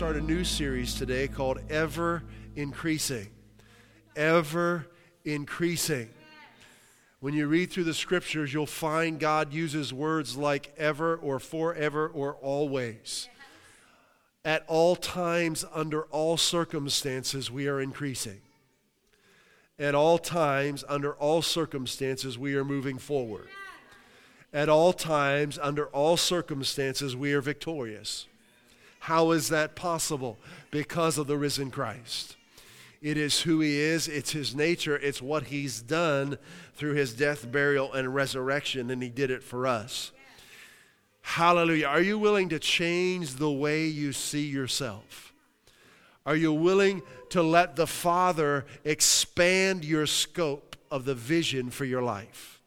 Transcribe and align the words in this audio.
Start 0.00 0.16
a 0.16 0.20
new 0.22 0.44
series 0.44 0.94
today 0.94 1.28
called 1.28 1.58
Ever 1.68 2.22
Increasing. 2.56 3.28
Ever 4.16 4.86
Increasing. 5.26 6.08
When 7.20 7.34
you 7.34 7.46
read 7.46 7.70
through 7.70 7.84
the 7.84 7.92
scriptures, 7.92 8.50
you'll 8.50 8.64
find 8.64 9.20
God 9.20 9.52
uses 9.52 9.92
words 9.92 10.38
like 10.38 10.72
ever 10.78 11.16
or 11.16 11.38
forever 11.38 12.08
or 12.08 12.36
always. 12.36 13.28
At 14.42 14.64
all 14.68 14.96
times, 14.96 15.66
under 15.70 16.04
all 16.04 16.38
circumstances, 16.38 17.50
we 17.50 17.68
are 17.68 17.78
increasing. 17.78 18.40
At 19.78 19.94
all 19.94 20.16
times, 20.16 20.82
under 20.88 21.12
all 21.12 21.42
circumstances, 21.42 22.38
we 22.38 22.54
are 22.54 22.64
moving 22.64 22.96
forward. 22.96 23.48
At 24.50 24.70
all 24.70 24.94
times, 24.94 25.58
under 25.60 25.88
all 25.88 26.16
circumstances, 26.16 27.14
we 27.14 27.34
are 27.34 27.42
victorious. 27.42 28.28
How 29.00 29.32
is 29.32 29.48
that 29.48 29.74
possible? 29.74 30.38
Because 30.70 31.18
of 31.18 31.26
the 31.26 31.36
risen 31.36 31.70
Christ. 31.70 32.36
It 33.02 33.16
is 33.16 33.40
who 33.40 33.60
he 33.60 33.78
is, 33.78 34.08
it's 34.08 34.32
his 34.32 34.54
nature, 34.54 34.96
it's 34.96 35.22
what 35.22 35.44
he's 35.44 35.80
done 35.80 36.36
through 36.74 36.94
his 36.94 37.14
death, 37.14 37.50
burial, 37.50 37.92
and 37.92 38.14
resurrection, 38.14 38.90
and 38.90 39.02
he 39.02 39.08
did 39.08 39.30
it 39.30 39.42
for 39.42 39.66
us. 39.66 40.12
Hallelujah. 41.22 41.86
Are 41.86 42.02
you 42.02 42.18
willing 42.18 42.50
to 42.50 42.58
change 42.58 43.36
the 43.36 43.50
way 43.50 43.86
you 43.86 44.12
see 44.12 44.46
yourself? 44.46 45.32
Are 46.26 46.36
you 46.36 46.52
willing 46.52 47.02
to 47.30 47.42
let 47.42 47.76
the 47.76 47.86
Father 47.86 48.66
expand 48.84 49.84
your 49.84 50.06
scope 50.06 50.76
of 50.90 51.06
the 51.06 51.14
vision 51.14 51.70
for 51.70 51.86
your 51.86 52.02
life? 52.02 52.59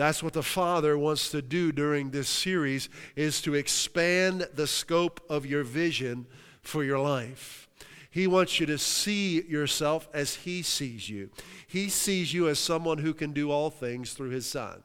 That's 0.00 0.22
what 0.22 0.32
the 0.32 0.42
Father 0.42 0.96
wants 0.96 1.30
to 1.32 1.42
do 1.42 1.72
during 1.72 2.08
this 2.08 2.26
series 2.26 2.88
is 3.16 3.42
to 3.42 3.52
expand 3.52 4.48
the 4.54 4.66
scope 4.66 5.20
of 5.28 5.44
your 5.44 5.62
vision 5.62 6.26
for 6.62 6.82
your 6.82 6.98
life. 6.98 7.68
He 8.10 8.26
wants 8.26 8.58
you 8.58 8.64
to 8.64 8.78
see 8.78 9.42
yourself 9.42 10.08
as 10.14 10.36
He 10.36 10.62
sees 10.62 11.10
you. 11.10 11.28
He 11.66 11.90
sees 11.90 12.32
you 12.32 12.48
as 12.48 12.58
someone 12.58 12.96
who 12.96 13.12
can 13.12 13.34
do 13.34 13.50
all 13.50 13.68
things 13.68 14.14
through 14.14 14.30
His 14.30 14.46
Son. 14.46 14.82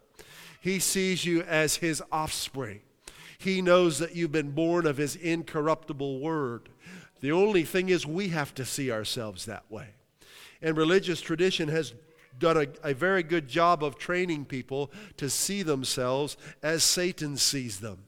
He 0.59 0.80
sees 0.80 1.23
you 1.23 1.43
as 1.43 1.77
His 1.77 2.03
offspring. 2.11 2.81
He 3.38 3.61
knows 3.61 3.99
that 3.99 4.17
you've 4.17 4.33
been 4.33 4.52
born 4.52 4.86
of 4.86 4.97
His 4.97 5.16
incorruptible 5.16 6.19
Word. 6.19 6.67
The 7.21 7.31
only 7.31 7.63
thing 7.63 7.88
is, 7.88 8.05
we 8.05 8.27
have 8.30 8.53
to 8.55 8.66
see 8.66 8.91
ourselves 8.91 9.45
that 9.45 9.63
way. 9.71 9.91
And 10.61 10.75
religious 10.75 11.21
tradition 11.21 11.69
has 11.69 11.93
done 12.39 12.58
a, 12.58 12.89
a, 12.89 12.94
very 12.94 13.23
good 13.23 13.47
job 13.47 13.83
of 13.83 13.97
training 13.97 14.45
people 14.45 14.91
to 15.17 15.30
see 15.30 15.64
themselves 15.64 16.38
as 16.61 16.83
Satan 16.83 17.38
sees 17.38 17.80
them. 17.80 18.00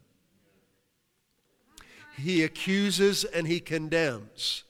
He 2.18 2.44
accuses 2.44 3.24
and 3.24 3.48
he 3.48 3.60
condemns. 3.60 4.64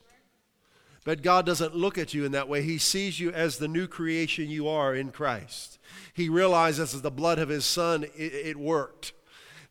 But 1.04 1.22
God 1.22 1.46
doesn't 1.46 1.74
look 1.74 1.96
at 1.96 2.12
you 2.12 2.26
in 2.26 2.32
that 2.32 2.48
way. 2.48 2.62
He 2.62 2.76
sees 2.76 3.18
you 3.18 3.30
as 3.30 3.56
the 3.56 3.68
new 3.68 3.86
creation 3.86 4.50
you 4.50 4.68
are 4.68 4.94
in 4.94 5.10
Christ. 5.10 5.78
He 6.12 6.28
realizes 6.28 6.92
that 6.92 7.02
the 7.02 7.10
blood 7.10 7.38
of 7.38 7.48
His 7.48 7.64
Son, 7.64 8.04
it, 8.04 8.32
it 8.34 8.56
worked 8.58 9.12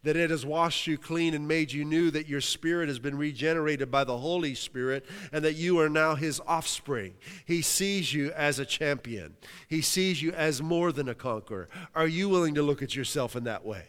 that 0.08 0.16
it 0.16 0.30
has 0.30 0.46
washed 0.46 0.88
you 0.88 0.98
clean 0.98 1.34
and 1.34 1.48
made 1.48 1.72
you 1.72 1.84
new, 1.84 2.10
that 2.12 2.28
your 2.28 2.40
spirit 2.40 2.88
has 2.88 2.98
been 2.98 3.18
regenerated 3.18 3.92
by 3.92 4.04
the 4.04 4.18
Holy 4.18 4.56
Spirit, 4.56 5.06
and 5.34 5.44
that 5.44 5.56
you 5.56 5.80
are 5.80 5.90
now 5.90 6.16
his 6.16 6.40
offspring. 6.48 7.14
He 7.46 7.62
sees 7.62 8.14
you 8.14 8.32
as 8.32 8.58
a 8.58 8.66
champion, 8.66 9.36
he 9.68 9.82
sees 9.82 10.22
you 10.22 10.32
as 10.32 10.62
more 10.62 10.92
than 10.92 11.10
a 11.10 11.16
conqueror. 11.16 11.68
Are 11.94 12.08
you 12.08 12.30
willing 12.30 12.56
to 12.56 12.62
look 12.62 12.82
at 12.82 12.96
yourself 12.96 13.36
in 13.36 13.44
that 13.44 13.66
way? 13.66 13.84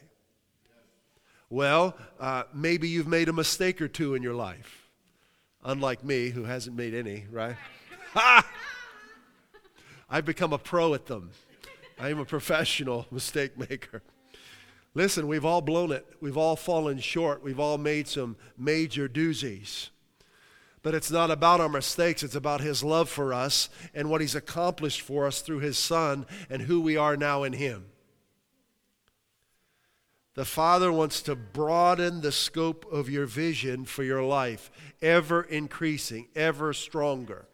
Well, 1.51 1.97
uh, 2.19 2.43
maybe 2.53 2.89
you've 2.89 3.07
made 3.07 3.29
a 3.29 3.33
mistake 3.33 3.81
or 3.81 3.89
two 3.89 4.15
in 4.15 4.23
your 4.23 4.35
life. 4.35 4.89
Unlike 5.65 6.05
me, 6.05 6.31
who 6.31 6.45
hasn't 6.45 6.77
made 6.77 6.95
any, 6.95 7.27
right? 7.31 7.57
I've 10.11 10.25
become 10.25 10.53
a 10.53 10.59
pro 10.59 10.95
at 10.95 11.07
them. 11.07 11.31
I 11.99 12.11
am 12.11 12.19
a 12.19 12.25
professional 12.25 13.07
mistake 13.13 13.59
maker. 13.59 14.03
Listen, 14.99 15.29
we've 15.29 15.45
all 15.45 15.61
blown 15.61 15.93
it. 15.93 16.05
We've 16.21 16.37
all 16.37 16.57
fallen 16.57 16.99
short. 16.99 17.41
We've 17.41 17.61
all 17.61 17.79
made 17.79 18.09
some 18.09 18.37
major 18.59 19.09
doozies. 19.09 19.91
But 20.83 20.93
it's 20.93 21.13
not 21.13 21.31
about 21.31 21.61
our 21.61 21.69
mistakes, 21.69 22.25
it's 22.25 22.35
about 22.35 22.63
His 22.63 22.83
love 22.83 23.09
for 23.09 23.33
us 23.33 23.71
and 23.95 24.11
what 24.11 24.21
He's 24.21 24.35
accomplished 24.35 25.03
for 25.03 25.25
us 25.25 25.41
through 25.41 25.61
His 25.61 25.79
Son 25.79 26.27
and 26.51 26.63
who 26.63 26.81
we 26.81 26.97
are 26.97 27.17
now 27.17 27.45
in 27.45 27.53
Him. 27.53 27.85
The 30.35 30.45
Father 30.45 30.91
wants 30.91 31.23
to 31.23 31.37
broaden 31.37 32.21
the 32.21 32.33
scope 32.33 32.85
of 32.91 33.09
your 33.09 33.27
vision 33.27 33.85
for 33.85 34.03
your 34.03 34.25
life, 34.25 34.69
ever 35.01 35.43
increasing, 35.43 36.27
ever 36.35 36.73
stronger. 36.73 37.47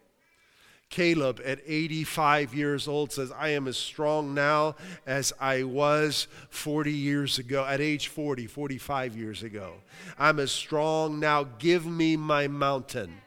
Caleb, 0.89 1.41
at 1.43 1.59
85 1.65 2.53
years 2.53 2.87
old, 2.87 3.11
says, 3.11 3.31
I 3.31 3.49
am 3.49 3.67
as 3.67 3.77
strong 3.77 4.33
now 4.33 4.75
as 5.05 5.33
I 5.39 5.63
was 5.63 6.27
40 6.49 6.91
years 6.91 7.37
ago, 7.37 7.65
at 7.65 7.81
age 7.81 8.07
40, 8.07 8.47
45 8.47 9.17
years 9.17 9.43
ago. 9.43 9.73
I'm 10.17 10.39
as 10.39 10.51
strong 10.51 11.19
now. 11.19 11.43
Give 11.43 11.85
me 11.85 12.15
my 12.15 12.47
mountain. 12.47 13.21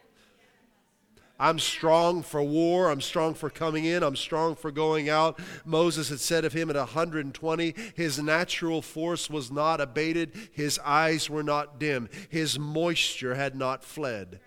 I'm 1.41 1.59
strong 1.59 2.23
for 2.23 2.43
war. 2.43 2.91
I'm 2.91 3.01
strong 3.01 3.35
for 3.35 3.49
coming 3.49 3.85
in. 3.85 4.03
I'm 4.03 4.17
strong 4.17 4.57
for 4.57 4.73
going 4.73 5.09
out. 5.09 5.39
Moses 5.65 6.09
had 6.09 6.19
said 6.19 6.45
of 6.45 6.53
him 6.53 6.69
at 6.69 6.77
120, 6.77 7.75
his 7.95 8.19
natural 8.19 8.83
force 8.83 9.31
was 9.31 9.51
not 9.51 9.81
abated. 9.81 10.33
His 10.53 10.81
eyes 10.85 11.31
were 11.31 11.45
not 11.45 11.79
dim. 11.79 12.09
His 12.29 12.59
moisture 12.59 13.37
had 13.37 13.55
not 13.55 13.85
fled. 13.85 14.41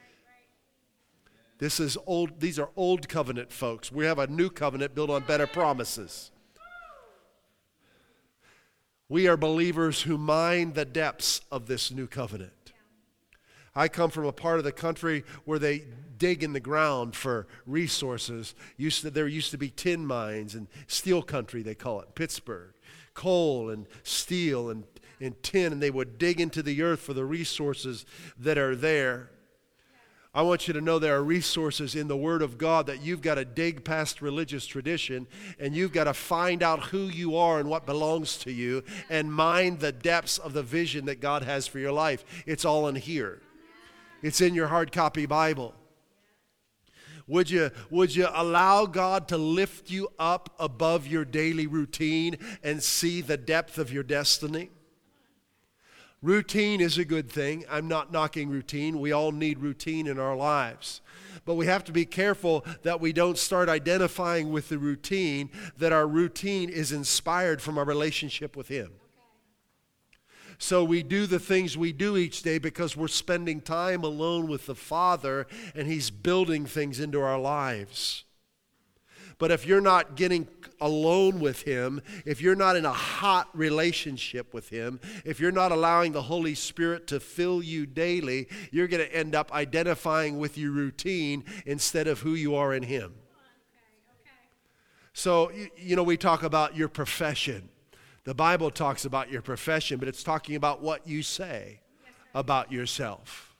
This 1.62 1.80
is 1.80 1.96
old, 2.08 2.40
these 2.40 2.58
are 2.58 2.72
old 2.76 3.08
covenant 3.08 3.54
folks. 3.54 3.92
We 3.92 4.06
have 4.06 4.18
a 4.18 4.26
new 4.26 4.50
covenant 4.50 4.96
built 4.96 5.12
on 5.12 5.22
better 5.28 5.46
promises. 5.46 6.32
We 9.08 9.28
are 9.28 9.38
believers 9.38 10.02
who 10.02 10.18
mine 10.18 10.74
the 10.74 10.86
depths 10.86 11.42
of 11.52 11.68
this 11.68 11.92
new 11.92 12.08
covenant. 12.08 12.74
I 13.76 13.90
come 13.90 14.10
from 14.10 14.26
a 14.26 14.32
part 14.32 14.58
of 14.58 14.64
the 14.64 14.72
country 14.72 15.24
where 15.46 15.60
they 15.60 15.84
dig 16.18 16.42
in 16.42 16.54
the 16.54 16.60
ground 16.60 17.16
for 17.16 17.46
resources. 17.68 18.56
Used 18.76 19.04
to, 19.04 19.12
there 19.12 19.28
used 19.28 19.52
to 19.52 19.60
be 19.60 19.70
tin 19.70 20.04
mines 20.08 20.56
and 20.56 20.68
steel 20.88 21.22
country, 21.22 21.62
they 21.62 21.76
call 21.76 22.02
it, 22.02 22.16
Pittsburgh. 22.16 22.74
Coal 23.14 23.70
and 23.70 23.86
steel 24.02 24.72
and, 24.72 24.86
and 25.20 25.42
tin, 25.44 25.74
and 25.74 25.84
they 25.84 25.92
would 25.92 26.18
dig 26.18 26.42
into 26.42 26.64
the 26.64 26.82
earth 26.82 27.02
for 27.02 27.14
the 27.14 27.24
resources 27.24 28.04
that 28.40 28.58
are 28.58 28.76
there. 28.76 29.30
I 30.34 30.44
want 30.44 30.66
you 30.66 30.74
to 30.74 30.82
know 30.82 30.98
there 30.98 31.18
are 31.18 31.24
resources 31.24 31.94
in 31.94 32.08
the 32.08 32.16
Word 32.16 32.42
of 32.42 32.58
God 32.58 32.88
that 32.88 33.02
you've 33.02 33.22
got 33.22 33.36
to 33.36 33.44
dig 33.44 33.84
past 33.84 34.22
religious 34.22 34.66
tradition 34.66 35.28
and 35.60 35.76
you've 35.76 35.92
got 35.92 36.06
to 36.06 36.14
find 36.14 36.64
out 36.64 36.86
who 36.86 37.04
you 37.04 37.36
are 37.36 37.60
and 37.60 37.70
what 37.70 37.86
belongs 37.86 38.38
to 38.38 38.52
you 38.52 38.82
and 39.10 39.34
mine 39.34 39.78
the 39.80 39.92
depths 39.92 40.38
of 40.38 40.54
the 40.54 40.64
vision 40.64 41.06
that 41.06 41.20
God 41.20 41.44
has 41.44 41.68
for 41.68 41.80
your 41.80 41.92
life. 41.92 42.24
It's 42.46 42.64
all 42.64 42.88
in 42.88 42.96
here. 42.96 43.42
It's 44.22 44.40
in 44.40 44.56
your 44.56 44.68
hard 44.68 44.94
copy 44.94 45.26
Bible. 45.26 45.74
Would 47.28 47.50
you, 47.50 47.72
would 47.90 48.16
you 48.16 48.28
allow 48.34 48.86
God 48.86 49.28
to 49.30 49.38
lift 49.38 49.92
you 49.92 50.10
up 50.18 50.56
above 50.60 51.08
your 51.08 51.26
daily 51.26 51.68
routine 51.68 52.38
and 52.64 52.82
see 52.82 53.20
the 53.20 53.38
depth 53.38 53.78
of 53.78 53.92
your 53.92 54.04
destiny? 54.04 54.70
Routine 56.24 56.82
is 56.82 57.00
a 57.00 57.06
good 57.06 57.32
thing. 57.32 57.66
I'm 57.68 57.88
not 57.88 58.12
knocking 58.12 58.50
routine. 58.50 59.00
We 59.00 59.12
all 59.12 59.32
need 59.32 59.58
routine 59.58 60.06
in 60.06 60.20
our 60.20 60.36
lives. 60.36 61.02
But 61.46 61.56
we 61.56 61.66
have 61.66 61.84
to 61.86 61.92
be 61.92 62.06
careful 62.06 62.64
that 62.84 63.02
we 63.02 63.12
don't 63.12 63.40
start 63.40 63.70
identifying 63.70 64.52
with 64.52 64.70
the 64.70 64.78
routine, 64.78 65.50
that 65.80 65.92
our 65.92 66.06
routine 66.06 66.70
is 66.70 66.92
inspired 66.92 67.60
from 67.60 67.80
our 67.80 67.86
relationship 67.86 68.56
with 68.56 68.68
Him. 68.68 68.92
So 70.60 70.84
we 70.84 71.02
do 71.02 71.26
the 71.26 71.40
things 71.40 71.76
we 71.76 71.92
do 71.92 72.16
each 72.16 72.44
day 72.44 72.60
because 72.60 72.96
we're 72.96 73.08
spending 73.08 73.60
time 73.60 74.04
alone 74.04 74.48
with 74.48 74.68
the 74.68 74.76
Father 74.76 75.48
and 75.74 75.88
He's 75.88 76.12
building 76.12 76.68
things 76.68 77.00
into 77.00 77.20
our 77.20 77.40
lives. 77.40 78.26
But 79.42 79.50
if 79.50 79.66
you're 79.66 79.82
not 79.82 80.16
getting 80.16 80.48
alone 80.80 81.40
with 81.40 81.64
Him, 81.64 82.04
if 82.28 82.42
you're 82.42 82.56
not 82.56 82.76
in 82.76 82.86
a 82.86 82.94
hot 82.94 83.50
relationship 83.56 84.54
with 84.54 84.70
Him, 84.70 85.00
if 85.26 85.40
you're 85.40 85.52
not 85.52 85.72
allowing 85.72 86.12
the 86.12 86.22
Holy 86.22 86.54
Spirit 86.54 87.08
to 87.08 87.20
fill 87.20 87.64
you 87.64 87.88
daily, 87.88 88.48
you're 88.70 88.88
going 88.88 89.04
to 89.04 89.12
end 89.12 89.34
up 89.34 89.52
identifying 89.52 90.38
with 90.38 90.60
your 90.60 90.70
routine 90.70 91.44
instead 91.66 92.06
of 92.06 92.20
who 92.20 92.36
you 92.36 92.54
are 92.54 92.72
in 92.72 92.84
Him. 92.84 93.16
So, 95.14 95.52
you 95.76 95.96
know, 95.96 96.04
we 96.04 96.18
talk 96.18 96.44
about 96.44 96.76
your 96.76 96.88
profession. 96.88 97.70
The 98.26 98.36
Bible 98.36 98.70
talks 98.70 99.06
about 99.06 99.32
your 99.32 99.42
profession, 99.42 99.98
but 99.98 100.08
it's 100.08 100.22
talking 100.22 100.56
about 100.56 100.84
what 100.84 101.08
you 101.08 101.24
say 101.24 101.80
about 102.36 102.72
yourself. 102.72 103.56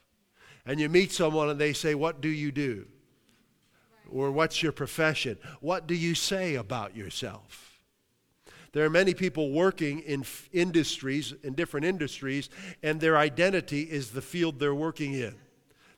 And 0.64 0.80
you 0.80 0.90
meet 0.90 1.12
someone 1.12 1.50
and 1.50 1.60
they 1.60 1.74
say, 1.74 1.96
What 1.96 2.22
do 2.22 2.30
you 2.30 2.52
do? 2.52 2.86
Or 4.12 4.32
what's 4.32 4.62
your 4.62 4.72
profession? 4.72 5.38
What 5.62 5.88
do 5.88 5.96
you 5.96 6.16
say 6.16 6.56
about 6.56 6.96
yourself? 6.96 7.80
There 8.74 8.86
are 8.86 8.90
many 8.90 9.14
people 9.14 9.52
working 9.52 10.00
in 10.00 10.22
f- 10.22 10.50
industries, 10.54 11.34
in 11.44 11.56
different 11.56 11.86
industries, 11.86 12.50
and 12.82 13.02
their 13.02 13.18
identity 13.18 13.82
is 13.82 14.12
the 14.12 14.22
field 14.22 14.60
they're 14.60 14.76
working 14.76 15.14
in. 15.14 15.36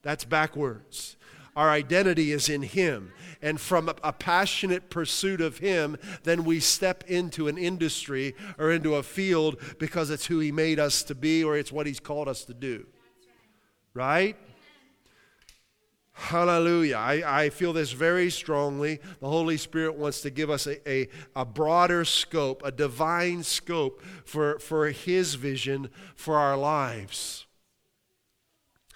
That's 0.01 0.25
backwards. 0.25 1.15
Our 1.55 1.69
identity 1.69 2.31
is 2.31 2.49
in 2.49 2.63
Him. 2.63 3.11
And 3.41 3.61
from 3.61 3.89
a, 3.89 3.95
a 4.03 4.11
passionate 4.11 4.89
pursuit 4.89 5.39
of 5.39 5.59
Him, 5.59 5.97
then 6.23 6.45
we 6.45 6.59
step 6.59 7.03
into 7.07 7.47
an 7.47 7.59
industry 7.59 8.35
or 8.57 8.71
into 8.71 8.95
a 8.95 9.03
field 9.03 9.57
because 9.77 10.09
it's 10.09 10.25
who 10.25 10.39
He 10.39 10.51
made 10.51 10.79
us 10.79 11.03
to 11.03 11.15
be 11.15 11.43
or 11.43 11.55
it's 11.55 11.71
what 11.71 11.85
He's 11.85 11.99
called 11.99 12.27
us 12.27 12.43
to 12.45 12.55
do. 12.55 12.87
Right? 13.93 14.35
Hallelujah. 16.13 16.97
I, 16.97 17.43
I 17.43 17.49
feel 17.49 17.73
this 17.73 17.91
very 17.91 18.29
strongly. 18.29 18.99
The 19.19 19.27
Holy 19.27 19.57
Spirit 19.57 19.95
wants 19.95 20.21
to 20.21 20.29
give 20.29 20.49
us 20.49 20.67
a, 20.67 20.89
a, 20.89 21.09
a, 21.35 21.43
broader 21.43 22.05
scope, 22.05 22.61
a 22.63 22.71
divine 22.71 23.41
scope 23.43 24.01
for, 24.23 24.59
for 24.59 24.89
His 24.89 25.33
vision 25.33 25.89
for 26.15 26.37
our 26.37 26.55
lives. 26.55 27.47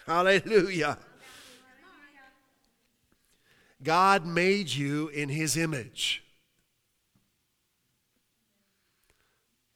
Hallelujah. 0.05 0.99
God 3.83 4.25
made 4.25 4.69
you 4.69 5.07
in 5.09 5.29
His 5.29 5.57
image. 5.57 6.23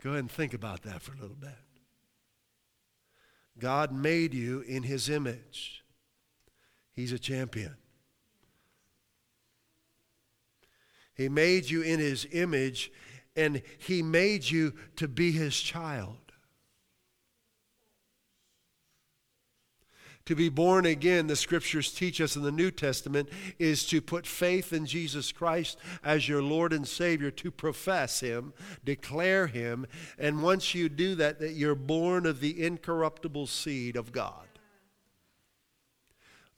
Go 0.03 0.11
ahead 0.11 0.19
and 0.21 0.31
think 0.31 0.53
about 0.53 0.83
that 0.83 1.01
for 1.01 1.13
a 1.13 1.17
little 1.19 1.35
bit. 1.35 1.49
God 3.59 3.91
made 3.91 4.33
you 4.33 4.61
in 4.61 4.83
His 4.83 5.09
image. 5.09 5.83
He's 6.93 7.11
a 7.11 7.19
champion. 7.19 7.75
He 11.13 11.29
made 11.29 11.69
you 11.69 11.81
in 11.81 11.99
His 11.99 12.27
image, 12.31 12.91
and 13.35 13.61
He 13.77 14.01
made 14.01 14.49
you 14.49 14.73
to 14.97 15.07
be 15.07 15.31
His 15.31 15.59
child. 15.59 16.17
To 20.25 20.35
be 20.35 20.49
born 20.49 20.85
again, 20.85 21.27
the 21.27 21.35
scriptures 21.35 21.91
teach 21.91 22.21
us 22.21 22.35
in 22.35 22.43
the 22.43 22.51
New 22.51 22.71
Testament, 22.71 23.29
is 23.57 23.85
to 23.87 24.01
put 24.01 24.27
faith 24.27 24.71
in 24.71 24.85
Jesus 24.85 25.31
Christ 25.31 25.79
as 26.03 26.29
your 26.29 26.43
Lord 26.43 26.73
and 26.73 26.87
Savior, 26.87 27.31
to 27.31 27.51
profess 27.51 28.19
Him, 28.19 28.53
declare 28.85 29.47
Him, 29.47 29.87
and 30.19 30.43
once 30.43 30.75
you 30.75 30.89
do 30.89 31.15
that, 31.15 31.39
that 31.39 31.53
you're 31.53 31.75
born 31.75 32.25
of 32.25 32.39
the 32.39 32.63
incorruptible 32.63 33.47
seed 33.47 33.95
of 33.95 34.11
God 34.11 34.50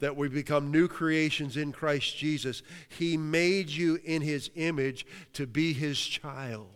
that 0.04 0.18
we 0.18 0.28
become 0.28 0.70
new 0.70 0.86
creations 0.90 1.56
in 1.56 1.72
Christ 1.72 2.18
Jesus. 2.18 2.62
He 2.90 3.16
made 3.16 3.70
you 3.70 4.00
in 4.04 4.22
His 4.22 4.52
image 4.56 5.06
to 5.32 5.48
be 5.48 5.72
His 5.72 5.98
child, 5.98 6.68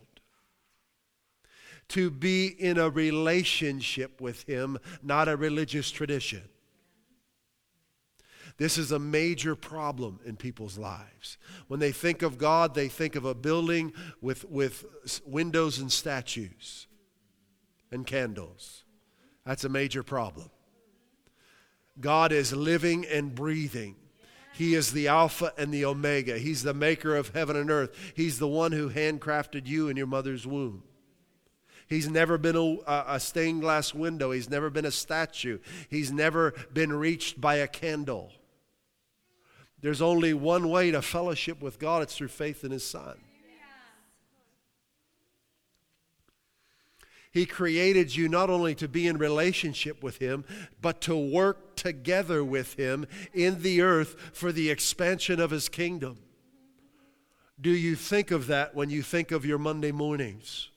to 1.89 2.09
be 2.09 2.47
in 2.47 2.77
a 2.77 2.89
relationship 2.89 4.21
with 4.21 4.43
Him, 4.43 4.77
not 5.03 5.27
a 5.27 5.35
religious 5.35 5.91
tradition. 5.91 6.43
This 8.55 8.77
is 8.77 8.93
a 8.93 8.99
major 8.99 9.57
problem 9.57 10.21
in 10.25 10.37
people's 10.37 10.77
lives. 10.77 11.37
When 11.67 11.81
they 11.81 11.91
think 11.91 12.21
of 12.21 12.37
God, 12.37 12.75
they 12.75 12.87
think 12.87 13.15
of 13.15 13.25
a 13.25 13.35
building 13.35 13.91
with, 14.21 14.45
with 14.45 14.85
windows 15.25 15.79
and 15.79 15.91
statues 15.91 16.87
and 17.91 18.07
candles. 18.07 18.85
That's 19.45 19.65
a 19.65 19.69
major 19.69 20.01
problem. 20.01 20.49
God 21.99 22.31
is 22.31 22.53
living 22.53 23.05
and 23.05 23.33
breathing. 23.33 23.95
He 24.53 24.73
is 24.73 24.91
the 24.91 25.07
Alpha 25.07 25.53
and 25.57 25.71
the 25.71 25.85
Omega. 25.85 26.37
He's 26.37 26.63
the 26.63 26.73
maker 26.73 27.15
of 27.15 27.29
heaven 27.29 27.55
and 27.55 27.69
earth. 27.69 27.95
He's 28.15 28.39
the 28.39 28.47
one 28.47 28.71
who 28.71 28.89
handcrafted 28.89 29.67
you 29.67 29.87
in 29.87 29.97
your 29.97 30.07
mother's 30.07 30.47
womb. 30.47 30.83
He's 31.87 32.09
never 32.09 32.37
been 32.37 32.55
a, 32.55 33.03
a, 33.07 33.19
stained 33.19 33.61
glass 33.61 33.93
window. 33.93 34.31
He's 34.31 34.49
never 34.49 34.69
been 34.69 34.85
a 34.85 34.91
statue. 34.91 35.59
He's 35.89 36.11
never 36.11 36.53
been 36.73 36.91
reached 36.91 37.39
by 37.39 37.55
a 37.55 37.67
candle. 37.67 38.31
There's 39.79 40.01
only 40.01 40.33
one 40.33 40.69
way 40.69 40.91
to 40.91 41.01
fellowship 41.01 41.61
with 41.61 41.79
God 41.79 42.03
it's 42.03 42.17
through 42.17 42.27
faith 42.29 42.63
in 42.63 42.71
His 42.71 42.85
Son. 42.85 43.17
He 47.37 47.45
created 47.45 48.15
you 48.15 48.27
not 48.27 48.49
only 48.49 48.73
to 48.73 48.87
be 48.87 49.05
in 49.05 49.19
relationship 49.19 50.01
with 50.01 50.17
Him, 50.17 50.43
but 50.81 51.01
to 51.01 51.15
work 51.15 51.75
together 51.75 52.43
with 52.43 52.73
Him 52.73 53.05
in 53.31 53.61
the 53.61 53.83
earth 53.83 54.15
for 54.33 54.51
the 54.51 54.71
expansion 54.71 55.39
of 55.39 55.51
His 55.51 55.69
kingdom. 55.69 56.17
Do 57.61 57.69
you 57.69 57.95
think 57.95 58.31
of 58.31 58.47
that 58.47 58.73
when 58.73 58.89
you 58.89 59.03
think 59.03 59.29
of 59.29 59.45
your 59.45 59.59
Monday 59.59 59.91
mornings? 59.91 60.71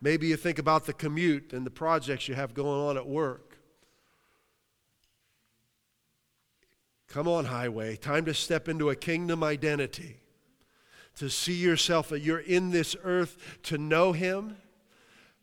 Maybe 0.00 0.28
you 0.28 0.36
think 0.36 0.60
about 0.60 0.86
the 0.86 0.92
commute 0.92 1.52
and 1.52 1.66
the 1.66 1.70
projects 1.70 2.28
you 2.28 2.36
have 2.36 2.54
going 2.54 2.80
on 2.80 2.96
at 2.96 3.08
work. 3.08 3.58
Come 7.08 7.26
on, 7.26 7.46
highway. 7.46 7.96
Time 7.96 8.24
to 8.26 8.32
step 8.32 8.68
into 8.68 8.90
a 8.90 8.94
kingdom 8.94 9.42
identity. 9.42 10.20
To 11.16 11.28
see 11.28 11.54
yourself 11.54 12.10
that 12.10 12.20
you're 12.20 12.38
in 12.38 12.70
this 12.70 12.94
earth 13.02 13.58
to 13.64 13.76
know 13.76 14.12
Him, 14.12 14.56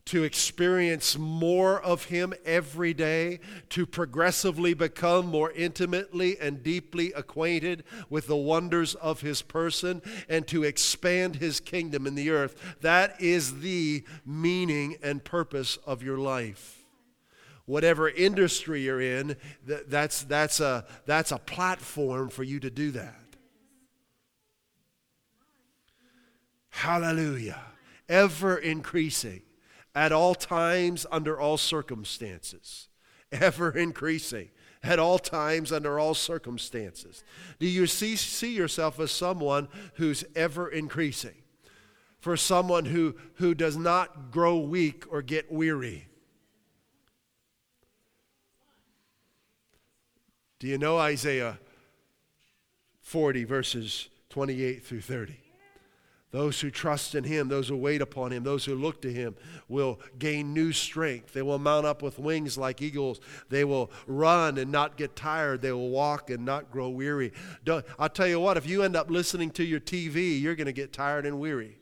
to 0.06 0.24
experience 0.24 1.18
more 1.18 1.81
of 1.81 2.06
Him 2.06 2.34
every 2.46 2.94
day, 2.94 3.40
to 3.69 3.86
progressively 3.86 4.74
become 4.74 5.25
more 5.25 5.52
intimately 5.52 6.40
and 6.40 6.62
deeply 6.62 7.12
acquainted 7.13 7.84
with 8.10 8.28
the 8.28 8.36
wonders 8.36 8.94
of 8.96 9.22
His 9.22 9.42
person, 9.42 10.02
and 10.30 10.48
to 10.48 10.63
expand 10.63 11.38
His 11.38 11.60
kingdom 11.60 12.06
in 12.06 12.16
the 12.16 12.30
earth. 12.30 12.75
That 12.81 13.19
is 13.19 13.62
the 13.62 14.04
meaning 14.25 14.98
and 15.02 15.24
purpose 15.24 15.78
of 15.86 16.04
your 16.04 16.18
life 16.18 16.81
whatever 17.66 18.08
industry 18.08 18.84
you're 18.84 19.01
in, 19.01 19.36
that's, 19.65 20.24
that's, 20.25 20.60
a, 20.60 20.86
that's 21.08 21.32
a 21.32 21.38
platform 21.39 22.29
for 22.29 22.44
you 22.44 22.60
to 22.60 22.70
do 22.70 22.91
that. 22.91 23.15
Hallelujah. 26.70 27.60
Ever 28.08 28.58
increasing 28.58 29.41
at 29.96 30.12
all 30.12 30.36
times, 30.36 31.06
under 31.12 31.40
all 31.40 31.58
circumstances. 31.58 32.90
Ever 33.32 33.72
increasing 33.72 34.50
at 34.84 35.00
all 35.00 35.18
times, 35.18 35.72
under 35.72 35.98
all 35.98 36.14
circumstances. 36.14 37.24
Do 37.60 37.66
you 37.66 37.88
see, 37.88 38.16
see 38.16 38.54
yourself 38.56 39.00
as 39.00 39.12
someone 39.12 39.68
who's 39.96 40.24
ever 40.36 40.68
increasing? 40.68 41.34
For 42.20 42.38
someone 42.38 42.86
who, 42.86 43.16
who 43.36 43.54
does 43.54 43.78
not 43.78 44.32
grow 44.32 44.58
weak 44.58 45.06
or 45.12 45.22
get 45.22 45.52
weary? 45.52 46.08
Do 50.60 50.68
you 50.68 50.78
know 50.78 50.98
Isaiah 50.98 51.60
40, 53.02 53.44
verses 53.44 54.10
28 54.30 54.84
through 54.84 55.02
30? 55.02 55.45
Those 56.36 56.60
who 56.60 56.70
trust 56.70 57.15
in 57.15 57.24
him, 57.24 57.48
those 57.48 57.70
who 57.70 57.77
wait 57.77 58.01
upon 58.01 58.34
him, 58.34 58.44
those 58.44 58.65
who 58.65 58.75
look 58.75 59.01
to 59.04 59.13
him 59.13 59.38
will 59.70 60.01
gain 60.20 60.54
new 60.54 60.74
strength. 60.74 61.32
They 61.32 61.42
will 61.42 61.60
mount 61.60 61.86
up 61.86 62.01
with 62.01 62.20
wings 62.20 62.58
like 62.58 62.82
eagles. 62.82 63.22
They 63.48 63.63
will 63.63 63.89
run 64.06 64.58
and 64.58 64.70
not 64.70 64.98
get 64.98 65.15
tired. 65.15 65.62
They 65.62 65.72
will 65.72 65.92
walk 65.92 66.30
and 66.30 66.44
not 66.44 66.72
grow 66.72 66.89
weary. 66.89 67.32
Don't, 67.63 67.86
I'll 67.98 68.10
tell 68.10 68.27
you 68.27 68.42
what, 68.42 68.58
if 68.58 68.68
you 68.68 68.84
end 68.84 68.98
up 68.98 69.10
listening 69.10 69.50
to 69.51 69.63
your 69.63 69.80
TV, 69.80 70.42
you're 70.42 70.58
going 70.58 70.65
to 70.65 70.74
get 70.74 70.92
tired 70.92 71.25
and 71.25 71.39
weary. 71.39 71.77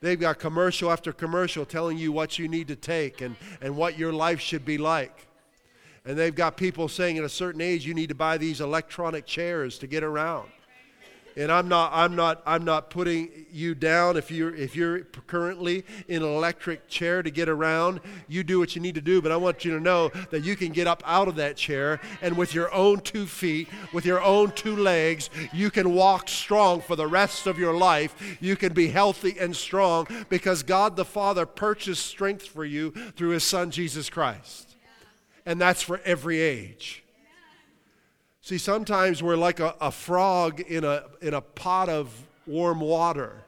They've 0.00 0.20
got 0.20 0.38
commercial 0.38 0.88
after 0.88 1.12
commercial 1.12 1.66
telling 1.66 1.98
you 1.98 2.12
what 2.12 2.38
you 2.38 2.46
need 2.46 2.68
to 2.68 2.76
take 2.76 3.20
and, 3.20 3.34
and 3.60 3.76
what 3.76 3.98
your 3.98 4.12
life 4.12 4.38
should 4.38 4.64
be 4.64 4.78
like. 4.78 5.26
And 6.04 6.16
they've 6.16 6.32
got 6.32 6.56
people 6.56 6.86
saying 6.86 7.18
at 7.18 7.24
a 7.24 7.28
certain 7.28 7.60
age 7.60 7.84
you 7.84 7.94
need 7.94 8.10
to 8.10 8.14
buy 8.14 8.38
these 8.38 8.60
electronic 8.60 9.26
chairs 9.26 9.76
to 9.80 9.88
get 9.88 10.04
around. 10.04 10.48
And 11.36 11.50
I'm 11.50 11.68
not, 11.68 11.90
I'm 11.92 12.16
not, 12.16 12.42
I'm 12.44 12.64
not 12.64 12.90
putting 12.90 13.46
you 13.52 13.74
down. 13.74 14.16
If 14.16 14.30
you're, 14.30 14.54
if 14.54 14.74
you're 14.74 15.00
currently 15.26 15.84
in 16.08 16.22
an 16.22 16.28
electric 16.28 16.88
chair 16.88 17.22
to 17.22 17.30
get 17.30 17.48
around, 17.48 18.00
you 18.28 18.42
do 18.42 18.58
what 18.58 18.74
you 18.74 18.82
need 18.82 18.94
to 18.96 19.00
do. 19.00 19.22
But 19.22 19.32
I 19.32 19.36
want 19.36 19.64
you 19.64 19.72
to 19.72 19.80
know 19.80 20.10
that 20.30 20.44
you 20.44 20.56
can 20.56 20.72
get 20.72 20.86
up 20.86 21.02
out 21.06 21.28
of 21.28 21.36
that 21.36 21.56
chair 21.56 22.00
and 22.22 22.36
with 22.36 22.54
your 22.54 22.72
own 22.74 23.00
two 23.00 23.26
feet, 23.26 23.68
with 23.92 24.04
your 24.04 24.22
own 24.22 24.52
two 24.52 24.76
legs, 24.76 25.30
you 25.52 25.70
can 25.70 25.94
walk 25.94 26.28
strong 26.28 26.80
for 26.80 26.96
the 26.96 27.06
rest 27.06 27.46
of 27.46 27.58
your 27.58 27.74
life. 27.74 28.38
You 28.40 28.56
can 28.56 28.72
be 28.72 28.88
healthy 28.88 29.36
and 29.38 29.54
strong 29.54 30.06
because 30.28 30.62
God 30.62 30.96
the 30.96 31.04
Father 31.04 31.46
purchased 31.46 32.06
strength 32.06 32.46
for 32.46 32.64
you 32.64 32.90
through 32.90 33.30
His 33.30 33.44
Son 33.44 33.70
Jesus 33.70 34.10
Christ. 34.10 34.76
And 35.46 35.60
that's 35.60 35.82
for 35.82 36.00
every 36.04 36.40
age. 36.40 37.02
See, 38.42 38.58
sometimes 38.58 39.22
we're 39.22 39.36
like 39.36 39.60
a, 39.60 39.74
a 39.80 39.90
frog 39.90 40.60
in 40.60 40.84
a, 40.84 41.04
in 41.20 41.34
a 41.34 41.40
pot 41.40 41.88
of 41.88 42.10
warm 42.46 42.80
water 42.80 43.44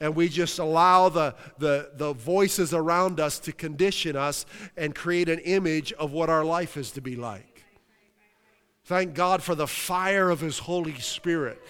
and 0.00 0.14
we 0.14 0.28
just 0.28 0.58
allow 0.58 1.08
the, 1.08 1.34
the, 1.58 1.90
the 1.94 2.12
voices 2.12 2.74
around 2.74 3.20
us 3.20 3.38
to 3.40 3.52
condition 3.52 4.16
us 4.16 4.44
and 4.76 4.94
create 4.94 5.28
an 5.28 5.38
image 5.40 5.92
of 5.94 6.12
what 6.12 6.28
our 6.28 6.44
life 6.44 6.76
is 6.76 6.90
to 6.92 7.00
be 7.00 7.16
like. 7.16 7.64
Thank 8.84 9.14
God 9.14 9.42
for 9.42 9.54
the 9.54 9.66
fire 9.66 10.28
of 10.28 10.40
His 10.40 10.58
Holy 10.58 10.98
Spirit 11.00 11.62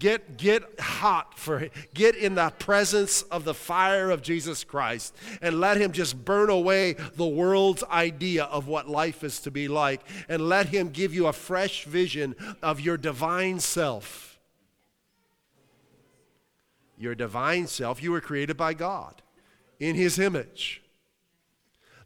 Get, 0.00 0.38
get 0.38 0.80
hot 0.80 1.38
for 1.38 1.68
get 1.92 2.16
in 2.16 2.34
the 2.34 2.48
presence 2.58 3.20
of 3.22 3.44
the 3.44 3.52
fire 3.52 4.10
of 4.10 4.22
Jesus 4.22 4.64
Christ 4.64 5.14
and 5.42 5.60
let 5.60 5.76
him 5.76 5.92
just 5.92 6.24
burn 6.24 6.48
away 6.48 6.94
the 6.94 7.26
world's 7.26 7.84
idea 7.84 8.44
of 8.44 8.66
what 8.66 8.88
life 8.88 9.22
is 9.22 9.40
to 9.40 9.50
be 9.50 9.68
like 9.68 10.00
and 10.26 10.48
let 10.48 10.68
him 10.68 10.88
give 10.88 11.12
you 11.12 11.26
a 11.26 11.34
fresh 11.34 11.84
vision 11.84 12.34
of 12.62 12.80
your 12.80 12.96
divine 12.96 13.60
self. 13.60 14.40
Your 16.96 17.14
divine 17.14 17.66
self, 17.66 18.02
you 18.02 18.10
were 18.10 18.22
created 18.22 18.56
by 18.56 18.72
God 18.72 19.20
in 19.78 19.96
his 19.96 20.18
image. 20.18 20.82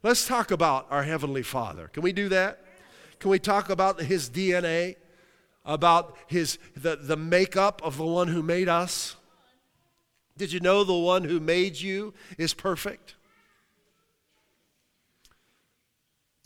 Let's 0.03 0.27
talk 0.27 0.51
about 0.51 0.85
our 0.89 1.03
Heavenly 1.03 1.43
Father. 1.43 1.87
Can 1.87 2.03
we 2.03 2.11
do 2.11 2.27
that? 2.27 2.59
Can 3.19 3.31
we 3.31 3.39
talk 3.39 3.69
about 3.69 4.01
his 4.01 4.29
DNA? 4.29 4.97
About 5.65 6.15
his, 6.27 6.57
the, 6.75 6.95
the 6.95 7.17
makeup 7.17 7.81
of 7.83 7.97
the 7.97 8.05
one 8.05 8.27
who 8.27 8.43
made 8.43 8.69
us? 8.69 9.15
Did 10.37 10.51
you 10.51 10.59
know 10.59 10.83
the 10.83 10.93
one 10.93 11.23
who 11.23 11.39
made 11.39 11.79
you 11.79 12.13
is 12.37 12.53
perfect? 12.53 13.15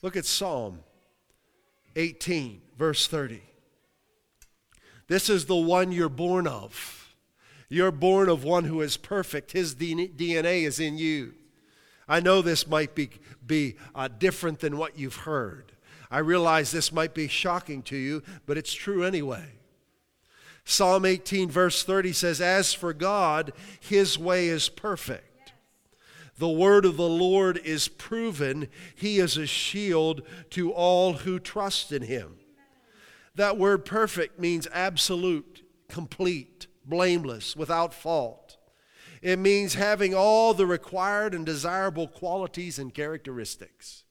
Look 0.02 0.16
at 0.16 0.26
Psalm 0.26 0.80
18, 1.96 2.62
verse 2.78 3.08
30. 3.08 3.42
This 5.08 5.30
is 5.30 5.46
the 5.46 5.56
one 5.56 5.92
you're 5.92 6.08
born 6.08 6.48
of. 6.48 7.16
You're 7.68 7.92
born 7.92 8.30
of 8.30 8.44
one 8.44 8.64
who 8.64 8.82
is 8.82 8.96
perfect. 8.96 9.52
His 9.52 9.76
DNA 9.76 10.64
is 10.64 10.80
in 10.80 10.98
you. 10.98 11.34
I 12.08 12.20
know 12.20 12.42
this 12.42 12.68
might 12.68 12.96
be, 12.96 13.10
be 13.46 13.76
uh, 13.94 14.08
different 14.08 14.60
than 14.60 14.78
what 14.78 14.98
you've 14.98 15.16
heard. 15.16 15.72
I 16.12 16.20
realize 16.20 16.72
this 16.72 16.92
might 16.92 17.13
be 17.13 17.28
shocking 17.28 17.84
to 17.84 17.96
you, 17.96 18.24
but 18.46 18.58
it's 18.58 18.74
true 18.74 19.04
anyway. 19.04 19.54
Psalm 20.66 21.06
18, 21.06 21.50
verse 21.50 21.84
30 21.84 22.13
says, 22.13 22.42
As 22.42 22.74
for 22.74 22.94
God, 22.94 23.54
his 23.80 24.18
way 24.18 24.48
is 24.48 24.70
perfect. 24.70 25.54
The 26.38 26.50
word 26.50 26.86
of 26.86 26.96
the 26.96 27.10
Lord 27.10 27.58
is 27.58 27.88
proven. 27.88 28.70
He 28.96 29.20
is 29.20 29.36
a 29.36 29.46
shield 29.46 30.22
to 30.51 30.72
all 30.72 31.13
who 31.13 31.38
trust 31.38 31.92
in 31.92 32.04
him. 32.04 32.38
That 33.36 33.58
word 33.58 33.84
perfect 33.86 34.39
means 34.39 34.68
absolute, 34.72 35.63
complete, 35.89 36.68
blameless, 36.86 37.56
without 37.56 37.94
fault. 37.94 38.58
It 39.22 39.38
means 39.38 39.74
having 39.74 40.16
all 40.16 40.54
the 40.54 40.66
required 40.66 41.34
and 41.34 41.46
desirable 41.46 42.08
qualities 42.08 42.80
and 42.80 42.94
characteristics. 42.94 44.06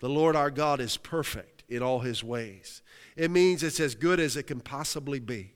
The 0.00 0.08
Lord 0.08 0.36
our 0.36 0.50
God 0.50 0.80
is 0.80 0.96
perfect 0.96 1.64
in 1.68 1.82
all 1.82 2.00
his 2.00 2.22
ways. 2.22 2.82
It 3.16 3.30
means 3.30 3.62
it's 3.62 3.80
as 3.80 3.94
good 3.94 4.20
as 4.20 4.36
it 4.36 4.44
can 4.44 4.60
possibly 4.60 5.18
be. 5.18 5.52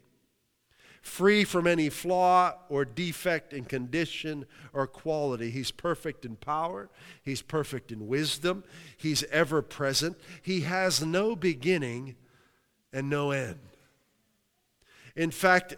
Free 1.00 1.42
from 1.42 1.66
any 1.66 1.88
flaw 1.88 2.54
or 2.68 2.84
defect 2.84 3.52
in 3.52 3.64
condition 3.64 4.46
or 4.72 4.86
quality. 4.86 5.50
He's 5.50 5.72
perfect 5.72 6.24
in 6.24 6.36
power. 6.36 6.90
He's 7.22 7.42
perfect 7.42 7.90
in 7.90 8.06
wisdom. 8.06 8.62
He's 8.96 9.24
ever 9.24 9.62
present. 9.62 10.16
He 10.42 10.60
has 10.60 11.04
no 11.04 11.34
beginning 11.34 12.16
and 12.92 13.10
no 13.10 13.32
end. 13.32 13.58
In 15.16 15.30
fact, 15.30 15.74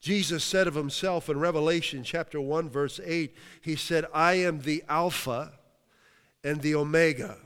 Jesus 0.00 0.44
said 0.44 0.66
of 0.66 0.74
himself 0.74 1.28
in 1.28 1.38
Revelation 1.38 2.02
chapter 2.02 2.40
1, 2.40 2.70
verse 2.70 3.00
8, 3.04 3.34
He 3.60 3.76
said, 3.76 4.04
I 4.12 4.34
am 4.34 4.60
the 4.60 4.84
Alpha 4.88 5.52
and 6.42 6.60
the 6.60 6.74
Omega 6.74 7.36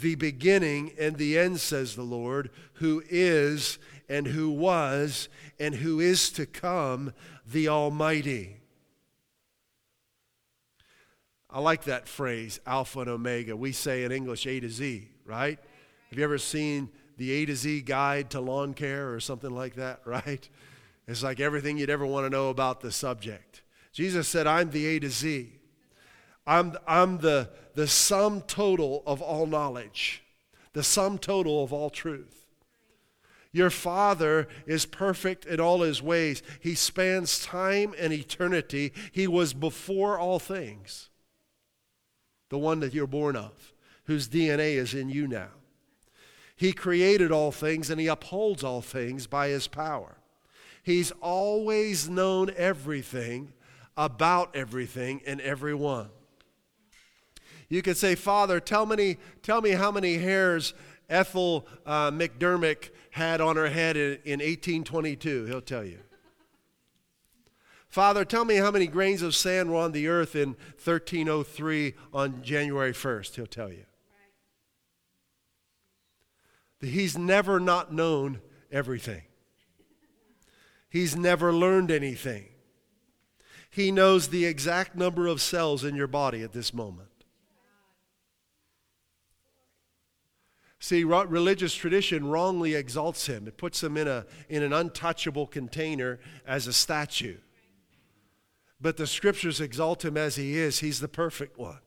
the 0.00 0.14
beginning 0.16 0.92
and 0.98 1.16
the 1.16 1.38
end, 1.38 1.60
says 1.60 1.94
the 1.94 2.02
Lord, 2.02 2.50
who 2.74 3.02
is 3.08 3.78
and 4.08 4.26
who 4.26 4.50
was 4.50 5.28
and 5.58 5.76
who 5.76 6.00
is 6.00 6.30
to 6.32 6.46
come, 6.46 7.12
the 7.46 7.68
Almighty. 7.68 8.56
I 11.48 11.60
like 11.60 11.84
that 11.84 12.08
phrase, 12.08 12.58
Alpha 12.66 13.00
and 13.00 13.10
Omega. 13.10 13.56
We 13.56 13.70
say 13.70 14.02
in 14.02 14.10
English 14.10 14.46
A 14.46 14.58
to 14.58 14.68
Z, 14.68 15.08
right? 15.24 15.58
Have 16.10 16.18
you 16.18 16.24
ever 16.24 16.38
seen 16.38 16.88
the 17.16 17.30
A 17.30 17.46
to 17.46 17.54
Z 17.54 17.82
guide 17.82 18.30
to 18.30 18.40
lawn 18.40 18.74
care 18.74 19.12
or 19.12 19.20
something 19.20 19.54
like 19.54 19.76
that, 19.76 20.00
right? 20.04 20.48
It's 21.06 21.22
like 21.22 21.38
everything 21.38 21.78
you'd 21.78 21.90
ever 21.90 22.06
want 22.06 22.26
to 22.26 22.30
know 22.30 22.48
about 22.48 22.80
the 22.80 22.90
subject. 22.90 23.62
Jesus 23.92 24.26
said, 24.26 24.48
I'm 24.48 24.70
the 24.70 24.86
A 24.86 24.98
to 24.98 25.10
Z. 25.10 25.53
I'm, 26.46 26.76
I'm 26.86 27.18
the, 27.18 27.50
the 27.74 27.86
sum 27.86 28.42
total 28.42 29.02
of 29.06 29.22
all 29.22 29.46
knowledge, 29.46 30.22
the 30.72 30.82
sum 30.82 31.18
total 31.18 31.64
of 31.64 31.72
all 31.72 31.90
truth. 31.90 32.44
Your 33.52 33.70
Father 33.70 34.48
is 34.66 34.84
perfect 34.84 35.46
in 35.46 35.60
all 35.60 35.82
his 35.82 36.02
ways. 36.02 36.42
He 36.60 36.74
spans 36.74 37.44
time 37.44 37.94
and 37.96 38.12
eternity. 38.12 38.92
He 39.12 39.28
was 39.28 39.54
before 39.54 40.18
all 40.18 40.40
things, 40.40 41.08
the 42.48 42.58
one 42.58 42.80
that 42.80 42.92
you're 42.92 43.06
born 43.06 43.36
of, 43.36 43.72
whose 44.06 44.28
DNA 44.28 44.74
is 44.74 44.92
in 44.92 45.08
you 45.08 45.28
now. 45.28 45.50
He 46.56 46.72
created 46.72 47.30
all 47.30 47.52
things 47.52 47.90
and 47.90 48.00
he 48.00 48.08
upholds 48.08 48.64
all 48.64 48.82
things 48.82 49.28
by 49.28 49.48
his 49.48 49.68
power. 49.68 50.16
He's 50.82 51.12
always 51.22 52.10
known 52.10 52.50
everything 52.56 53.52
about 53.96 54.54
everything 54.56 55.22
and 55.26 55.40
everyone. 55.40 56.10
You 57.68 57.82
could 57.82 57.96
say, 57.96 58.14
Father, 58.14 58.60
tell 58.60 58.86
me, 58.86 59.16
tell 59.42 59.60
me 59.60 59.70
how 59.70 59.90
many 59.90 60.18
hairs 60.18 60.74
Ethel 61.08 61.66
uh, 61.86 62.10
McDermott 62.10 62.90
had 63.10 63.40
on 63.40 63.56
her 63.56 63.68
head 63.68 63.96
in, 63.96 64.18
in 64.24 64.40
1822. 64.40 65.46
He'll 65.46 65.60
tell 65.60 65.84
you. 65.84 65.98
Father, 67.88 68.24
tell 68.24 68.44
me 68.44 68.56
how 68.56 68.72
many 68.72 68.88
grains 68.88 69.22
of 69.22 69.36
sand 69.36 69.70
were 69.70 69.78
on 69.78 69.92
the 69.92 70.08
earth 70.08 70.34
in 70.34 70.56
1303 70.82 71.94
on 72.12 72.42
January 72.42 72.92
1st. 72.92 73.36
He'll 73.36 73.46
tell 73.46 73.70
you. 73.70 73.84
He's 76.80 77.16
never 77.16 77.60
not 77.60 77.92
known 77.92 78.40
everything. 78.72 79.22
He's 80.90 81.16
never 81.16 81.52
learned 81.52 81.90
anything. 81.90 82.46
He 83.70 83.90
knows 83.90 84.28
the 84.28 84.44
exact 84.44 84.96
number 84.96 85.26
of 85.26 85.40
cells 85.40 85.84
in 85.84 85.94
your 85.94 86.06
body 86.06 86.42
at 86.42 86.52
this 86.52 86.74
moment. 86.74 87.08
See, 90.84 91.02
religious 91.02 91.74
tradition 91.74 92.26
wrongly 92.26 92.74
exalts 92.74 93.26
him. 93.26 93.48
It 93.48 93.56
puts 93.56 93.82
him 93.82 93.96
in, 93.96 94.06
a, 94.06 94.26
in 94.50 94.62
an 94.62 94.74
untouchable 94.74 95.46
container 95.46 96.20
as 96.46 96.66
a 96.66 96.74
statue. 96.74 97.38
But 98.82 98.98
the 98.98 99.06
scriptures 99.06 99.62
exalt 99.62 100.04
him 100.04 100.18
as 100.18 100.36
he 100.36 100.58
is. 100.58 100.80
He's 100.80 101.00
the 101.00 101.08
perfect 101.08 101.56
one. 101.56 101.78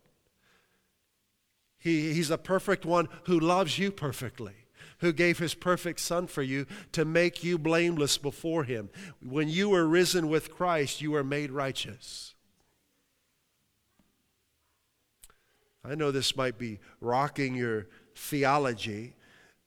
He, 1.77 2.11
he's 2.11 2.29
the 2.29 2.39
perfect 2.39 2.87
one 2.87 3.07
who 3.25 3.39
loves 3.39 3.77
you 3.77 3.91
perfectly, 3.91 4.55
who 4.97 5.13
gave 5.13 5.37
his 5.37 5.53
perfect 5.53 5.99
son 5.99 6.25
for 6.25 6.41
you 6.41 6.65
to 6.93 7.05
make 7.05 7.43
you 7.43 7.59
blameless 7.59 8.17
before 8.17 8.63
him. 8.63 8.89
When 9.21 9.47
you 9.47 9.69
were 9.69 9.85
risen 9.85 10.27
with 10.27 10.49
Christ, 10.49 11.03
you 11.03 11.11
were 11.11 11.23
made 11.23 11.51
righteous. 11.51 12.33
I 15.85 15.93
know 15.93 16.09
this 16.09 16.35
might 16.35 16.57
be 16.57 16.79
rocking 16.99 17.53
your 17.53 17.85
theology. 18.17 19.13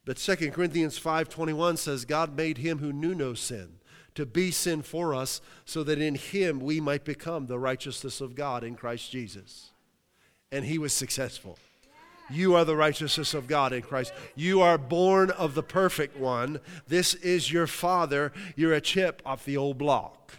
But 0.05 0.19
2 0.19 0.53
Corinthians 0.53 0.99
5:21 0.99 1.77
says 1.77 2.05
God 2.05 2.37
made 2.37 2.59
him 2.59 2.79
who 2.79 2.93
knew 2.93 3.15
no 3.15 3.35
sin 3.35 3.79
to 4.15 4.27
be 4.27 4.51
sin 4.51 4.83
for 4.83 5.15
us 5.15 5.41
so 5.65 5.85
that 5.85 6.01
in 6.01 6.15
him 6.15 6.61
we 6.61 6.81
might 6.81 7.05
become 7.05 7.47
the 7.47 7.59
righteousness 7.59 8.21
of 8.21 8.35
God 8.35 8.65
in 8.65 8.75
Christ 8.75 9.11
Jesus. 9.11 9.71
And 10.51 10.65
he 10.65 10.79
was 10.79 10.93
successful. 10.93 11.59
You 12.29 12.55
are 12.55 12.65
the 12.65 12.77
righteousness 12.77 13.35
of 13.35 13.47
God 13.47 13.73
in 13.73 13.83
Christ. 13.83 14.13
You 14.37 14.61
are 14.61 14.79
born 14.79 15.31
of 15.31 15.55
the 15.55 15.63
perfect 15.63 16.17
one. 16.17 16.61
This 16.87 17.15
is 17.15 17.53
your 17.53 17.67
father. 17.67 18.33
You're 18.57 18.73
a 18.73 18.81
chip 18.81 19.21
off 19.25 19.45
the 19.45 19.57
old 19.57 19.79
block. 19.79 20.35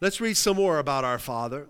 Let's 0.00 0.20
read 0.20 0.36
some 0.36 0.56
more 0.56 0.78
about 0.78 1.04
our 1.04 1.18
Father. 1.18 1.66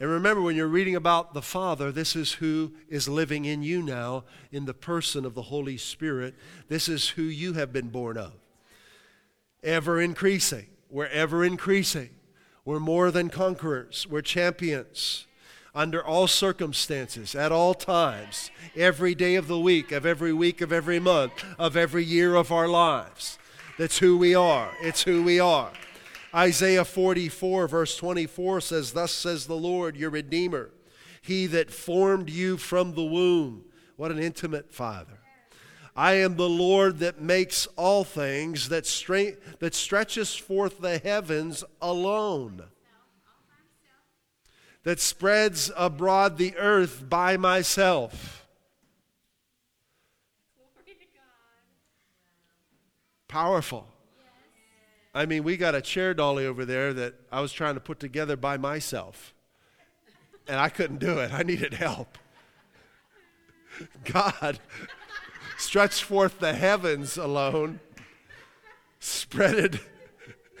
And 0.00 0.08
remember, 0.08 0.40
when 0.40 0.56
you're 0.56 0.66
reading 0.66 0.96
about 0.96 1.34
the 1.34 1.42
Father, 1.42 1.92
this 1.92 2.16
is 2.16 2.32
who 2.32 2.72
is 2.88 3.06
living 3.06 3.44
in 3.44 3.62
you 3.62 3.82
now 3.82 4.24
in 4.50 4.64
the 4.64 4.72
person 4.72 5.26
of 5.26 5.34
the 5.34 5.42
Holy 5.42 5.76
Spirit. 5.76 6.34
This 6.68 6.88
is 6.88 7.10
who 7.10 7.22
you 7.22 7.52
have 7.52 7.70
been 7.70 7.90
born 7.90 8.16
of. 8.16 8.32
Ever 9.62 10.00
increasing. 10.00 10.68
We're 10.88 11.06
ever 11.08 11.44
increasing. 11.44 12.08
We're 12.64 12.80
more 12.80 13.10
than 13.10 13.28
conquerors. 13.28 14.06
We're 14.08 14.22
champions 14.22 15.26
under 15.74 16.04
all 16.04 16.26
circumstances, 16.26 17.34
at 17.34 17.52
all 17.52 17.74
times, 17.74 18.50
every 18.74 19.14
day 19.14 19.36
of 19.36 19.46
the 19.46 19.60
week, 19.60 19.92
of 19.92 20.04
every 20.04 20.32
week, 20.32 20.60
of 20.60 20.72
every 20.72 20.98
month, 20.98 21.44
of 21.58 21.76
every 21.76 22.04
year 22.04 22.34
of 22.34 22.50
our 22.50 22.68
lives. 22.68 23.38
That's 23.78 23.98
who 23.98 24.18
we 24.18 24.34
are. 24.34 24.72
It's 24.82 25.02
who 25.02 25.22
we 25.22 25.38
are. 25.38 25.70
Isaiah 26.34 26.84
44, 26.84 27.66
verse 27.66 27.96
24 27.96 28.60
says, 28.60 28.92
Thus 28.92 29.12
says 29.12 29.46
the 29.46 29.56
Lord, 29.56 29.96
your 29.96 30.10
Redeemer, 30.10 30.70
he 31.22 31.46
that 31.46 31.70
formed 31.70 32.30
you 32.30 32.56
from 32.56 32.94
the 32.94 33.02
womb. 33.02 33.64
What 33.96 34.12
an 34.12 34.18
intimate 34.18 34.72
Father. 34.72 35.18
I 35.96 36.14
am 36.14 36.36
the 36.36 36.48
Lord 36.48 37.00
that 37.00 37.20
makes 37.20 37.66
all 37.76 38.04
things, 38.04 38.68
that, 38.68 38.84
stre- 38.84 39.36
that 39.58 39.74
stretches 39.74 40.34
forth 40.34 40.80
the 40.80 40.98
heavens 40.98 41.64
alone, 41.82 42.62
that 44.84 45.00
spreads 45.00 45.70
abroad 45.76 46.38
the 46.38 46.56
earth 46.56 47.04
by 47.08 47.36
myself. 47.36 48.46
Powerful. 53.28 53.86
I 55.14 55.26
mean, 55.26 55.42
we 55.42 55.56
got 55.56 55.74
a 55.74 55.80
chair 55.80 56.14
dolly 56.14 56.46
over 56.46 56.64
there 56.64 56.92
that 56.94 57.14
I 57.32 57.40
was 57.40 57.52
trying 57.52 57.74
to 57.74 57.80
put 57.80 57.98
together 57.98 58.36
by 58.36 58.56
myself. 58.56 59.34
And 60.46 60.58
I 60.58 60.68
couldn't 60.68 60.98
do 60.98 61.18
it. 61.18 61.32
I 61.32 61.42
needed 61.42 61.74
help. 61.74 62.16
God 64.04 64.58
stretched 65.58 66.02
forth 66.02 66.38
the 66.38 66.52
heavens 66.52 67.16
alone, 67.16 67.80
spread 68.98 69.54
it, 69.54 69.80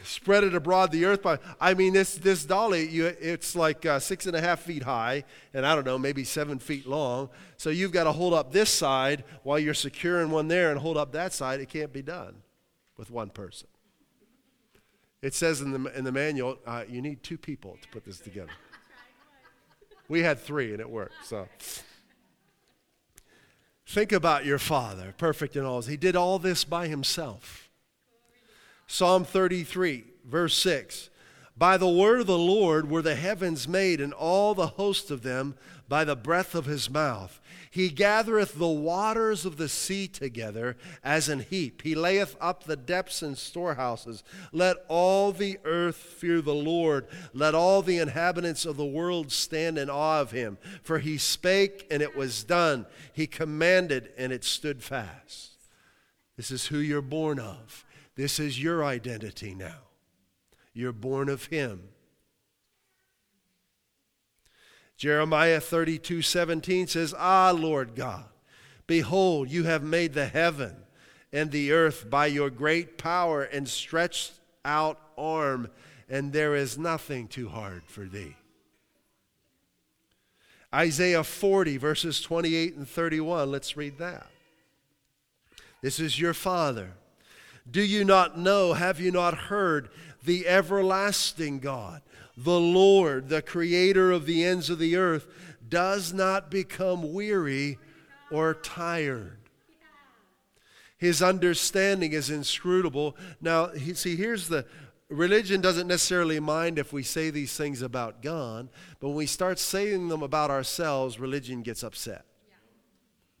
spread 0.02 0.44
it 0.44 0.54
abroad 0.54 0.92
the 0.92 1.04
earth. 1.04 1.22
By, 1.22 1.38
I 1.60 1.74
mean, 1.74 1.92
this, 1.92 2.16
this 2.16 2.44
dolly, 2.44 2.88
you, 2.88 3.06
it's 3.06 3.54
like 3.54 3.86
uh, 3.86 3.98
six 3.98 4.26
and 4.26 4.36
a 4.36 4.40
half 4.40 4.60
feet 4.60 4.82
high, 4.82 5.24
and 5.54 5.64
I 5.66 5.74
don't 5.74 5.86
know, 5.86 5.98
maybe 5.98 6.24
seven 6.24 6.58
feet 6.58 6.86
long. 6.86 7.30
So 7.56 7.70
you've 7.70 7.92
got 7.92 8.04
to 8.04 8.12
hold 8.12 8.34
up 8.34 8.52
this 8.52 8.70
side 8.70 9.24
while 9.42 9.58
you're 9.58 9.74
securing 9.74 10.30
one 10.30 10.48
there 10.48 10.70
and 10.70 10.80
hold 10.80 10.96
up 10.96 11.12
that 11.12 11.32
side. 11.32 11.60
It 11.60 11.68
can't 11.68 11.92
be 11.92 12.02
done 12.02 12.36
with 12.96 13.10
one 13.10 13.30
person. 13.30 13.68
It 15.22 15.34
says 15.34 15.60
in 15.60 15.70
the, 15.70 15.96
in 15.96 16.04
the 16.04 16.12
manual, 16.12 16.58
uh, 16.66 16.84
you 16.88 17.02
need 17.02 17.22
two 17.22 17.36
people 17.36 17.76
to 17.82 17.88
put 17.88 18.04
this 18.04 18.18
together. 18.18 18.52
We 20.08 20.22
had 20.22 20.40
three 20.40 20.72
and 20.72 20.80
it 20.80 20.88
worked. 20.88 21.14
So 21.24 21.46
think 23.86 24.12
about 24.12 24.44
your 24.44 24.58
father, 24.58 25.14
perfect 25.18 25.56
in 25.56 25.64
all. 25.64 25.82
He 25.82 25.96
did 25.96 26.16
all 26.16 26.38
this 26.38 26.64
by 26.64 26.88
himself. 26.88 27.68
Psalm 28.86 29.24
33, 29.24 30.04
verse 30.24 30.56
6. 30.56 31.10
By 31.56 31.76
the 31.76 31.88
word 31.88 32.22
of 32.22 32.26
the 32.26 32.38
Lord 32.38 32.90
were 32.90 33.02
the 33.02 33.14
heavens 33.14 33.68
made, 33.68 34.00
and 34.00 34.14
all 34.14 34.54
the 34.54 34.66
host 34.66 35.10
of 35.10 35.22
them 35.22 35.54
by 35.88 36.04
the 36.04 36.16
breath 36.16 36.54
of 36.54 36.64
his 36.64 36.88
mouth. 36.88 37.38
He 37.72 37.88
gathereth 37.88 38.58
the 38.58 38.66
waters 38.66 39.46
of 39.46 39.56
the 39.56 39.68
sea 39.68 40.08
together 40.08 40.76
as 41.04 41.28
an 41.28 41.38
heap. 41.38 41.82
He 41.82 41.94
layeth 41.94 42.36
up 42.40 42.64
the 42.64 42.76
depths 42.76 43.22
in 43.22 43.36
storehouses. 43.36 44.24
Let 44.50 44.78
all 44.88 45.30
the 45.30 45.56
earth 45.64 45.94
fear 45.94 46.40
the 46.40 46.52
Lord. 46.52 47.06
Let 47.32 47.54
all 47.54 47.82
the 47.82 47.98
inhabitants 47.98 48.66
of 48.66 48.76
the 48.76 48.84
world 48.84 49.30
stand 49.30 49.78
in 49.78 49.88
awe 49.88 50.20
of 50.20 50.32
him. 50.32 50.58
For 50.82 50.98
he 50.98 51.16
spake, 51.16 51.86
and 51.92 52.02
it 52.02 52.16
was 52.16 52.42
done. 52.42 52.86
He 53.12 53.28
commanded, 53.28 54.12
and 54.18 54.32
it 54.32 54.42
stood 54.42 54.82
fast. 54.82 55.52
This 56.36 56.50
is 56.50 56.66
who 56.66 56.78
you're 56.78 57.00
born 57.00 57.38
of. 57.38 57.84
This 58.16 58.40
is 58.40 58.60
your 58.60 58.84
identity 58.84 59.54
now. 59.54 59.78
You're 60.72 60.92
born 60.92 61.28
of 61.28 61.46
him. 61.46 61.90
Jeremiah 65.00 65.60
32 65.60 66.20
17 66.20 66.86
says, 66.86 67.14
Ah, 67.16 67.54
Lord 67.56 67.94
God, 67.94 68.26
behold, 68.86 69.48
you 69.48 69.64
have 69.64 69.82
made 69.82 70.12
the 70.12 70.26
heaven 70.26 70.76
and 71.32 71.50
the 71.50 71.72
earth 71.72 72.10
by 72.10 72.26
your 72.26 72.50
great 72.50 72.98
power 72.98 73.42
and 73.42 73.66
stretched 73.66 74.32
out 74.62 75.00
arm, 75.16 75.70
and 76.10 76.34
there 76.34 76.54
is 76.54 76.76
nothing 76.76 77.28
too 77.28 77.48
hard 77.48 77.82
for 77.86 78.04
thee. 78.04 78.36
Isaiah 80.74 81.24
40, 81.24 81.78
verses 81.78 82.20
28 82.20 82.74
and 82.74 82.86
31. 82.86 83.50
Let's 83.50 83.78
read 83.78 83.96
that. 83.96 84.26
This 85.80 85.98
is 85.98 86.20
your 86.20 86.34
Father. 86.34 86.90
Do 87.70 87.80
you 87.80 88.04
not 88.04 88.36
know? 88.36 88.74
Have 88.74 89.00
you 89.00 89.12
not 89.12 89.32
heard? 89.32 89.88
The 90.24 90.46
everlasting 90.46 91.60
God 91.60 92.02
the 92.44 92.60
Lord, 92.60 93.28
the 93.28 93.42
creator 93.42 94.10
of 94.10 94.24
the 94.24 94.44
ends 94.44 94.70
of 94.70 94.78
the 94.78 94.96
earth, 94.96 95.26
does 95.68 96.12
not 96.12 96.50
become 96.50 97.12
weary 97.12 97.78
or 98.30 98.54
tired. 98.54 99.38
His 100.96 101.22
understanding 101.22 102.12
is 102.12 102.30
inscrutable. 102.30 103.16
Now, 103.40 103.70
see, 103.94 104.16
here's 104.16 104.48
the 104.48 104.66
religion 105.08 105.60
doesn't 105.60 105.86
necessarily 105.86 106.40
mind 106.40 106.78
if 106.78 106.92
we 106.92 107.02
say 107.02 107.30
these 107.30 107.56
things 107.56 107.82
about 107.82 108.22
God, 108.22 108.68
but 109.00 109.08
when 109.08 109.16
we 109.16 109.26
start 109.26 109.58
saying 109.58 110.08
them 110.08 110.22
about 110.22 110.50
ourselves, 110.50 111.18
religion 111.18 111.62
gets 111.62 111.82
upset. 111.82 112.24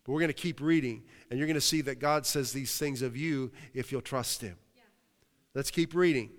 But 0.04 0.12
we're 0.12 0.20
going 0.20 0.28
to 0.28 0.34
keep 0.34 0.60
reading, 0.60 1.02
and 1.30 1.38
you're 1.38 1.46
going 1.46 1.54
to 1.54 1.60
see 1.60 1.80
that 1.82 2.00
God 2.00 2.26
says 2.26 2.52
these 2.52 2.76
things 2.76 3.02
of 3.02 3.16
you 3.16 3.50
if 3.74 3.92
you'll 3.92 4.00
trust 4.00 4.40
Him. 4.40 4.56
Let's 5.54 5.70
keep 5.70 5.94
reading. 5.94 6.30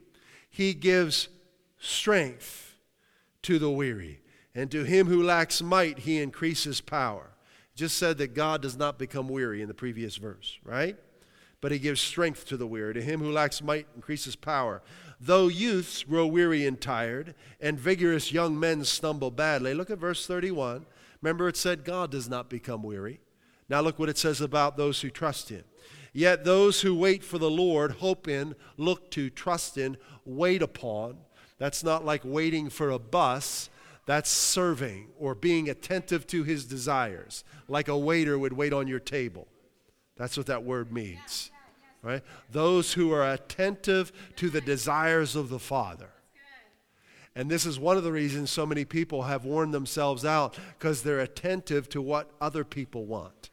He 0.49 0.73
gives 0.73 1.29
strength 1.81 2.77
to 3.41 3.59
the 3.59 3.69
weary, 3.69 4.21
and 4.53 4.71
to 4.71 4.83
him 4.83 5.07
who 5.07 5.23
lacks 5.23 5.61
might, 5.61 5.99
he 5.99 6.21
increases 6.21 6.79
power. 6.79 7.31
Just 7.75 7.97
said 7.97 8.17
that 8.19 8.35
God 8.35 8.61
does 8.61 8.77
not 8.77 8.99
become 8.99 9.27
weary 9.27 9.61
in 9.61 9.67
the 9.67 9.73
previous 9.73 10.17
verse, 10.17 10.59
right? 10.63 10.95
But 11.59 11.71
he 11.71 11.79
gives 11.79 11.99
strength 11.99 12.45
to 12.47 12.57
the 12.57 12.67
weary. 12.67 12.93
To 12.93 13.01
him 13.01 13.19
who 13.19 13.31
lacks 13.31 13.61
might, 13.61 13.87
increases 13.95 14.35
power. 14.35 14.81
Though 15.19 15.47
youths 15.47 16.03
grow 16.03 16.27
weary 16.27 16.65
and 16.65 16.79
tired, 16.79 17.33
and 17.59 17.79
vigorous 17.79 18.31
young 18.31 18.59
men 18.59 18.83
stumble 18.83 19.31
badly. 19.31 19.73
Look 19.73 19.89
at 19.89 19.97
verse 19.97 20.27
31. 20.27 20.85
Remember, 21.21 21.47
it 21.47 21.57
said 21.57 21.85
God 21.85 22.11
does 22.11 22.29
not 22.29 22.49
become 22.49 22.83
weary. 22.83 23.21
Now, 23.69 23.81
look 23.81 23.97
what 23.97 24.09
it 24.09 24.17
says 24.17 24.41
about 24.41 24.75
those 24.75 25.01
who 25.01 25.09
trust 25.09 25.49
him. 25.49 25.63
Yet 26.13 26.43
those 26.43 26.81
who 26.81 26.93
wait 26.93 27.23
for 27.23 27.37
the 27.37 27.49
Lord 27.49 27.93
hope 27.93 28.27
in, 28.27 28.55
look 28.75 29.09
to, 29.11 29.29
trust 29.29 29.77
in, 29.77 29.97
wait 30.25 30.61
upon 30.61 31.17
that's 31.61 31.83
not 31.83 32.03
like 32.03 32.21
waiting 32.25 32.71
for 32.71 32.89
a 32.89 32.97
bus. 32.97 33.69
That's 34.07 34.31
serving 34.31 35.09
or 35.19 35.35
being 35.35 35.69
attentive 35.69 36.25
to 36.27 36.41
his 36.41 36.65
desires, 36.65 37.43
like 37.67 37.87
a 37.87 37.95
waiter 37.95 38.39
would 38.39 38.53
wait 38.53 38.73
on 38.73 38.87
your 38.87 38.99
table. 38.99 39.47
That's 40.17 40.35
what 40.37 40.47
that 40.47 40.63
word 40.63 40.91
means. 40.91 41.51
Right? 42.01 42.23
Those 42.51 42.93
who 42.93 43.11
are 43.11 43.31
attentive 43.31 44.11
to 44.37 44.49
the 44.49 44.59
desires 44.59 45.35
of 45.35 45.49
the 45.49 45.59
Father. 45.59 46.09
And 47.35 47.47
this 47.47 47.67
is 47.67 47.77
one 47.77 47.95
of 47.95 48.03
the 48.03 48.11
reasons 48.11 48.49
so 48.49 48.65
many 48.65 48.83
people 48.83 49.21
have 49.21 49.45
worn 49.45 49.69
themselves 49.69 50.25
out 50.25 50.57
because 50.79 51.03
they're 51.03 51.19
attentive 51.19 51.87
to 51.89 52.01
what 52.01 52.31
other 52.41 52.63
people 52.63 53.05
want. 53.05 53.51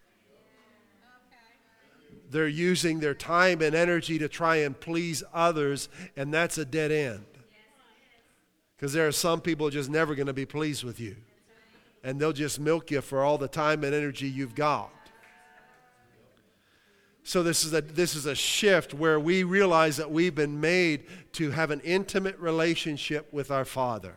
They're 2.30 2.48
using 2.48 3.00
their 3.00 3.14
time 3.14 3.60
and 3.60 3.74
energy 3.74 4.18
to 4.18 4.28
try 4.28 4.56
and 4.56 4.80
please 4.80 5.22
others, 5.34 5.90
and 6.16 6.32
that's 6.32 6.56
a 6.56 6.64
dead 6.64 6.90
end. 6.90 7.26
Because 8.78 8.92
there 8.92 9.08
are 9.08 9.12
some 9.12 9.40
people 9.40 9.70
just 9.70 9.90
never 9.90 10.14
going 10.14 10.28
to 10.28 10.32
be 10.32 10.46
pleased 10.46 10.84
with 10.84 11.00
you. 11.00 11.16
And 12.04 12.20
they'll 12.20 12.32
just 12.32 12.60
milk 12.60 12.92
you 12.92 13.00
for 13.00 13.24
all 13.24 13.36
the 13.36 13.48
time 13.48 13.82
and 13.82 13.92
energy 13.92 14.28
you've 14.28 14.54
got. 14.54 14.92
So 17.24 17.42
this 17.42 17.64
is 17.64 17.74
a 17.74 17.82
this 17.82 18.14
is 18.14 18.24
a 18.24 18.36
shift 18.36 18.94
where 18.94 19.20
we 19.20 19.42
realize 19.42 19.98
that 19.98 20.10
we've 20.10 20.34
been 20.34 20.60
made 20.60 21.04
to 21.32 21.50
have 21.50 21.70
an 21.70 21.80
intimate 21.80 22.38
relationship 22.38 23.30
with 23.32 23.50
our 23.50 23.66
Father. 23.66 24.14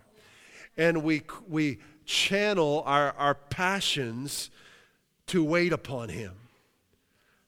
And 0.77 1.03
we 1.03 1.23
we 1.49 1.79
channel 2.05 2.83
our, 2.85 3.13
our 3.17 3.35
passions 3.35 4.51
to 5.27 5.43
wait 5.43 5.73
upon 5.73 6.09
him. 6.09 6.33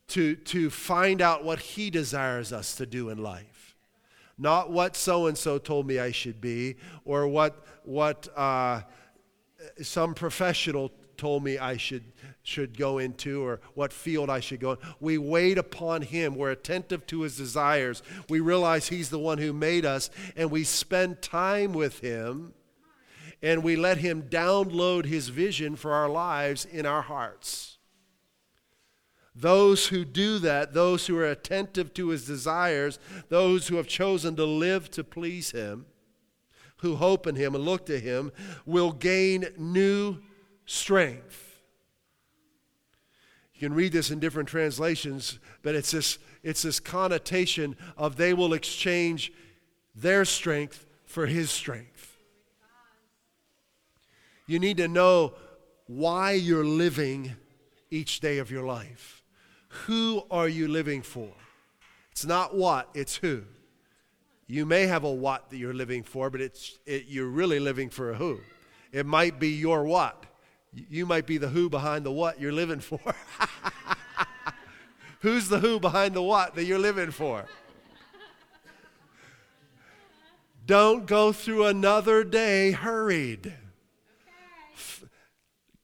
To 0.09 0.35
to 0.35 0.69
find 0.69 1.21
out 1.21 1.45
what 1.45 1.59
he 1.59 1.89
desires 1.89 2.51
us 2.51 2.75
to 2.75 2.85
do 2.85 3.09
in 3.09 3.23
life 3.23 3.52
not 4.37 4.71
what 4.71 4.95
so 4.95 5.27
and 5.27 5.37
so 5.37 5.57
told 5.57 5.87
me 5.87 5.99
I 5.99 6.11
should 6.11 6.41
be, 6.41 6.75
or 7.05 7.27
what, 7.27 7.65
what 7.83 8.27
uh, 8.35 8.81
some 9.81 10.13
professional 10.13 10.91
told 11.17 11.43
me 11.43 11.57
I 11.57 11.77
should, 11.77 12.03
should 12.41 12.77
go 12.77 12.97
into 12.97 13.43
or 13.45 13.61
what 13.75 13.93
field 13.93 14.29
I 14.29 14.39
should 14.39 14.59
go 14.59 14.71
in. 14.71 14.77
We 14.99 15.17
wait 15.17 15.57
upon 15.57 16.01
Him. 16.01 16.35
We're 16.35 16.51
attentive 16.51 17.05
to 17.07 17.21
His 17.21 17.37
desires. 17.37 18.03
We 18.29 18.39
realize 18.39 18.87
He's 18.87 19.09
the 19.09 19.19
one 19.19 19.37
who 19.37 19.53
made 19.53 19.85
us, 19.85 20.09
and 20.35 20.51
we 20.51 20.63
spend 20.63 21.21
time 21.21 21.73
with 21.73 21.99
Him, 21.99 22.53
and 23.41 23.63
we 23.63 23.75
let 23.75 23.99
Him 23.99 24.23
download 24.23 25.05
His 25.05 25.29
vision 25.29 25.75
for 25.75 25.93
our 25.93 26.09
lives 26.09 26.65
in 26.65 26.85
our 26.85 27.03
hearts. 27.03 27.72
Those 29.35 29.87
who 29.87 30.05
do 30.05 30.39
that, 30.39 30.73
those 30.73 31.07
who 31.07 31.17
are 31.17 31.29
attentive 31.29 31.93
to 31.95 32.09
His 32.09 32.25
desires, 32.25 32.99
those 33.29 33.67
who 33.67 33.77
have 33.77 33.87
chosen 33.87 34.35
to 34.35 34.45
live 34.45 34.91
to 34.91 35.03
please 35.03 35.51
Him, 35.51 35.85
who 36.77 36.95
hope 36.95 37.25
in 37.25 37.35
Him 37.35 37.55
and 37.55 37.63
look 37.63 37.85
to 37.87 37.99
Him, 37.99 38.31
will 38.65 38.91
gain 38.91 39.47
new 39.57 40.17
strength. 40.65 41.61
You 43.55 43.69
can 43.69 43.73
read 43.73 43.91
this 43.91 44.11
in 44.11 44.19
different 44.19 44.49
translations, 44.49 45.39
but 45.61 45.75
it's 45.75 45.91
this, 45.91 46.19
it's 46.43 46.63
this 46.63 46.79
connotation 46.79 47.75
of 47.97 48.17
they 48.17 48.33
will 48.33 48.53
exchange 48.53 49.31
their 49.95 50.25
strength 50.25 50.85
for 51.05 51.27
his 51.27 51.51
strength. 51.51 52.17
You 54.47 54.59
need 54.59 54.77
to 54.77 54.87
know 54.87 55.33
why 55.87 56.31
you're 56.31 56.65
living 56.65 57.35
each 57.89 58.19
day 58.19 58.39
of 58.39 58.51
your 58.51 58.65
life. 58.65 59.22
Who 59.85 60.23
are 60.29 60.47
you 60.47 60.67
living 60.67 61.01
for? 61.01 61.29
It's 62.11 62.25
not 62.25 62.55
what, 62.55 62.89
it's 62.93 63.15
who. 63.15 63.43
You 64.47 64.65
may 64.65 64.85
have 64.85 65.03
a 65.03 65.11
what 65.11 65.49
that 65.49 65.57
you're 65.57 65.73
living 65.73 66.03
for, 66.03 66.29
but 66.29 66.41
it's, 66.41 66.77
it, 66.85 67.05
you're 67.07 67.27
really 67.27 67.59
living 67.59 67.89
for 67.89 68.11
a 68.11 68.15
who. 68.15 68.39
It 68.91 69.05
might 69.05 69.39
be 69.39 69.49
your 69.49 69.83
what. 69.83 70.25
You 70.73 71.05
might 71.05 71.25
be 71.25 71.37
the 71.37 71.49
who 71.49 71.69
behind 71.69 72.05
the 72.05 72.11
what 72.11 72.39
you're 72.39 72.51
living 72.51 72.79
for. 72.79 72.99
Who's 75.21 75.47
the 75.47 75.59
who 75.59 75.79
behind 75.79 76.15
the 76.15 76.21
what 76.21 76.55
that 76.55 76.65
you're 76.65 76.77
living 76.77 77.11
for? 77.11 77.45
Don't 80.65 81.05
go 81.05 81.31
through 81.31 81.65
another 81.65 82.23
day 82.23 82.71
hurried. 82.71 83.53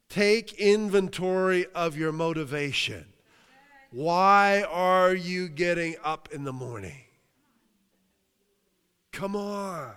Take 0.09 0.53
inventory 0.53 1.67
of 1.73 1.95
your 1.95 2.11
motivation. 2.11 3.05
Why 3.91 4.63
are 4.69 5.15
you 5.15 5.49
getting 5.49 5.95
up 6.03 6.29
in 6.31 6.43
the 6.43 6.53
morning? 6.53 7.01
Come 9.11 9.35
on. 9.35 9.91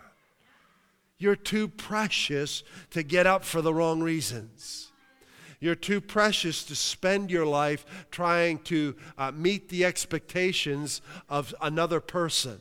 You're 1.18 1.36
too 1.36 1.68
precious 1.68 2.64
to 2.90 3.02
get 3.02 3.26
up 3.26 3.44
for 3.44 3.62
the 3.62 3.72
wrong 3.72 4.00
reasons. 4.00 4.90
You're 5.60 5.76
too 5.76 6.00
precious 6.00 6.64
to 6.64 6.74
spend 6.74 7.30
your 7.30 7.46
life 7.46 8.06
trying 8.10 8.58
to 8.64 8.96
uh, 9.16 9.30
meet 9.30 9.68
the 9.68 9.84
expectations 9.84 11.00
of 11.28 11.54
another 11.60 12.00
person. 12.00 12.60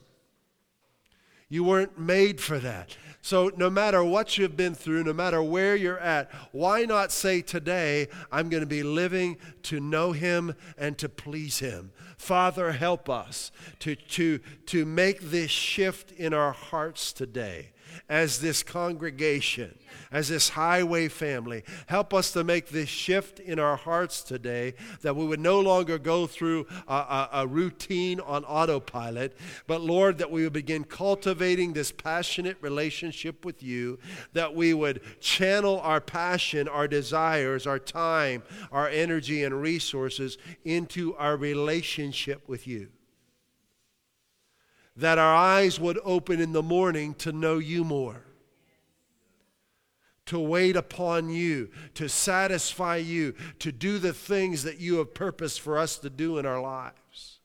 You 1.50 1.64
weren't 1.64 1.98
made 1.98 2.40
for 2.40 2.60
that. 2.60 2.96
So, 3.24 3.52
no 3.56 3.70
matter 3.70 4.04
what 4.04 4.38
you've 4.38 4.58
been 4.58 4.74
through, 4.74 5.04
no 5.04 5.14
matter 5.14 5.44
where 5.44 5.76
you're 5.76 6.00
at, 6.00 6.32
why 6.52 6.86
not 6.86 7.12
say 7.12 7.42
today, 7.42 8.08
I'm 8.32 8.50
going 8.50 8.62
to 8.62 8.68
be 8.68 8.82
living 8.82 9.38
to 9.64 9.80
know 9.80 10.12
Him 10.12 10.56
and 10.76 10.98
to 10.98 11.08
please 11.08 11.60
Him? 11.60 11.92
Father, 12.18 12.72
help 12.72 13.10
us 13.10 13.52
to, 13.80 13.96
to, 13.96 14.40
to 14.68 14.86
make 14.86 15.22
this 15.22 15.52
shift 15.52 16.12
in 16.14 16.34
our 16.34 16.52
hearts 16.52 17.14
today 17.14 17.74
as 18.10 18.40
this 18.40 18.64
congregation, 18.64 19.78
as 20.12 20.30
this 20.30 20.50
highway 20.50 21.08
family. 21.08 21.64
Help 21.88 22.14
us 22.14 22.32
to 22.32 22.44
make 22.44 22.70
this 22.70 22.90
shift 22.90 23.40
in 23.40 23.60
our 23.60 23.76
hearts 23.76 24.22
today 24.22 24.74
that 25.02 25.16
we 25.16 25.26
would 25.26 25.40
no 25.40 25.60
longer 25.60 25.98
go 25.98 26.28
through 26.28 26.66
a, 26.88 26.94
a, 26.94 27.30
a, 27.34 27.48
routine 27.48 28.20
on 28.20 28.44
autopilot, 28.46 29.38
but 29.68 29.82
Lord, 29.82 30.18
that 30.20 30.32
we 30.32 30.44
would 30.44 30.54
begin 30.54 30.84
cultivating 30.84 31.74
this 31.74 31.92
passionate 31.92 32.58
relationship 32.62 33.46
with 33.46 33.62
you, 33.64 34.00
that 34.34 34.56
we 34.56 34.74
would 34.74 35.02
channel 35.20 35.80
our 35.82 36.02
passion, 36.02 36.68
our 36.68 36.88
desires, 36.88 37.68
our 37.68 37.80
time, 37.80 38.44
our 38.72 38.88
energy, 38.88 39.44
and 39.44 39.62
resources 39.62 40.38
into 40.64 41.16
our 41.16 41.36
relationship 41.38 42.48
with 42.48 42.68
you 42.68 42.90
that 44.96 45.18
our 45.18 45.36
eyes 45.36 45.80
would 45.80 46.00
open 46.04 46.40
in 46.40 46.52
the 46.52 46.64
morning 46.64 47.14
to 47.16 47.32
know 47.32 47.58
you 47.58 47.84
more, 47.84 48.24
to 50.26 50.40
wait 50.40 50.76
upon 50.76 51.30
you, 51.30 51.70
to 51.94 52.10
satisfy 52.10 52.98
you, 52.98 53.34
to 53.60 53.72
do 53.72 54.00
the 54.00 54.14
things 54.14 54.64
that 54.64 54.80
you 54.80 54.98
have 54.98 55.14
purposed 55.14 55.62
for 55.62 55.78
us 55.78 55.98
to 55.98 56.10
do 56.10 56.38
in 56.38 56.46
our 56.46 56.62
lives. 56.62 57.40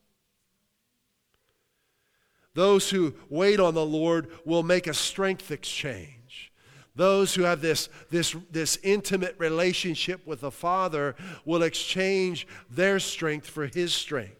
Those 2.53 2.89
who 2.89 3.13
wait 3.29 3.59
on 3.59 3.75
the 3.75 3.85
Lord 3.85 4.31
will 4.43 4.63
make 4.63 4.87
a 4.87 4.93
strength 4.93 5.51
exchange. 5.51 6.51
Those 6.95 7.35
who 7.35 7.43
have 7.43 7.61
this, 7.61 7.89
this, 8.09 8.35
this 8.51 8.79
intimate 8.81 9.35
relationship 9.37 10.25
with 10.25 10.41
the 10.41 10.49
Father 10.49 11.15
will 11.45 11.61
exchange 11.61 12.47
their 12.71 12.99
strength 12.99 13.47
for 13.47 13.67
His 13.67 13.93
strength. 13.93 14.36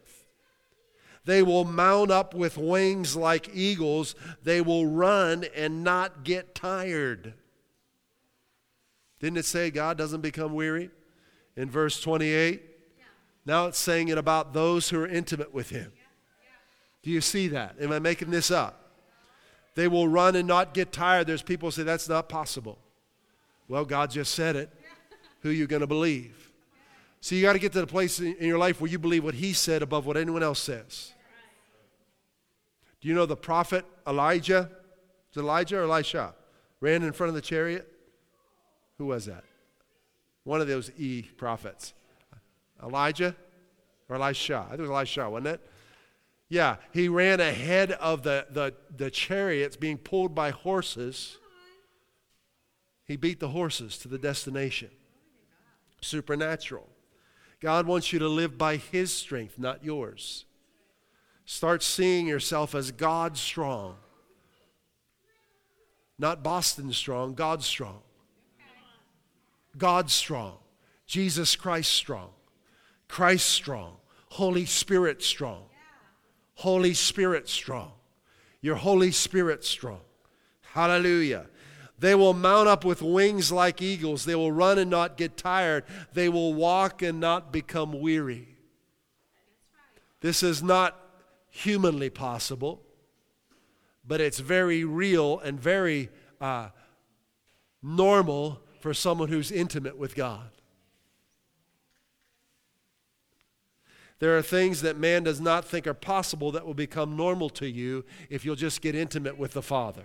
They 1.27 1.43
will 1.43 1.65
mount 1.65 2.09
up 2.09 2.33
with 2.33 2.57
wings 2.57 3.17
like 3.17 3.49
eagles. 3.53 4.15
They 4.43 4.61
will 4.61 4.87
run 4.87 5.43
and 5.53 5.83
not 5.83 6.23
get 6.23 6.55
tired. 6.55 7.33
Didn't 9.19 9.37
it 9.37 9.43
say 9.43 9.69
God 9.69 9.97
doesn't 9.97 10.21
become 10.21 10.53
weary 10.53 10.89
in 11.57 11.69
verse 11.69 11.99
28? 11.99 12.61
Yeah. 12.97 13.03
Now 13.45 13.65
it's 13.65 13.77
saying 13.77 14.07
it 14.07 14.17
about 14.17 14.53
those 14.53 14.87
who 14.87 15.01
are 15.01 15.07
intimate 15.07 15.53
with 15.53 15.69
Him. 15.69 15.91
Yeah. 15.93 16.01
Yeah. 16.43 16.49
Do 17.03 17.11
you 17.11 17.19
see 17.19 17.49
that? 17.49 17.75
Am 17.81 17.91
I 17.91 17.99
making 17.99 18.31
this 18.31 18.49
up? 18.49 18.93
They 19.75 19.89
will 19.89 20.07
run 20.07 20.37
and 20.37 20.47
not 20.47 20.73
get 20.73 20.93
tired. 20.93 21.27
There's 21.27 21.43
people 21.43 21.71
say 21.71 21.83
that's 21.83 22.07
not 22.07 22.29
possible. 22.29 22.79
Well, 23.67 23.83
God 23.83 24.11
just 24.11 24.33
said 24.33 24.55
it. 24.55 24.71
Who 25.41 25.49
are 25.49 25.51
you 25.51 25.67
going 25.67 25.81
to 25.81 25.87
believe? 25.87 26.53
So 27.19 27.35
you 27.35 27.41
got 27.41 27.53
to 27.53 27.59
get 27.59 27.73
to 27.73 27.81
the 27.81 27.87
place 27.87 28.21
in 28.21 28.37
your 28.39 28.57
life 28.57 28.79
where 28.79 28.89
you 28.89 28.97
believe 28.97 29.25
what 29.25 29.33
He 29.33 29.51
said 29.51 29.81
above 29.81 30.05
what 30.05 30.15
anyone 30.15 30.41
else 30.41 30.59
says. 30.59 31.11
Do 33.01 33.07
you 33.07 33.13
know 33.13 33.25
the 33.25 33.35
prophet 33.35 33.85
Elijah? 34.07 34.69
Is 35.31 35.37
Elijah 35.37 35.79
or 35.79 35.83
Elisha? 35.83 36.33
Ran 36.79 37.03
in 37.03 37.11
front 37.11 37.29
of 37.29 37.35
the 37.35 37.41
chariot? 37.41 37.87
Who 38.97 39.05
was 39.05 39.25
that? 39.25 39.43
One 40.43 40.61
of 40.61 40.67
those 40.67 40.91
E 40.97 41.23
prophets. 41.23 41.93
Elijah 42.81 43.35
or 44.09 44.15
Elisha? 44.15 44.65
I 44.65 44.69
think 44.69 44.79
it 44.79 44.81
was 44.81 44.91
Elisha, 44.91 45.29
wasn't 45.29 45.47
it? 45.47 45.69
Yeah, 46.49 46.77
he 46.93 47.09
ran 47.09 47.39
ahead 47.39 47.91
of 47.91 48.23
the, 48.23 48.47
the, 48.49 48.73
the 48.95 49.11
chariots 49.11 49.75
being 49.75 49.97
pulled 49.97 50.33
by 50.33 50.51
horses. 50.51 51.37
He 53.03 53.17
beat 53.17 53.39
the 53.39 53.49
horses 53.49 53.97
to 53.99 54.07
the 54.07 54.17
destination. 54.17 54.89
Supernatural. 56.01 56.87
God 57.59 57.85
wants 57.85 58.13
you 58.13 58.19
to 58.19 58.29
live 58.29 58.57
by 58.57 58.77
His 58.77 59.11
strength, 59.11 59.57
not 59.57 59.83
yours. 59.83 60.45
Start 61.47 61.81
seeing 61.81 62.27
yourself 62.27 62.75
as 62.75 62.91
God 62.91 63.37
strong. 63.37 63.95
Not 66.19 66.43
Boston 66.43 66.91
strong, 66.91 67.35
God 67.35 67.63
strong. 67.63 68.01
God 69.77 70.11
strong. 70.11 70.57
Jesus 71.05 71.55
Christ 71.55 71.93
strong. 71.93 72.31
Christ 73.07 73.47
strong. 73.47 73.95
Holy 74.27 74.65
Spirit 74.65 75.23
strong. 75.23 75.63
Holy 76.55 76.93
Spirit 76.93 77.47
strong. 77.47 77.93
Your 78.59 78.75
Holy 78.75 79.11
Spirit 79.11 79.63
strong. 79.63 80.01
Hallelujah. 80.73 81.45
They 81.97 82.13
will 82.13 82.33
mount 82.33 82.67
up 82.67 82.83
with 82.83 83.01
wings 83.01 83.53
like 83.53 83.81
eagles. 83.81 84.25
They 84.25 84.35
will 84.35 84.51
run 84.51 84.77
and 84.79 84.91
not 84.91 85.15
get 85.15 85.37
tired. 85.37 85.85
They 86.11 86.27
will 86.27 86.53
walk 86.53 87.01
and 87.01 87.21
not 87.21 87.53
become 87.53 88.01
weary. 88.01 88.49
This 90.19 90.43
is 90.43 90.61
not 90.61 91.06
humanly 91.57 92.09
possible, 92.09 92.83
but 94.05 94.21
it's 94.21 94.39
very 94.39 94.83
real 94.83 95.39
and 95.39 95.59
very 95.59 96.09
uh, 96.39 96.69
normal 97.81 98.61
for 98.79 98.93
someone 98.93 99.29
who's 99.29 99.51
intimate 99.51 99.97
with 99.97 100.15
God. 100.15 100.51
There 104.19 104.37
are 104.37 104.41
things 104.41 104.81
that 104.81 104.97
man 104.97 105.23
does 105.23 105.39
not 105.41 105.65
think 105.65 105.87
are 105.87 105.93
possible 105.93 106.51
that 106.51 106.65
will 106.65 106.73
become 106.73 107.15
normal 107.15 107.49
to 107.51 107.67
you 107.67 108.05
if 108.29 108.45
you'll 108.45 108.55
just 108.55 108.81
get 108.81 108.95
intimate 108.95 109.37
with 109.37 109.53
the 109.53 109.61
Father. 109.61 110.03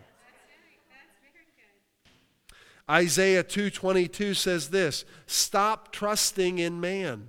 Isaiah 2.91 3.45
2:22 3.45 4.35
says 4.35 4.71
this, 4.71 5.05
stop 5.27 5.93
trusting 5.93 6.59
in 6.59 6.81
man 6.81 7.29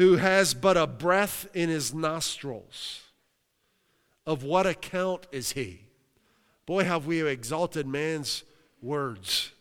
who 0.00 0.16
has 0.16 0.54
but 0.54 0.78
a 0.78 0.86
breath 0.86 1.46
in 1.52 1.68
his 1.68 1.92
nostrils. 1.92 3.02
Of 4.24 4.42
what 4.42 4.66
account 4.66 5.26
is 5.30 5.52
he? 5.52 5.88
Boy, 6.64 6.84
have 6.84 7.04
we 7.04 7.20
exalted 7.20 7.86
man's 7.86 8.44
words. 8.80 9.52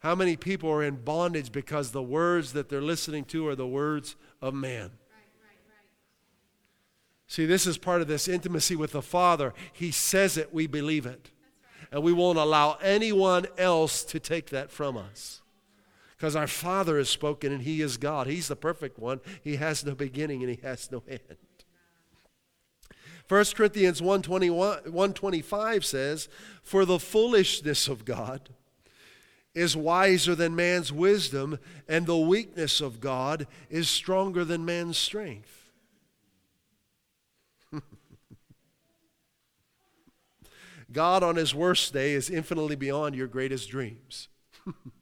How 0.00 0.14
many 0.14 0.36
people 0.36 0.68
are 0.70 0.82
in 0.82 0.96
bondage 0.96 1.50
because 1.50 1.92
the 1.92 2.02
words 2.02 2.52
that 2.52 2.68
they're 2.68 2.82
listening 2.82 3.24
to 3.26 3.48
are 3.48 3.56
the 3.56 3.66
words 3.66 4.16
of 4.42 4.52
man? 4.52 4.90
See, 7.26 7.46
this 7.46 7.66
is 7.66 7.78
part 7.78 8.02
of 8.02 8.06
this 8.06 8.28
intimacy 8.28 8.76
with 8.76 8.92
the 8.92 9.00
Father. 9.00 9.54
He 9.72 9.92
says 9.92 10.36
it, 10.36 10.52
we 10.52 10.66
believe 10.66 11.06
it. 11.06 11.30
And 11.90 12.02
we 12.02 12.12
won't 12.12 12.36
allow 12.36 12.76
anyone 12.82 13.46
else 13.56 14.04
to 14.04 14.20
take 14.20 14.50
that 14.50 14.70
from 14.70 14.98
us. 14.98 15.41
Because 16.22 16.36
our 16.36 16.46
Father 16.46 16.98
has 16.98 17.08
spoken 17.08 17.50
and 17.50 17.62
He 17.62 17.82
is 17.82 17.96
God. 17.96 18.28
He's 18.28 18.46
the 18.46 18.54
perfect 18.54 18.96
one. 18.96 19.20
He 19.42 19.56
has 19.56 19.84
no 19.84 19.96
beginning 19.96 20.44
and 20.44 20.50
He 20.50 20.60
has 20.62 20.88
no 20.92 21.02
end. 21.08 21.18
1 23.28 23.44
Corinthians 23.56 24.00
125 24.00 25.84
says, 25.84 26.28
For 26.62 26.84
the 26.84 27.00
foolishness 27.00 27.88
of 27.88 28.04
God 28.04 28.50
is 29.52 29.76
wiser 29.76 30.36
than 30.36 30.54
man's 30.54 30.92
wisdom, 30.92 31.58
and 31.88 32.06
the 32.06 32.16
weakness 32.16 32.80
of 32.80 33.00
God 33.00 33.48
is 33.68 33.90
stronger 33.90 34.44
than 34.44 34.64
man's 34.64 34.98
strength. 34.98 35.72
God 40.92 41.24
on 41.24 41.34
his 41.34 41.52
worst 41.52 41.92
day 41.92 42.12
is 42.12 42.30
infinitely 42.30 42.76
beyond 42.76 43.16
your 43.16 43.26
greatest 43.26 43.70
dreams. 43.70 44.28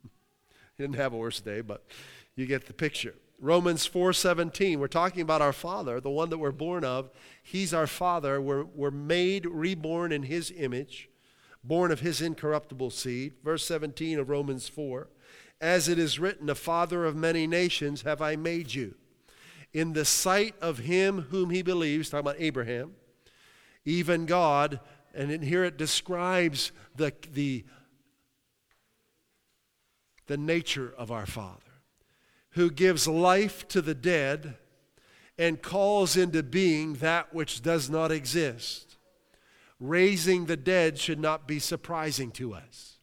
he 0.80 0.86
didn't 0.86 0.96
have 0.96 1.12
a 1.12 1.18
worse 1.18 1.40
day, 1.40 1.60
but 1.60 1.84
you 2.36 2.46
get 2.46 2.66
the 2.66 2.72
picture. 2.72 3.14
Romans 3.38 3.86
4:17, 3.86 4.78
we're 4.78 4.88
talking 4.88 5.20
about 5.20 5.42
our 5.42 5.52
Father, 5.52 6.00
the 6.00 6.08
one 6.08 6.30
that 6.30 6.38
we're 6.38 6.52
born 6.52 6.84
of. 6.84 7.10
He's 7.42 7.74
our 7.74 7.86
Father. 7.86 8.40
We're, 8.40 8.64
we're 8.64 8.90
made 8.90 9.44
reborn 9.44 10.10
in 10.10 10.22
his 10.22 10.50
image, 10.56 11.10
born 11.62 11.90
of 11.90 12.00
his 12.00 12.22
incorruptible 12.22 12.90
seed. 12.90 13.34
Verse 13.44 13.62
17 13.66 14.18
of 14.18 14.30
Romans 14.30 14.68
4. 14.68 15.08
As 15.60 15.86
it 15.86 15.98
is 15.98 16.18
written, 16.18 16.48
a 16.48 16.54
father 16.54 17.04
of 17.04 17.14
many 17.14 17.46
nations 17.46 18.02
have 18.02 18.22
I 18.22 18.36
made 18.36 18.72
you. 18.72 18.94
In 19.74 19.92
the 19.92 20.06
sight 20.06 20.54
of 20.62 20.78
him 20.78 21.26
whom 21.30 21.50
he 21.50 21.60
believes, 21.60 22.08
talking 22.08 22.26
about 22.26 22.40
Abraham, 22.40 22.94
even 23.84 24.24
God 24.24 24.80
and 25.14 25.30
in 25.30 25.42
here 25.42 25.64
it 25.64 25.76
describes 25.76 26.72
the, 26.96 27.12
the, 27.32 27.64
the 30.30 30.38
nature 30.38 30.94
of 30.96 31.10
our 31.10 31.26
Father, 31.26 31.82
who 32.50 32.70
gives 32.70 33.08
life 33.08 33.66
to 33.66 33.82
the 33.82 33.96
dead 33.96 34.54
and 35.36 35.60
calls 35.60 36.16
into 36.16 36.40
being 36.40 36.94
that 36.94 37.34
which 37.34 37.62
does 37.62 37.90
not 37.90 38.12
exist. 38.12 38.94
Raising 39.80 40.46
the 40.46 40.56
dead 40.56 41.00
should 41.00 41.18
not 41.18 41.48
be 41.48 41.58
surprising 41.58 42.30
to 42.30 42.54
us. 42.54 42.98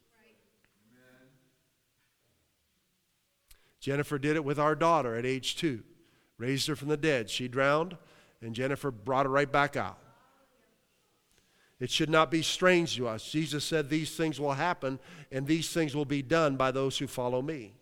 Jennifer 3.81 4.17
did 4.17 4.37
it 4.37 4.45
with 4.45 4.57
our 4.57 4.73
daughter 4.73 5.13
at 5.17 5.25
age 5.25 5.57
two. 5.57 5.83
Raised 6.37 6.67
her 6.67 6.77
from 6.77 6.87
the 6.87 6.95
dead. 6.95 7.29
She 7.29 7.49
drowned, 7.49 7.97
and 8.41 8.55
Jennifer 8.55 8.89
brought 8.89 9.25
her 9.25 9.31
right 9.33 9.51
back 9.51 9.75
out. 9.75 9.99
It 11.79 11.91
should 11.91 12.09
not 12.09 12.31
be 12.31 12.41
strange 12.41 12.95
to 12.95 13.07
us. 13.07 13.29
Jesus 13.29 13.63
said, 13.63 13.89
These 13.89 14.15
things 14.15 14.39
will 14.39 14.53
happen, 14.53 14.99
and 15.31 15.45
these 15.45 15.69
things 15.69 15.95
will 15.95 16.05
be 16.05 16.23
done 16.23 16.55
by 16.55 16.71
those 16.71 16.97
who 16.97 17.05
follow 17.05 17.41
me. 17.41 17.73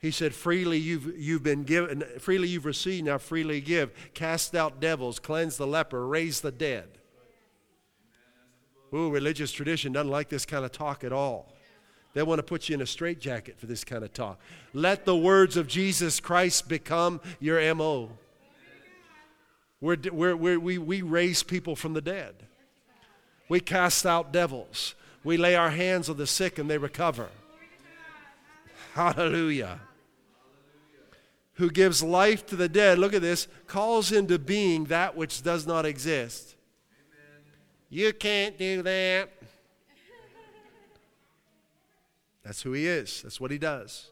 He 0.00 0.10
said, 0.10 0.34
Freely 0.34 0.78
you've, 0.78 1.18
you've 1.18 1.42
been 1.42 1.64
given, 1.64 2.02
freely 2.18 2.48
you've 2.48 2.64
received, 2.64 3.06
now 3.06 3.18
freely 3.18 3.60
give. 3.60 3.92
Cast 4.14 4.54
out 4.54 4.80
devils, 4.80 5.18
cleanse 5.18 5.56
the 5.56 5.66
leper, 5.66 6.06
raise 6.06 6.40
the 6.40 6.52
dead. 6.52 6.88
Ooh, 8.94 9.10
religious 9.10 9.52
tradition 9.52 9.92
doesn't 9.92 10.10
like 10.10 10.28
this 10.28 10.46
kind 10.46 10.64
of 10.64 10.72
talk 10.72 11.04
at 11.04 11.12
all. 11.12 11.52
They 12.14 12.22
want 12.22 12.38
to 12.38 12.42
put 12.42 12.70
you 12.70 12.74
in 12.74 12.80
a 12.80 12.86
straitjacket 12.86 13.58
for 13.58 13.66
this 13.66 13.84
kind 13.84 14.02
of 14.02 14.12
talk. 14.14 14.40
Let 14.72 15.04
the 15.04 15.16
words 15.16 15.58
of 15.58 15.66
Jesus 15.66 16.20
Christ 16.20 16.66
become 16.66 17.20
your 17.40 17.74
MO. 17.74 18.10
We're, 19.80 19.96
we're, 20.10 20.36
we're, 20.36 20.58
we 20.58 20.78
we 20.78 21.02
raise 21.02 21.42
people 21.42 21.76
from 21.76 21.92
the 21.92 22.00
dead. 22.00 22.34
We 23.48 23.60
cast 23.60 24.06
out 24.06 24.32
devils. 24.32 24.94
We 25.22 25.36
lay 25.36 25.54
our 25.54 25.70
hands 25.70 26.08
on 26.08 26.16
the 26.16 26.26
sick 26.26 26.58
and 26.58 26.70
they 26.70 26.78
recover. 26.78 27.28
Hallelujah. 28.94 29.80
Who 31.54 31.70
gives 31.70 32.02
life 32.02 32.46
to 32.46 32.56
the 32.56 32.68
dead, 32.68 32.98
look 32.98 33.14
at 33.14 33.22
this, 33.22 33.48
calls 33.66 34.12
into 34.12 34.38
being 34.38 34.84
that 34.84 35.16
which 35.16 35.42
does 35.42 35.66
not 35.66 35.86
exist. 35.86 36.54
You 37.88 38.12
can't 38.12 38.58
do 38.58 38.82
that. 38.82 39.30
That's 42.42 42.62
who 42.62 42.72
he 42.72 42.86
is. 42.86 43.22
That's 43.22 43.40
what 43.40 43.50
he 43.50 43.58
does. 43.58 44.10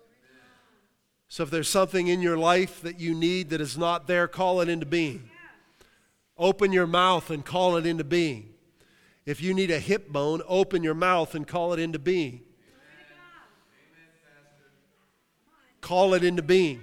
So 1.29 1.43
if 1.43 1.51
there's 1.51 1.69
something 1.69 2.09
in 2.09 2.21
your 2.21 2.37
life 2.37 2.81
that 2.83 3.01
you 3.01 3.15
need 3.15 3.51
that 3.51 3.61
is 3.61 3.77
not 3.77 4.07
there, 4.07 4.29
call 4.29 4.61
it 4.61 4.69
into 4.69 4.87
being. 4.87 5.31
Open 6.37 6.73
your 6.73 6.87
mouth 6.87 7.31
and 7.31 7.45
call 7.45 7.77
it 7.77 7.87
into 7.87 8.05
being. 8.05 8.51
If 9.25 9.41
you 9.41 9.55
need 9.55 9.71
a 9.71 9.79
hip 9.79 10.11
bone, 10.11 10.43
open 10.47 10.83
your 10.83 10.95
mouth 10.95 11.35
and 11.35 11.47
call 11.47 11.73
it 11.73 11.79
into 11.79 11.99
being. 11.99 12.43
Call 15.81 16.15
it 16.15 16.25
into 16.25 16.43
being. 16.43 16.83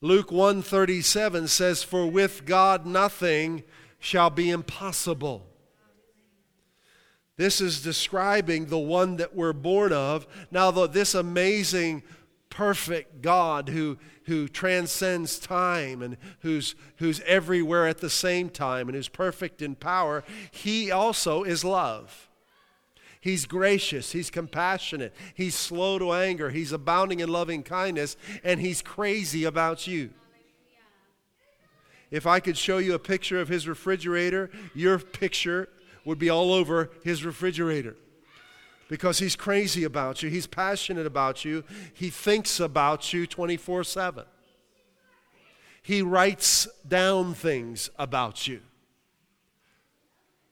Luke 0.00 0.32
137 0.32 1.46
says 1.46 1.82
for 1.82 2.10
with 2.10 2.44
God 2.44 2.86
nothing 2.86 3.62
shall 4.00 4.30
be 4.30 4.50
impossible. 4.50 5.46
This 7.36 7.60
is 7.60 7.82
describing 7.82 8.66
the 8.66 8.78
one 8.78 9.16
that 9.16 9.34
we're 9.34 9.52
born 9.52 9.92
of. 9.92 10.26
Now, 10.50 10.70
this 10.70 11.14
amazing 11.14 12.02
perfect 12.52 13.22
God 13.22 13.70
who, 13.70 13.96
who 14.24 14.46
transcends 14.46 15.38
time 15.38 16.02
and 16.02 16.18
who's, 16.40 16.74
who's 16.96 17.20
everywhere 17.20 17.86
at 17.86 17.98
the 17.98 18.10
same 18.10 18.50
time 18.50 18.88
and 18.88 18.94
who's 18.94 19.08
perfect 19.08 19.62
in 19.62 19.74
power, 19.74 20.22
he 20.50 20.90
also 20.90 21.44
is 21.44 21.64
love. 21.64 22.28
He's 23.22 23.46
gracious, 23.46 24.12
he's 24.12 24.28
compassionate, 24.28 25.14
he's 25.34 25.54
slow 25.54 25.98
to 25.98 26.12
anger, 26.12 26.50
he's 26.50 26.72
abounding 26.72 27.20
in 27.20 27.30
loving 27.30 27.62
kindness, 27.62 28.18
and 28.44 28.60
he's 28.60 28.82
crazy 28.82 29.44
about 29.44 29.86
you. 29.86 30.10
If 32.10 32.26
I 32.26 32.38
could 32.38 32.58
show 32.58 32.76
you 32.76 32.92
a 32.92 32.98
picture 32.98 33.40
of 33.40 33.48
his 33.48 33.66
refrigerator, 33.66 34.50
your 34.74 34.98
picture 34.98 35.70
would 36.04 36.18
be 36.18 36.28
all 36.28 36.52
over 36.52 36.90
his 37.02 37.24
refrigerator 37.24 37.96
because 38.92 39.18
he's 39.18 39.36
crazy 39.36 39.84
about 39.84 40.22
you, 40.22 40.28
he's 40.28 40.46
passionate 40.46 41.06
about 41.06 41.46
you, 41.46 41.64
he 41.94 42.10
thinks 42.10 42.60
about 42.60 43.10
you 43.10 43.26
24 43.26 43.84
7. 43.84 44.24
He 45.80 46.02
writes 46.02 46.68
down 46.86 47.32
things 47.32 47.88
about 47.98 48.46
you. 48.46 48.60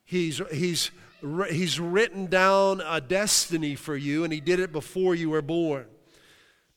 He's, 0.06 0.40
he's, 0.50 0.90
he's 1.50 1.78
written 1.78 2.28
down 2.28 2.80
a 2.80 2.98
destiny 2.98 3.74
for 3.74 3.94
you, 3.94 4.24
and 4.24 4.32
he 4.32 4.40
did 4.40 4.58
it 4.58 4.72
before 4.72 5.14
you 5.14 5.28
were 5.28 5.42
born 5.42 5.84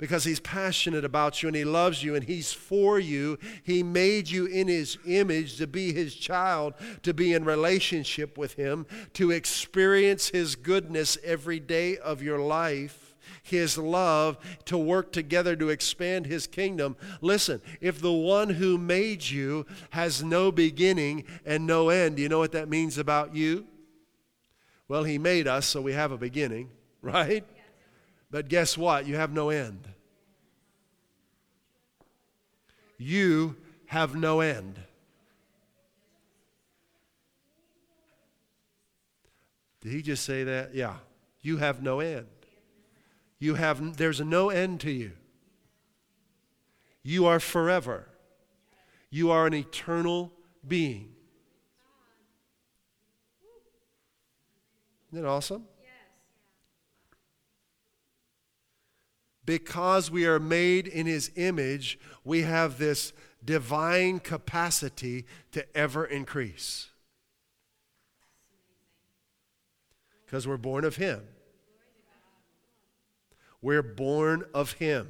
because 0.03 0.25
he's 0.25 0.41
passionate 0.41 1.05
about 1.05 1.41
you 1.41 1.47
and 1.47 1.55
he 1.55 1.63
loves 1.63 2.03
you 2.03 2.13
and 2.13 2.25
he's 2.25 2.51
for 2.51 2.99
you. 2.99 3.39
He 3.63 3.83
made 3.83 4.29
you 4.29 4.45
in 4.47 4.67
his 4.67 4.97
image 5.05 5.55
to 5.59 5.65
be 5.65 5.93
his 5.93 6.13
child, 6.13 6.73
to 7.03 7.13
be 7.13 7.31
in 7.31 7.45
relationship 7.45 8.37
with 8.37 8.55
him, 8.55 8.85
to 9.13 9.31
experience 9.31 10.27
his 10.27 10.57
goodness 10.57 11.17
every 11.23 11.57
day 11.57 11.97
of 11.99 12.21
your 12.21 12.37
life. 12.37 13.15
His 13.43 13.77
love 13.77 14.37
to 14.65 14.77
work 14.77 15.13
together 15.13 15.55
to 15.55 15.69
expand 15.69 16.25
His 16.25 16.47
kingdom. 16.47 16.97
Listen, 17.21 17.61
if 17.79 18.01
the 18.01 18.11
one 18.11 18.49
who 18.49 18.77
made 18.77 19.23
you 19.23 19.65
has 19.91 20.23
no 20.23 20.51
beginning 20.51 21.25
and 21.45 21.65
no 21.65 21.89
end, 21.89 22.19
you 22.19 22.27
know 22.27 22.39
what 22.39 22.53
that 22.53 22.69
means 22.69 22.97
about 22.97 23.35
you? 23.35 23.65
Well, 24.87 25.03
He 25.03 25.17
made 25.17 25.47
us, 25.47 25.65
so 25.65 25.81
we 25.81 25.93
have 25.93 26.11
a 26.11 26.17
beginning, 26.17 26.71
right? 27.01 27.45
But 28.31 28.47
guess 28.49 28.77
what? 28.77 29.05
You 29.05 29.15
have 29.15 29.31
no 29.31 29.49
end. 29.49 29.92
You 33.03 33.57
have 33.87 34.15
no 34.15 34.39
end. 34.39 34.79
Did 39.81 39.91
he 39.91 40.01
just 40.01 40.23
say 40.23 40.45
that? 40.45 40.73
Yeah. 40.73 40.95
You 41.41 41.57
have 41.57 41.83
no 41.83 41.99
end. 41.99 42.27
You 43.39 43.55
have 43.55 43.97
there's 43.97 44.21
no 44.21 44.49
end 44.49 44.79
to 44.81 44.91
you. 44.91 45.11
You 47.03 47.25
are 47.25 47.41
forever. 47.41 48.07
You 49.09 49.31
are 49.31 49.47
an 49.47 49.53
eternal 49.53 50.31
being. 50.65 51.11
Isn't 55.11 55.23
that 55.23 55.27
awesome? 55.27 55.65
Because 59.45 60.10
we 60.10 60.25
are 60.25 60.39
made 60.39 60.88
in 60.88 61.06
his 61.06 61.32
image, 61.36 61.99
we 62.23 62.41
have 62.43 62.77
this 62.77 63.13
divine 63.43 64.19
capacity 64.19 65.25
to 65.51 65.65
ever 65.77 66.06
increase. 66.06 66.89
Because 70.25 70.47
we're 70.47 70.58
born 70.58 70.84
of 70.84 70.95
Him. 70.95 71.21
We're 73.62 73.84
born 73.84 74.45
of 74.53 74.73
Him. 74.73 75.10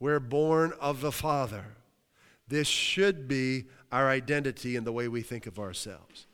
We're 0.00 0.20
born 0.20 0.72
of 0.80 1.00
the 1.00 1.12
Father. 1.12 1.64
This 2.48 2.66
should 2.66 3.28
be 3.28 3.64
our 3.92 4.08
identity 4.08 4.76
in 4.76 4.84
the 4.84 4.92
way 4.92 5.08
we 5.08 5.22
think 5.22 5.46
of 5.46 5.58
ourselves. 5.58 6.26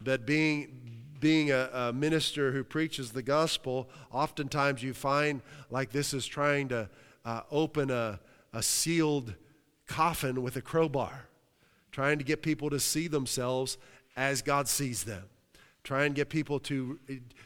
But 0.00 0.26
being, 0.26 1.04
being 1.20 1.50
a, 1.50 1.70
a, 1.72 1.92
minister 1.92 2.52
who 2.52 2.64
preaches 2.64 3.12
the 3.12 3.22
gospel, 3.22 3.88
oftentimes 4.12 4.82
you 4.82 4.94
find 4.94 5.42
like 5.70 5.90
this 5.90 6.14
is 6.14 6.26
trying 6.26 6.68
to 6.68 6.88
uh, 7.24 7.42
open 7.50 7.90
a, 7.90 8.20
a 8.52 8.62
sealed 8.62 9.34
coffin 9.86 10.42
with 10.42 10.56
a 10.56 10.62
crowbar, 10.62 11.28
trying 11.90 12.18
to 12.18 12.24
get 12.24 12.42
people 12.42 12.70
to 12.70 12.80
see 12.80 13.08
themselves 13.08 13.78
as 14.16 14.42
God 14.42 14.68
sees 14.68 15.04
them. 15.04 15.24
Try 15.84 16.04
and 16.04 16.14
get 16.14 16.28
people 16.28 16.60
to, 16.60 16.98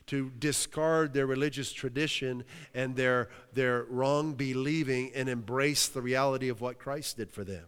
to 0.06 0.30
discard 0.38 1.14
their 1.14 1.26
religious 1.26 1.72
tradition 1.72 2.44
and 2.74 2.96
their, 2.96 3.28
their 3.52 3.84
wrong 3.84 4.34
believing 4.34 5.12
and 5.14 5.28
embrace 5.28 5.86
the 5.86 6.02
reality 6.02 6.48
of 6.48 6.60
what 6.60 6.78
Christ 6.78 7.18
did 7.18 7.30
for 7.30 7.44
them. 7.44 7.64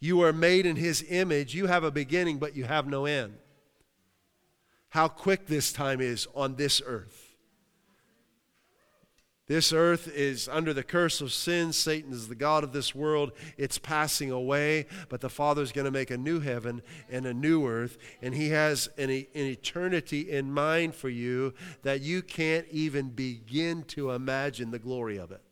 You 0.00 0.22
are 0.22 0.32
made 0.32 0.66
in 0.66 0.76
his 0.76 1.04
image. 1.08 1.54
You 1.54 1.66
have 1.66 1.84
a 1.84 1.90
beginning, 1.90 2.38
but 2.38 2.56
you 2.56 2.64
have 2.64 2.86
no 2.86 3.06
end. 3.06 3.34
How 4.90 5.08
quick 5.08 5.46
this 5.46 5.72
time 5.72 6.00
is 6.00 6.26
on 6.34 6.56
this 6.56 6.80
earth. 6.84 7.26
This 9.46 9.72
earth 9.72 10.08
is 10.08 10.48
under 10.48 10.74
the 10.74 10.82
curse 10.82 11.20
of 11.20 11.32
sin. 11.32 11.72
Satan 11.72 12.12
is 12.12 12.26
the 12.26 12.34
God 12.34 12.64
of 12.64 12.72
this 12.72 12.96
world. 12.96 13.30
It's 13.56 13.78
passing 13.78 14.32
away, 14.32 14.86
but 15.08 15.20
the 15.20 15.30
Father's 15.30 15.70
going 15.70 15.84
to 15.84 15.92
make 15.92 16.10
a 16.10 16.18
new 16.18 16.40
heaven 16.40 16.82
and 17.08 17.26
a 17.26 17.34
new 17.34 17.64
earth. 17.64 17.96
And 18.20 18.34
He 18.34 18.48
has 18.48 18.88
an, 18.98 19.08
an 19.08 19.26
eternity 19.34 20.32
in 20.32 20.52
mind 20.52 20.96
for 20.96 21.08
you 21.08 21.54
that 21.82 22.00
you 22.00 22.22
can't 22.22 22.66
even 22.72 23.10
begin 23.10 23.84
to 23.84 24.10
imagine 24.10 24.72
the 24.72 24.80
glory 24.80 25.16
of 25.16 25.30
it. 25.30 25.45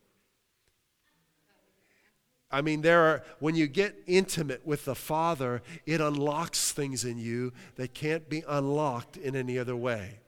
I 2.55 2.63
mean, 2.63 2.83
there 2.83 3.01
are, 3.01 3.25
when 3.41 3.57
you 3.57 3.67
get 3.67 3.97
intimate 4.07 4.65
with 4.65 4.85
the 4.85 4.95
Father, 4.95 5.61
it 5.87 6.01
unlocks 6.01 6.71
things 6.71 7.05
in 7.05 7.19
you 7.19 7.53
that 7.75 7.95
can't 7.95 8.29
be 8.29 8.45
unlocked 8.47 9.17
in 9.17 9.35
any 9.35 9.59
other 9.59 9.75
way. 9.75 10.21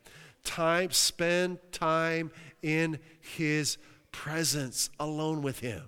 Time, 0.43 0.91
spend 0.91 1.61
time 1.71 2.33
in 2.63 2.99
His 3.21 3.79
presence, 4.11 4.91
alone 4.99 5.41
with 5.41 5.61
Him. 5.61 5.85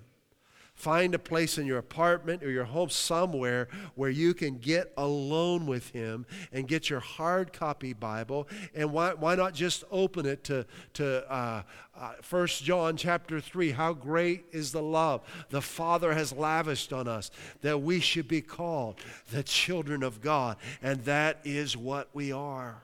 Find 0.79 1.13
a 1.13 1.19
place 1.19 1.57
in 1.57 1.65
your 1.65 1.77
apartment 1.77 2.41
or 2.41 2.49
your 2.49 2.63
home 2.63 2.89
somewhere 2.89 3.67
where 3.95 4.09
you 4.09 4.33
can 4.33 4.59
get 4.59 4.93
alone 4.95 5.65
with 5.65 5.89
Him 5.89 6.25
and 6.53 6.69
get 6.69 6.89
your 6.89 7.01
hard 7.01 7.51
copy 7.51 7.91
Bible. 7.91 8.47
And 8.73 8.93
why, 8.93 9.13
why 9.13 9.35
not 9.35 9.53
just 9.53 9.83
open 9.91 10.25
it 10.25 10.45
to, 10.45 10.65
to 10.93 11.29
uh, 11.29 11.63
uh, 11.99 12.13
1 12.29 12.47
John 12.47 12.95
chapter 12.95 13.41
3? 13.41 13.71
How 13.71 13.91
great 13.91 14.45
is 14.53 14.71
the 14.71 14.81
love 14.81 15.21
the 15.49 15.61
Father 15.61 16.13
has 16.13 16.31
lavished 16.31 16.93
on 16.93 17.09
us 17.09 17.29
that 17.59 17.81
we 17.81 17.99
should 17.99 18.29
be 18.29 18.39
called 18.39 19.01
the 19.33 19.43
children 19.43 20.01
of 20.01 20.21
God. 20.21 20.55
And 20.81 21.03
that 21.03 21.41
is 21.43 21.75
what 21.75 22.07
we 22.13 22.31
are 22.31 22.81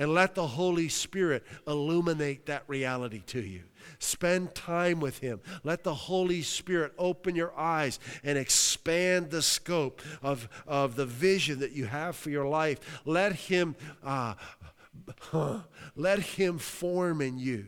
and 0.00 0.14
let 0.14 0.34
the 0.34 0.46
Holy 0.46 0.88
Spirit 0.88 1.44
illuminate 1.66 2.46
that 2.46 2.64
reality 2.66 3.22
to 3.26 3.40
you. 3.40 3.60
Spend 3.98 4.54
time 4.54 4.98
with 4.98 5.18
Him. 5.18 5.40
Let 5.62 5.84
the 5.84 5.94
Holy 5.94 6.40
Spirit 6.40 6.94
open 6.96 7.36
your 7.36 7.56
eyes 7.56 8.00
and 8.24 8.38
expand 8.38 9.30
the 9.30 9.42
scope 9.42 10.00
of, 10.22 10.48
of 10.66 10.96
the 10.96 11.04
vision 11.04 11.60
that 11.60 11.72
you 11.72 11.84
have 11.84 12.16
for 12.16 12.30
your 12.30 12.46
life. 12.46 13.02
Let 13.04 13.34
Him, 13.34 13.76
uh, 14.02 14.36
let 15.94 16.18
Him 16.20 16.56
form 16.56 17.20
in 17.20 17.38
you. 17.38 17.66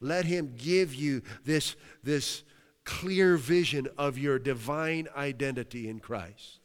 Let 0.00 0.24
Him 0.24 0.54
give 0.56 0.94
you 0.94 1.22
this, 1.44 1.74
this 2.04 2.44
clear 2.84 3.36
vision 3.36 3.88
of 3.98 4.16
your 4.18 4.38
divine 4.38 5.08
identity 5.16 5.88
in 5.88 5.98
Christ. 5.98 6.60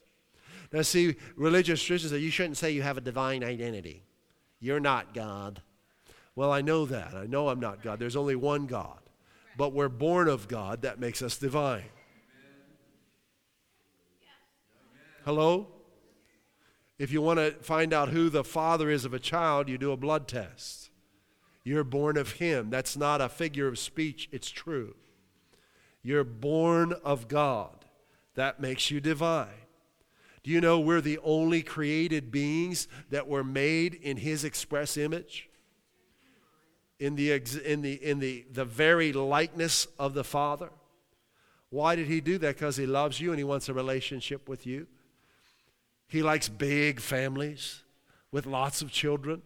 Now, 0.71 0.84
see, 0.84 1.15
religious 1.36 1.82
traditions 1.82 2.12
say 2.12 2.19
you 2.19 2.30
shouldn't 2.30 2.58
say 2.58 2.69
you 2.69 2.84
have 2.84 2.97
a 2.97 3.01
divine 3.01 3.43
identity. 3.43 4.03
You're 4.60 4.80
not 4.80 5.13
God. 5.13 5.62
Well, 6.36 6.52
I 6.52 6.62
know 6.62 6.86
that. 6.86 7.13
I 7.13 7.26
know 7.26 7.50
I'm 7.50 7.60
not 7.60 7.82
God. 7.82 8.00
There's 8.00 8.15
only 8.15 8.36
one 8.36 8.67
God. 8.67 9.00
But 9.58 9.74
we're 9.74 9.89
born 9.89 10.28
of 10.28 10.48
God. 10.48 10.84
That 10.84 11.00
makes 11.00 11.22
us 11.22 11.38
divine. 11.38 11.86
Hello? 15.26 15.67
If 17.00 17.12
you 17.12 17.22
want 17.22 17.39
to 17.39 17.52
find 17.62 17.93
out 17.93 18.10
who 18.10 18.30
the 18.30 18.43
father 18.43 18.89
is 18.89 19.06
of 19.06 19.13
a 19.13 19.20
child, 19.20 19.67
you 19.70 19.78
do 19.78 19.91
a 19.91 19.98
blood 19.98 20.28
test. 20.28 20.89
You're 21.63 21.84
born 21.84 22.17
of 22.17 22.34
him. 22.34 22.70
That's 22.70 22.96
not 22.96 23.20
a 23.20 23.30
figure 23.30 23.67
of 23.67 23.78
speech, 23.78 24.30
it's 24.32 24.50
true. 24.50 24.96
You're 26.02 26.24
born 26.24 26.93
of 27.04 27.28
God. 27.28 27.86
That 28.36 28.60
makes 28.62 28.89
you 28.89 29.02
divine. 29.02 29.66
Do 30.47 30.53
you 30.53 30.62
know 30.62 30.79
we're 30.79 31.01
the 31.01 31.19
only 31.25 31.62
created 31.62 32.31
beings 32.31 32.88
that 33.10 33.27
were 33.27 33.43
made 33.43 33.93
in 33.95 34.15
His 34.15 34.45
express 34.45 34.95
image? 34.95 35.49
In 37.01 37.15
the, 37.15 37.33
in 37.65 37.81
the, 37.81 37.93
in 37.95 38.19
the, 38.19 38.45
the 38.53 38.63
very 38.63 39.12
likeness 39.12 39.88
of 39.99 40.13
the 40.13 40.23
Father? 40.23 40.69
Why 41.69 41.97
did 41.97 42.07
He 42.07 42.21
do 42.21 42.38
that? 42.38 42.55
Because 42.55 42.77
He 42.77 42.86
loves 42.86 43.19
you 43.19 43.31
and 43.31 43.38
He 43.38 43.43
wants 43.43 43.67
a 43.67 43.73
relationship 43.73 44.47
with 44.47 44.65
you. 44.65 44.88
He 46.07 46.23
likes 46.23 46.47
big 46.47 47.01
families 47.01 47.83
with 48.31 48.45
lots 48.45 48.81
of 48.81 48.89
children. 48.89 49.41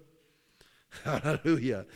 Hallelujah. 1.04 1.88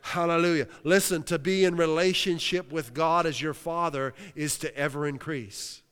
Hallelujah. 0.00 0.66
Listen, 0.82 1.22
to 1.22 1.38
be 1.38 1.64
in 1.64 1.76
relationship 1.76 2.72
with 2.72 2.92
God 2.92 3.24
as 3.24 3.40
your 3.40 3.54
Father 3.54 4.14
is 4.34 4.58
to 4.58 4.76
ever 4.76 5.06
increase 5.06 5.82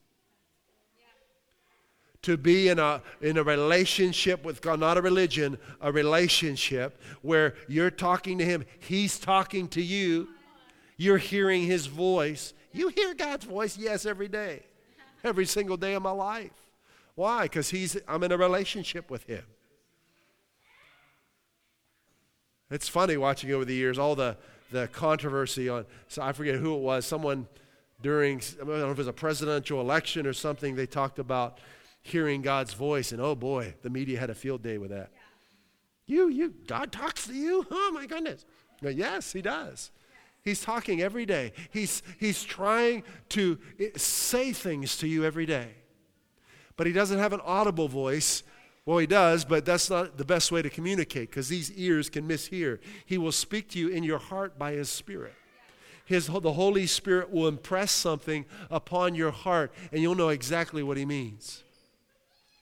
to 2.27 2.37
be 2.37 2.67
in 2.67 2.81
a, 2.81 3.01
in 3.21 3.39
a 3.39 3.43
relationship 3.45 4.45
with 4.45 4.61
God, 4.61 4.81
not 4.81 4.99
a 4.99 5.01
religion, 5.01 5.57
a 5.81 5.93
relationship 5.93 7.01
where 7.23 7.55
you're 7.69 7.89
talking 7.89 8.37
to 8.39 8.45
Him, 8.45 8.65
He's 8.81 9.17
talking 9.17 9.69
to 9.69 9.81
you, 9.81 10.27
you're 10.97 11.19
hearing 11.19 11.63
His 11.63 11.87
voice. 11.87 12.53
You 12.73 12.89
hear 12.89 13.15
God's 13.15 13.45
voice, 13.45 13.79
yes, 13.79 14.07
every 14.07 14.27
day, 14.27 14.65
every 15.23 15.47
single 15.47 15.77
day 15.77 15.95
of 15.95 16.03
my 16.03 16.11
life. 16.11 16.51
Why? 17.15 17.45
Because 17.45 17.71
He's 17.71 17.97
I'm 18.09 18.25
in 18.25 18.33
a 18.33 18.37
relationship 18.37 19.09
with 19.09 19.23
Him. 19.23 19.45
It's 22.73 22.89
funny 22.89 23.17
watching 23.17 23.53
over 23.53 23.65
the 23.65 23.73
years 23.73 24.01
all 24.01 24.17
the, 24.17 24.37
the 24.73 24.89
controversy 24.89 25.69
on, 25.69 25.87
so 26.09 26.23
I 26.23 26.33
forget 26.33 26.57
who 26.57 26.75
it 26.75 26.81
was, 26.81 27.07
someone 27.07 27.47
during, 28.03 28.41
I 28.61 28.65
don't 28.65 28.81
know 28.81 28.91
if 28.91 28.95
it 28.95 28.99
was 28.99 29.07
a 29.07 29.13
presidential 29.13 29.81
election 29.81 30.27
or 30.27 30.33
something, 30.33 30.75
they 30.75 30.87
talked 30.87 31.21
about 31.21 31.61
hearing 32.07 32.43
God's 32.43 32.73
voice. 32.73 33.13
And 33.13 33.21
oh 33.21 33.35
boy, 33.35 33.75
the 33.83 33.91
media 33.91 34.19
had 34.19 34.31
a 34.31 34.35
field 34.35 34.63
day 34.63 34.79
with 34.79 34.91
that. 34.91 35.11
Yeah. 35.13 36.17
You, 36.17 36.29
you, 36.29 36.55
God 36.67 36.93
talks 36.93 37.27
to 37.27 37.35
you? 37.35 37.67
Oh 37.71 37.91
my 37.93 38.07
goodness. 38.07 38.45
But 38.81 38.95
yes, 38.97 39.33
He 39.33 39.43
does. 39.43 39.91
He's 40.43 40.61
talking 40.61 41.03
every 41.03 41.27
day. 41.27 41.53
He's, 41.71 42.03
he's 42.21 42.45
trying 42.45 43.03
to 43.31 43.59
eh, 43.81 43.89
say 43.97 44.53
things 44.53 44.97
to 44.99 45.09
you 45.09 45.25
every 45.25 45.47
day. 45.47 45.71
But 46.77 46.87
He 46.87 46.93
doesn't 46.93 47.19
have 47.19 47.33
an 47.33 47.41
audible 47.45 47.89
voice. 47.89 48.45
Well, 48.85 48.99
He 48.99 49.07
does, 49.07 49.45
but 49.45 49.65
that's 49.65 49.91
not 49.91 50.17
the 50.17 50.25
best 50.25 50.53
way 50.53 50.63
to 50.63 50.71
communicate 50.71 51.31
because 51.31 51.49
these 51.49 51.73
ears 51.73 52.09
can 52.09 52.29
mishear. 52.29 52.79
He 53.05 53.19
will 53.19 53.33
speak 53.33 53.71
to 53.71 53.79
you 53.79 53.89
in 53.89 54.05
your 54.05 54.19
heart 54.19 54.59
by 54.59 54.73
His 54.73 54.89
Spirit. 54.89 55.35
His, 56.05 56.29
the 56.29 56.53
Holy 56.53 56.87
Spirit 56.87 57.33
will 57.33 57.49
impress 57.49 57.91
something 57.91 58.45
upon 58.71 59.17
your 59.17 59.33
heart, 59.33 59.73
and 59.91 60.01
you'll 60.01 60.15
know 60.15 60.29
exactly 60.29 60.85
what 60.85 60.97
He 60.97 61.05
means. 61.05 61.65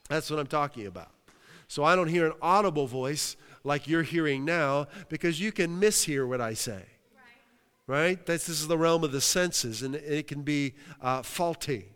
That's 0.08 0.30
what 0.30 0.38
I'm 0.38 0.46
talking 0.46 0.86
about. 0.86 1.10
So 1.68 1.82
I 1.82 1.96
don't 1.96 2.08
hear 2.08 2.26
an 2.26 2.34
audible 2.42 2.86
voice 2.86 3.36
like 3.64 3.88
you're 3.88 4.02
hearing 4.02 4.44
now 4.44 4.86
because 5.08 5.40
you 5.40 5.50
can 5.50 5.80
mishear 5.80 6.28
what 6.28 6.40
I 6.40 6.54
say. 6.54 6.82
Right? 7.86 7.98
right? 7.98 8.26
This 8.26 8.48
is 8.48 8.68
the 8.68 8.76
realm 8.76 9.02
of 9.02 9.12
the 9.12 9.20
senses 9.20 9.82
and 9.82 9.94
it 9.94 10.28
can 10.28 10.42
be 10.42 10.74
uh, 11.00 11.22
faulty. 11.22 11.86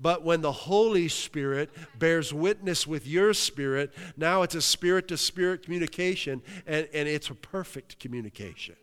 But 0.00 0.22
when 0.22 0.42
the 0.42 0.52
Holy 0.52 1.08
Spirit 1.08 1.70
bears 1.98 2.32
witness 2.32 2.86
with 2.86 3.04
your 3.04 3.34
spirit, 3.34 3.92
now 4.16 4.42
it's 4.42 4.54
a 4.54 4.62
spirit 4.62 5.08
to 5.08 5.16
spirit 5.16 5.64
communication 5.64 6.40
and, 6.68 6.88
and 6.94 7.08
it's 7.08 7.30
a 7.30 7.34
perfect 7.34 7.98
communication. 7.98 8.76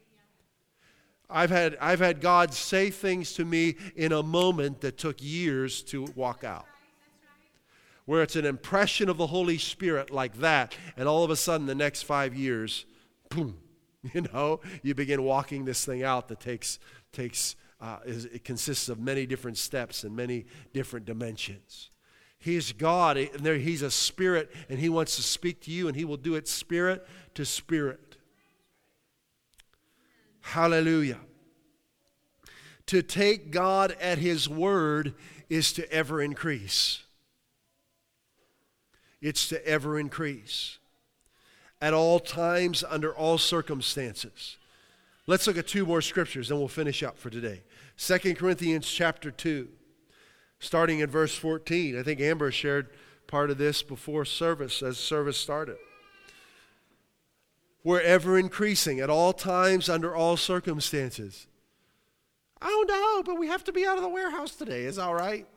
I've 1.29 1.49
had, 1.49 1.77
I've 1.79 1.99
had 1.99 2.19
God 2.19 2.53
say 2.53 2.89
things 2.89 3.33
to 3.35 3.45
me 3.45 3.77
in 3.95 4.11
a 4.11 4.21
moment 4.21 4.81
that 4.81 4.97
took 4.97 5.23
years 5.23 5.81
to 5.83 6.05
walk 6.15 6.43
out 6.43 6.65
where 8.05 8.21
it's 8.21 8.35
an 8.35 8.45
impression 8.45 9.09
of 9.09 9.17
the 9.17 9.27
Holy 9.27 9.57
Spirit 9.57 10.11
like 10.11 10.39
that, 10.39 10.75
and 10.95 11.07
all 11.07 11.23
of 11.23 11.31
a 11.31 11.35
sudden, 11.35 11.65
the 11.65 11.75
next 11.75 12.03
five 12.03 12.35
years, 12.35 12.85
boom, 13.29 13.57
you 14.13 14.21
know, 14.33 14.59
you 14.83 14.93
begin 14.93 15.23
walking 15.23 15.65
this 15.65 15.83
thing 15.83 16.03
out 16.03 16.27
that 16.27 16.39
takes, 16.39 16.79
takes 17.11 17.55
uh, 17.81 17.97
is, 18.05 18.25
it 18.25 18.43
consists 18.43 18.89
of 18.89 18.99
many 18.99 19.25
different 19.25 19.57
steps 19.57 20.03
and 20.03 20.15
many 20.15 20.45
different 20.73 21.05
dimensions. 21.05 21.89
He's 22.37 22.73
God, 22.73 23.17
and 23.17 23.43
there, 23.43 23.57
He's 23.57 23.81
a 23.81 23.89
spirit, 23.89 24.51
and 24.69 24.79
He 24.79 24.89
wants 24.89 25.15
to 25.15 25.23
speak 25.23 25.61
to 25.61 25.71
you, 25.71 25.87
and 25.87 25.97
He 25.97 26.05
will 26.05 26.17
do 26.17 26.35
it 26.35 26.47
spirit 26.47 27.07
to 27.33 27.43
spirit. 27.43 28.17
Hallelujah. 30.41 31.19
To 32.87 33.01
take 33.01 33.49
God 33.49 33.95
at 33.99 34.19
His 34.19 34.47
word 34.47 35.15
is 35.49 35.73
to 35.73 35.91
ever 35.91 36.21
increase. 36.21 37.04
It's 39.25 39.47
to 39.49 39.67
ever 39.67 39.97
increase. 39.97 40.77
At 41.81 41.95
all 41.95 42.19
times, 42.19 42.83
under 42.87 43.11
all 43.11 43.39
circumstances. 43.39 44.57
Let's 45.25 45.47
look 45.47 45.57
at 45.57 45.65
two 45.65 45.83
more 45.83 46.03
scriptures, 46.03 46.51
and 46.51 46.59
we'll 46.59 46.67
finish 46.67 47.01
up 47.01 47.17
for 47.17 47.31
today. 47.31 47.63
2 47.97 48.35
Corinthians 48.35 48.87
chapter 48.87 49.31
2 49.31 49.67
starting 50.59 50.99
in 50.99 51.09
verse 51.09 51.35
14. 51.35 51.97
I 51.97 52.03
think 52.03 52.19
Amber 52.21 52.51
shared 52.51 52.89
part 53.25 53.49
of 53.49 53.57
this 53.57 53.81
before 53.81 54.25
service, 54.25 54.83
as 54.83 54.99
service 54.99 55.37
started. 55.37 55.77
We're 57.83 58.01
ever 58.01 58.37
increasing 58.37 58.99
at 58.99 59.09
all 59.09 59.33
times, 59.33 59.89
under 59.89 60.15
all 60.15 60.37
circumstances. 60.37 61.47
I 62.61 62.67
don't 62.67 62.87
know, 62.87 63.23
but 63.23 63.39
we 63.39 63.47
have 63.47 63.63
to 63.63 63.73
be 63.73 63.87
out 63.87 63.97
of 63.97 64.03
the 64.03 64.07
warehouse 64.09 64.55
today. 64.55 64.83
Is 64.83 64.99
all 64.99 65.15
right? 65.15 65.47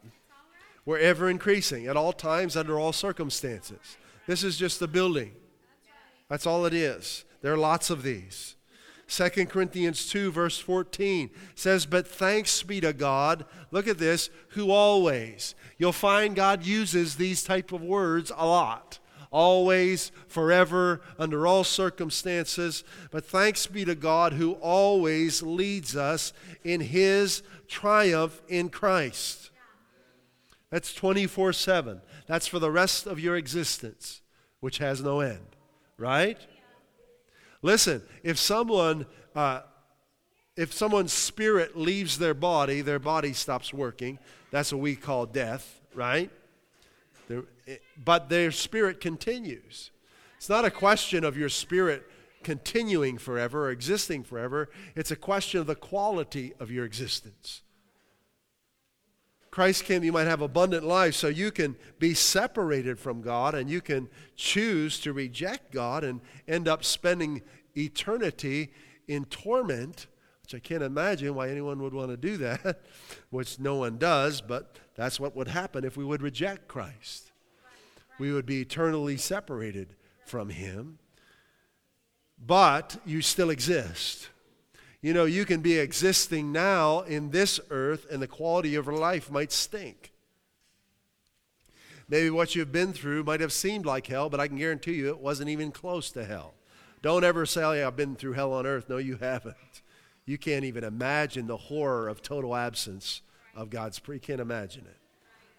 We're 0.89 1.01
ever 1.01 1.28
increasing 1.28 1.86
at 1.86 1.99
all 1.99 2.14
times, 2.14 2.57
under 2.57 2.80
all 2.80 2.95
circumstances. 2.95 3.99
This 4.26 4.43
is 4.43 4.57
just 4.57 4.80
the 4.80 4.89
building. 4.89 5.32
That's 6.30 6.47
all 6.47 6.64
it 6.64 6.72
is. 6.72 7.26
There 7.43 7.53
are 7.53 7.59
lots 7.59 7.91
of 7.91 8.03
these. 8.03 8.57
2 9.07 9.28
Corinthians 9.49 10.09
2, 10.09 10.32
verse 10.32 10.59
14 10.59 11.28
says, 11.55 11.84
But 11.84 12.09
thanks 12.09 12.62
be 12.62 12.80
to 12.80 12.95
God, 12.95 13.45
look 13.70 13.86
at 13.86 13.99
this, 13.99 14.30
who 14.53 14.70
always. 14.70 15.55
You'll 15.76 15.93
find 15.93 16.34
God 16.34 16.64
uses 16.64 17.16
these 17.16 17.45
type 17.45 17.70
of 17.70 17.82
words 17.82 18.32
a 18.34 18.47
lot. 18.47 18.99
Always, 19.30 20.11
forever, 20.26 21.03
under 21.18 21.47
all 21.47 21.64
circumstances. 21.64 22.82
But 23.11 23.26
thanks 23.26 23.66
be 23.66 23.84
to 23.84 23.95
God 23.95 24.32
who 24.32 24.53
always 24.53 25.43
leads 25.43 25.95
us 25.95 26.32
in 26.64 26.80
his 26.80 27.43
triumph 27.66 28.41
in 28.49 28.70
Christ. 28.70 29.51
That's 30.71 30.93
24 30.95 31.53
7. 31.53 32.01
That's 32.27 32.47
for 32.47 32.59
the 32.59 32.71
rest 32.71 33.07
of 33.07 33.19
your 33.19 33.37
existence, 33.37 34.21
which 34.61 34.79
has 34.79 35.03
no 35.03 35.21
end, 35.21 35.57
right? 35.97 36.39
Listen, 37.62 38.03
if 38.23 38.39
someone, 38.39 39.07
uh, 39.35 39.62
if 40.57 40.73
someone's 40.73 41.12
spirit 41.12 41.77
leaves 41.77 42.19
their 42.19 42.35
body, 42.35 42.81
their 42.83 42.99
body 42.99 43.33
stops 43.33 43.73
working. 43.73 44.19
That's 44.51 44.73
what 44.73 44.81
we 44.81 44.97
call 44.97 45.27
death, 45.27 45.81
right? 45.95 46.31
but 48.03 48.29
their 48.29 48.51
spirit 48.51 49.01
continues. 49.01 49.91
It's 50.37 50.49
not 50.49 50.64
a 50.64 50.71
question 50.71 51.25
of 51.25 51.37
your 51.37 51.49
spirit 51.49 52.09
continuing 52.43 53.19
forever 53.19 53.66
or 53.66 53.71
existing 53.71 54.25
forever. 54.25 54.71
It's 54.95 55.11
a 55.11 55.16
question 55.16 55.61
of 55.61 55.66
the 55.66 55.75
quality 55.75 56.55
of 56.59 56.71
your 56.71 56.85
existence. 56.85 57.62
Christ 59.59 59.87
came, 59.87 60.05
you 60.05 60.13
might 60.13 60.29
have 60.29 60.41
abundant 60.41 60.85
life, 60.85 61.17
so 61.17 61.27
you 61.27 61.51
can 61.51 61.75
be 61.99 62.15
separated 62.15 62.97
from 62.97 63.21
God 63.21 63.57
and 63.57 63.69
you 63.69 63.81
can 63.81 64.09
choose 64.37 65.01
to 65.01 65.13
reject 65.13 65.73
God 65.73 66.05
and 66.05 66.21
end 66.47 66.69
up 66.69 66.85
spending 66.85 67.43
eternity 67.77 68.73
in 69.09 69.25
torment, 69.25 70.07
which 70.43 70.55
I 70.55 70.61
can't 70.61 70.85
imagine 70.85 71.35
why 71.35 71.49
anyone 71.49 71.83
would 71.83 71.93
want 71.93 72.11
to 72.11 72.17
do 72.17 72.37
that, 72.37 72.83
which 73.31 73.59
no 73.59 73.75
one 73.75 73.99
does, 73.99 74.41
but 74.41 74.79
that's 74.95 75.19
what 75.19 75.35
would 75.35 75.49
happen 75.49 75.85
if 75.85 75.97
we 75.97 76.05
would 76.05 76.23
reject 76.23 76.69
Christ. 76.69 77.33
We 78.21 78.31
would 78.31 78.47
be 78.47 78.61
eternally 78.61 79.17
separated 79.17 79.97
from 80.25 80.51
Him, 80.51 81.01
but 82.39 82.97
you 83.05 83.23
still 83.23 83.51
exist. 83.51 84.29
You 85.01 85.13
know, 85.15 85.27
you 85.27 85.45
can 85.45 85.61
be 85.61 85.79
existing 85.79 86.51
now 86.51 87.01
in 87.01 87.31
this 87.31 87.61
earth, 87.71 88.07
and 88.11 88.21
the 88.21 88.27
quality 88.27 88.75
of 88.75 88.87
your 88.87 88.97
life 88.97 89.31
might 89.31 89.53
stink. 89.53 90.13
Maybe 92.09 92.31
what 92.31 92.55
you've 92.55 92.73
been 92.73 92.93
through 92.93 93.25
might 93.25 93.41
have 93.41 93.53
seemed 93.53 93.87
like 93.87 94.07
hell, 94.07 94.29
but 94.31 94.41
I 94.41 94.49
can 94.49 94.57
guarantee 94.57 94.95
you 94.95 95.09
it 95.09 95.21
wasn't 95.21 95.51
even 95.51 95.71
close 95.71 96.11
to 96.13 96.25
hell. 96.25 96.55
Don't 97.03 97.23
ever 97.23 97.47
say, 97.47 97.63
oh, 97.63 97.87
I've 97.87 97.97
been 97.97 98.17
through 98.17 98.33
hell 98.33 98.53
on 98.53 98.67
earth. 98.67 98.89
No, 98.89 98.97
you 98.97 99.17
haven't. 99.17 99.57
You 100.27 100.37
can't 100.37 100.65
even 100.65 100.85
imagine 100.85 101.47
the 101.47 101.57
horror 101.57 102.09
of 102.09 102.23
total 102.23 102.57
absence 102.57 103.23
of 103.55 103.71
God's. 103.71 104.01
You 104.07 104.19
can't 104.19 104.41
imagine 104.41 104.85
it. 104.87 104.97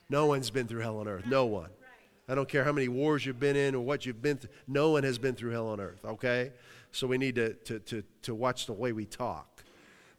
No 0.09 0.25
one's 0.25 0.49
been 0.49 0.67
through 0.67 0.81
hell 0.81 0.97
on 0.97 1.07
earth. 1.07 1.25
No 1.25 1.45
one. 1.45 1.69
I 2.27 2.35
don't 2.35 2.47
care 2.47 2.63
how 2.63 2.71
many 2.71 2.87
wars 2.87 3.25
you've 3.25 3.39
been 3.39 3.55
in 3.55 3.73
or 3.73 3.79
what 3.79 4.05
you've 4.05 4.21
been 4.21 4.37
through. 4.37 4.51
No 4.67 4.91
one 4.91 5.03
has 5.03 5.17
been 5.17 5.35
through 5.35 5.51
hell 5.51 5.67
on 5.67 5.79
earth, 5.79 6.03
okay? 6.05 6.51
So 6.91 7.07
we 7.07 7.17
need 7.17 7.35
to, 7.35 7.53
to, 7.53 7.79
to, 7.79 8.03
to 8.23 8.35
watch 8.35 8.65
the 8.65 8.73
way 8.73 8.91
we 8.91 9.05
talk. 9.05 9.63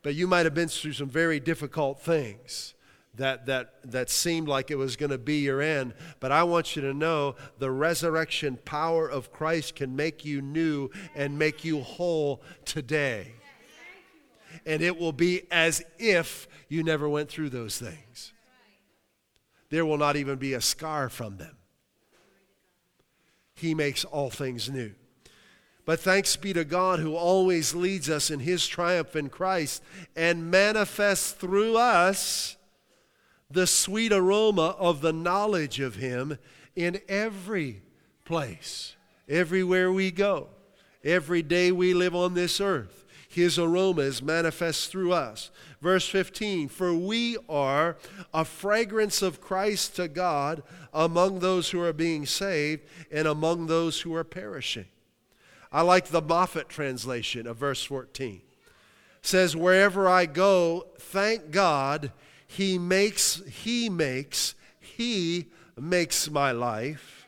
But 0.02 0.14
you 0.14 0.26
might 0.26 0.46
have 0.46 0.54
been 0.54 0.68
through 0.68 0.94
some 0.94 1.08
very 1.08 1.40
difficult 1.40 2.00
things 2.00 2.74
that, 3.16 3.46
that, 3.46 3.74
that 3.84 4.08
seemed 4.08 4.48
like 4.48 4.70
it 4.70 4.76
was 4.76 4.96
going 4.96 5.10
to 5.10 5.18
be 5.18 5.40
your 5.40 5.60
end. 5.60 5.94
But 6.20 6.32
I 6.32 6.44
want 6.44 6.76
you 6.76 6.82
to 6.82 6.94
know 6.94 7.36
the 7.58 7.70
resurrection 7.70 8.58
power 8.64 9.08
of 9.08 9.32
Christ 9.32 9.76
can 9.76 9.96
make 9.96 10.24
you 10.24 10.40
new 10.40 10.90
and 11.14 11.38
make 11.38 11.64
you 11.64 11.80
whole 11.80 12.42
today. 12.64 13.34
And 14.64 14.82
it 14.82 14.98
will 14.98 15.12
be 15.12 15.42
as 15.50 15.82
if 15.98 16.48
you 16.68 16.82
never 16.82 17.08
went 17.08 17.28
through 17.28 17.50
those 17.50 17.78
things. 17.78 18.32
There 19.70 19.84
will 19.86 19.98
not 19.98 20.16
even 20.16 20.38
be 20.38 20.54
a 20.54 20.60
scar 20.60 21.08
from 21.08 21.36
them. 21.36 21.56
He 23.54 23.74
makes 23.74 24.04
all 24.04 24.30
things 24.30 24.70
new. 24.70 24.92
But 25.84 26.00
thanks 26.00 26.36
be 26.36 26.52
to 26.52 26.64
God 26.64 27.00
who 27.00 27.16
always 27.16 27.74
leads 27.74 28.08
us 28.08 28.30
in 28.30 28.40
his 28.40 28.66
triumph 28.66 29.16
in 29.16 29.28
Christ 29.28 29.82
and 30.14 30.50
manifests 30.50 31.32
through 31.32 31.76
us 31.76 32.56
the 33.50 33.66
sweet 33.66 34.12
aroma 34.12 34.76
of 34.78 35.00
the 35.00 35.12
knowledge 35.12 35.80
of 35.80 35.96
him 35.96 36.38
in 36.76 37.00
every 37.08 37.82
place, 38.24 38.94
everywhere 39.28 39.90
we 39.90 40.10
go, 40.10 40.48
every 41.02 41.42
day 41.42 41.72
we 41.72 41.94
live 41.94 42.14
on 42.14 42.34
this 42.34 42.60
earth. 42.60 43.04
His 43.28 43.58
aroma 43.58 44.02
is 44.02 44.22
manifest 44.22 44.90
through 44.90 45.12
us. 45.12 45.50
Verse 45.80 46.08
15 46.08 46.68
For 46.68 46.92
we 46.92 47.36
are 47.48 47.96
a 48.34 48.44
fragrance 48.44 49.22
of 49.22 49.40
Christ 49.40 49.96
to 49.96 50.08
God 50.08 50.62
among 50.92 51.38
those 51.38 51.70
who 51.70 51.80
are 51.80 51.92
being 51.92 52.26
saved 52.26 52.82
and 53.10 53.28
among 53.28 53.66
those 53.66 54.00
who 54.00 54.14
are 54.14 54.24
perishing. 54.24 54.86
I 55.72 55.82
like 55.82 56.08
the 56.08 56.22
Moffatt 56.22 56.68
translation 56.68 57.46
of 57.46 57.56
verse 57.56 57.84
14. 57.84 58.34
It 58.36 58.42
says, 59.22 59.54
Wherever 59.54 60.08
I 60.08 60.26
go, 60.26 60.86
thank 60.98 61.50
God, 61.50 62.12
He 62.46 62.78
makes, 62.78 63.42
He 63.46 63.88
makes, 63.88 64.54
He 64.80 65.46
makes 65.78 66.28
my 66.28 66.50
life 66.50 67.26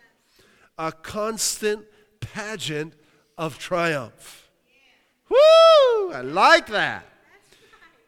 a 0.76 0.90
constant 0.90 1.86
pageant 2.20 2.94
of 3.38 3.58
triumph. 3.58 4.50
Woo! 5.28 6.12
I 6.12 6.22
like 6.22 6.66
that. 6.68 7.06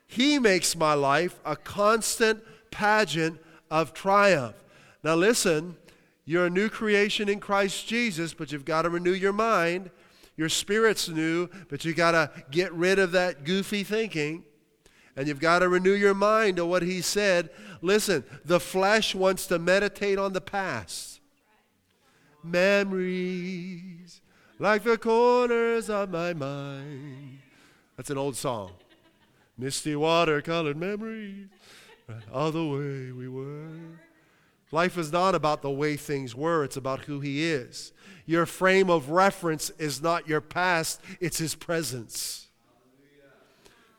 He 0.06 0.38
makes 0.38 0.76
my 0.76 0.94
life 0.94 1.40
a 1.44 1.56
constant 1.56 2.42
pageant 2.70 3.40
of 3.70 3.94
triumph. 3.94 4.56
Now, 5.02 5.14
listen, 5.14 5.76
you're 6.24 6.46
a 6.46 6.50
new 6.50 6.68
creation 6.68 7.28
in 7.28 7.40
Christ 7.40 7.86
Jesus, 7.86 8.34
but 8.34 8.52
you've 8.52 8.64
got 8.64 8.82
to 8.82 8.90
renew 8.90 9.12
your 9.12 9.32
mind 9.32 9.90
your 10.36 10.48
spirit's 10.48 11.08
new, 11.08 11.48
but 11.68 11.84
you 11.84 11.94
got 11.94 12.12
to 12.12 12.30
get 12.50 12.72
rid 12.72 12.98
of 12.98 13.12
that 13.12 13.44
goofy 13.44 13.84
thinking. 13.84 14.44
And 15.16 15.28
you've 15.28 15.40
got 15.40 15.60
to 15.60 15.68
renew 15.68 15.92
your 15.92 16.14
mind 16.14 16.56
to 16.56 16.66
what 16.66 16.82
he 16.82 17.00
said. 17.00 17.50
Listen, 17.82 18.24
the 18.44 18.58
flesh 18.58 19.14
wants 19.14 19.46
to 19.46 19.58
meditate 19.58 20.18
on 20.18 20.32
the 20.32 20.40
past. 20.40 21.20
Memories 22.42 24.20
like 24.58 24.82
the 24.82 24.98
corners 24.98 25.88
of 25.88 26.10
my 26.10 26.32
mind. 26.34 27.38
That's 27.96 28.10
an 28.10 28.18
old 28.18 28.36
song. 28.36 28.72
Misty 29.56 29.94
watercolored 29.94 30.76
memories 30.76 31.48
all 32.32 32.50
the 32.50 32.64
way 32.64 33.12
we 33.12 33.28
were. 33.28 34.00
Life 34.74 34.98
is 34.98 35.12
not 35.12 35.36
about 35.36 35.62
the 35.62 35.70
way 35.70 35.96
things 35.96 36.34
were, 36.34 36.64
it's 36.64 36.76
about 36.76 37.02
who 37.02 37.20
He 37.20 37.44
is. 37.44 37.92
Your 38.26 38.44
frame 38.44 38.90
of 38.90 39.08
reference 39.08 39.70
is 39.78 40.02
not 40.02 40.26
your 40.26 40.40
past, 40.40 41.00
it's 41.20 41.38
His 41.38 41.54
presence. 41.54 42.48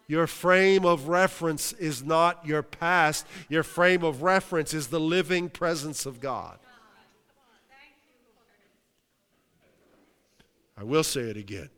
Your 0.05 0.28
frame 0.28 0.86
of 0.86 1.07
reference 1.07 1.71
is 1.71 2.03
not 2.03 2.45
your 2.45 2.61
past. 2.61 3.26
Your 3.47 3.63
frame 3.63 4.03
of 4.03 4.21
reference 4.21 4.73
is 4.73 4.88
the 4.88 4.99
living 4.99 5.49
presence 5.49 6.05
of 6.05 6.19
God. 6.19 6.59
I 10.78 10.84
will 10.84 11.03
say 11.03 11.21
it 11.21 11.38
again. 11.38 11.69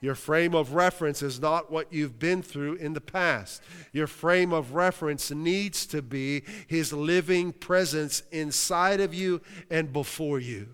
Your 0.00 0.14
frame 0.14 0.54
of 0.54 0.74
reference 0.74 1.22
is 1.22 1.40
not 1.40 1.70
what 1.70 1.92
you've 1.92 2.18
been 2.18 2.42
through 2.42 2.74
in 2.74 2.92
the 2.92 3.00
past. 3.00 3.62
Your 3.92 4.06
frame 4.06 4.52
of 4.52 4.74
reference 4.74 5.30
needs 5.30 5.86
to 5.86 6.02
be 6.02 6.42
His 6.66 6.92
living 6.92 7.52
presence 7.52 8.22
inside 8.30 9.00
of 9.00 9.14
you 9.14 9.40
and 9.70 9.92
before 9.92 10.38
you. 10.38 10.68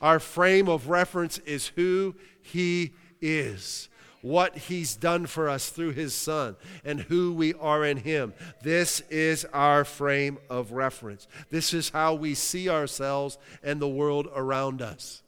Our 0.00 0.20
frame 0.20 0.68
of 0.68 0.88
reference 0.88 1.38
is 1.38 1.68
who 1.68 2.14
He 2.40 2.92
is, 3.20 3.88
what 4.22 4.56
He's 4.56 4.94
done 4.94 5.26
for 5.26 5.48
us 5.48 5.68
through 5.68 5.92
His 5.92 6.14
Son, 6.14 6.54
and 6.84 7.00
who 7.00 7.32
we 7.32 7.52
are 7.54 7.84
in 7.84 7.96
Him. 7.96 8.32
This 8.62 9.00
is 9.10 9.44
our 9.52 9.84
frame 9.84 10.38
of 10.48 10.70
reference. 10.70 11.26
This 11.50 11.74
is 11.74 11.90
how 11.90 12.14
we 12.14 12.34
see 12.34 12.68
ourselves 12.68 13.38
and 13.62 13.80
the 13.80 13.88
world 13.88 14.28
around 14.34 14.82
us. 14.82 15.22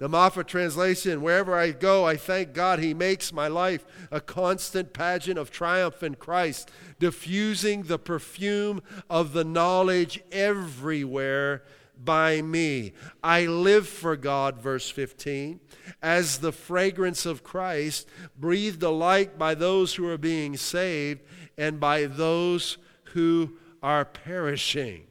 The 0.00 0.08
Moffatt 0.08 0.46
translation 0.46 1.20
Wherever 1.20 1.54
I 1.54 1.72
go, 1.72 2.06
I 2.06 2.16
thank 2.16 2.54
God 2.54 2.78
He 2.78 2.94
makes 2.94 3.34
my 3.34 3.48
life 3.48 3.84
a 4.10 4.20
constant 4.20 4.94
pageant 4.94 5.38
of 5.38 5.50
triumph 5.50 6.02
in 6.02 6.14
Christ, 6.14 6.70
diffusing 6.98 7.82
the 7.82 7.98
perfume 7.98 8.82
of 9.10 9.34
the 9.34 9.44
knowledge 9.44 10.22
everywhere 10.32 11.64
by 12.02 12.40
me. 12.40 12.94
I 13.22 13.44
live 13.44 13.86
for 13.86 14.16
God, 14.16 14.58
verse 14.58 14.88
15, 14.88 15.60
as 16.00 16.38
the 16.38 16.52
fragrance 16.52 17.26
of 17.26 17.44
Christ, 17.44 18.08
breathed 18.38 18.82
alike 18.82 19.36
by 19.36 19.54
those 19.54 19.94
who 19.94 20.08
are 20.08 20.16
being 20.16 20.56
saved 20.56 21.20
and 21.58 21.78
by 21.78 22.06
those 22.06 22.78
who 23.12 23.58
are 23.82 24.06
perishing. 24.06 25.02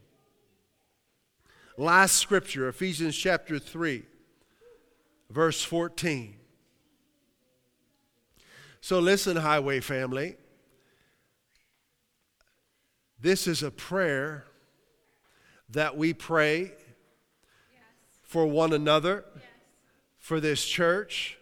Last 1.77 2.15
scripture, 2.15 2.67
Ephesians 2.67 3.15
chapter 3.15 3.59
3 3.59 4.05
verse 5.29 5.63
14. 5.63 6.35
So, 8.81 8.99
listen, 8.99 9.37
Highway 9.37 9.81
family. 9.81 10.37
This 13.21 13.47
is 13.47 13.61
a 13.61 13.71
prayer 13.71 14.45
that 15.69 15.97
we 15.97 16.13
pray 16.13 16.61
yes. 16.61 16.71
for 18.23 18.45
one 18.45 18.71
another, 18.71 19.25
yes. 19.35 19.43
for 20.17 20.39
this 20.39 20.65
church. 20.65 21.37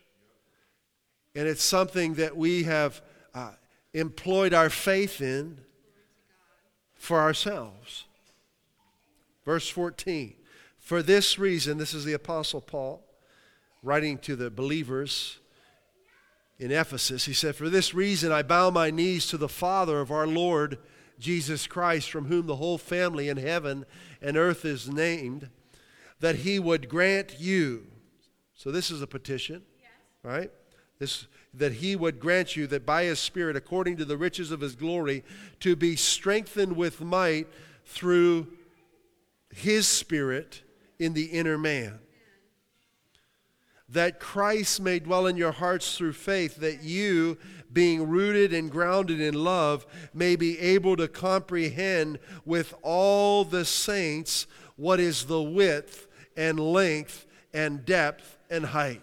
And 1.36 1.48
it's 1.48 1.64
something 1.64 2.16
that 2.16 2.36
we 2.36 2.64
have 2.64 3.02
uh, 3.36 3.52
employed 3.94 4.56
our 4.56 4.72
faith 4.72 5.22
in 5.22 5.60
for 6.96 7.20
ourselves. 7.20 8.06
Verse 9.46 9.70
14. 9.70 10.34
For 10.80 11.04
this 11.04 11.38
reason, 11.38 11.78
this 11.78 11.94
is 11.94 12.06
the 12.06 12.14
Apostle 12.14 12.62
Paul 12.62 13.07
writing 13.84 14.18
to 14.20 14.36
the 14.36 14.50
believers 14.50 15.40
in 16.60 16.72
Ephesus, 16.72 17.26
he 17.26 17.34
said, 17.34 17.56
For 17.56 17.70
this 17.70 17.94
reason 17.94 18.32
I 18.32 18.42
bow 18.42 18.72
my 18.72 18.90
knees 18.90 19.28
to 19.28 19.38
the 19.38 19.50
Father 19.50 20.00
of 20.00 20.12
our 20.12 20.26
Lord 20.26 20.80
Jesus 21.20 21.68
Christ, 21.68 22.10
from 22.10 22.26
whom 22.26 22.48
the 22.48 22.56
whole 22.56 22.78
family 22.78 23.30
in 23.30 23.38
heaven 23.38 23.86
and 24.22 24.38
earth 24.38 24.66
is 24.66 24.90
named, 24.90 25.50
that 26.20 26.38
he 26.38 26.58
would 26.58 26.90
grant 26.90 27.40
you. 27.40 27.88
So 28.56 28.72
this 28.72 28.90
is 28.90 29.04
a 29.04 29.08
petition, 29.08 29.62
right? 30.24 30.52
This, 30.98 31.28
that 31.54 31.74
he 31.74 31.96
would 31.96 32.20
grant 32.20 32.56
you 32.56 32.66
that 32.68 32.88
by 32.88 33.04
his 33.04 33.20
Spirit, 33.20 33.56
according 33.56 33.98
to 33.98 34.06
the 34.06 34.18
riches 34.18 34.50
of 34.50 34.62
his 34.62 34.76
glory, 34.76 35.24
to 35.60 35.76
be 35.76 35.96
strengthened 35.96 36.76
with 36.76 37.02
might 37.02 37.48
through 37.86 38.48
his 39.54 39.88
Spirit 39.88 40.64
in 40.98 41.14
the 41.14 41.26
inner 41.26 41.58
man 41.58 42.00
that 43.90 44.20
Christ 44.20 44.82
may 44.82 45.00
dwell 45.00 45.28
in 45.28 45.38
your 45.38 45.54
hearts 45.54 45.98
through 45.98 46.14
faith, 46.14 46.58
that 46.58 46.84
you, 46.84 47.38
being 47.72 48.08
rooted 48.08 48.54
and 48.54 48.70
grounded 48.70 49.22
in 49.22 49.34
love, 49.34 49.86
may 50.14 50.36
be 50.36 50.60
able 50.60 50.98
to 50.98 51.08
comprehend 51.08 52.20
with 52.46 52.74
all 52.82 53.46
the 53.46 53.64
saints 53.64 54.46
what 54.76 55.00
is 55.00 55.26
the 55.26 55.42
width 55.42 56.08
and 56.36 56.60
length 56.60 57.26
and 57.54 57.86
depth 57.86 58.38
and 58.50 58.66
height. 58.66 59.02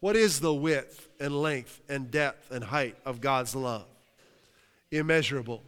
What 0.00 0.16
is 0.16 0.40
the 0.40 0.54
width 0.54 1.08
and 1.18 1.40
length 1.40 1.80
and 1.88 2.10
depth 2.10 2.50
and 2.50 2.64
height 2.64 2.96
of 3.06 3.22
God's 3.22 3.54
love? 3.54 3.86
Immeasurable. 4.90 5.62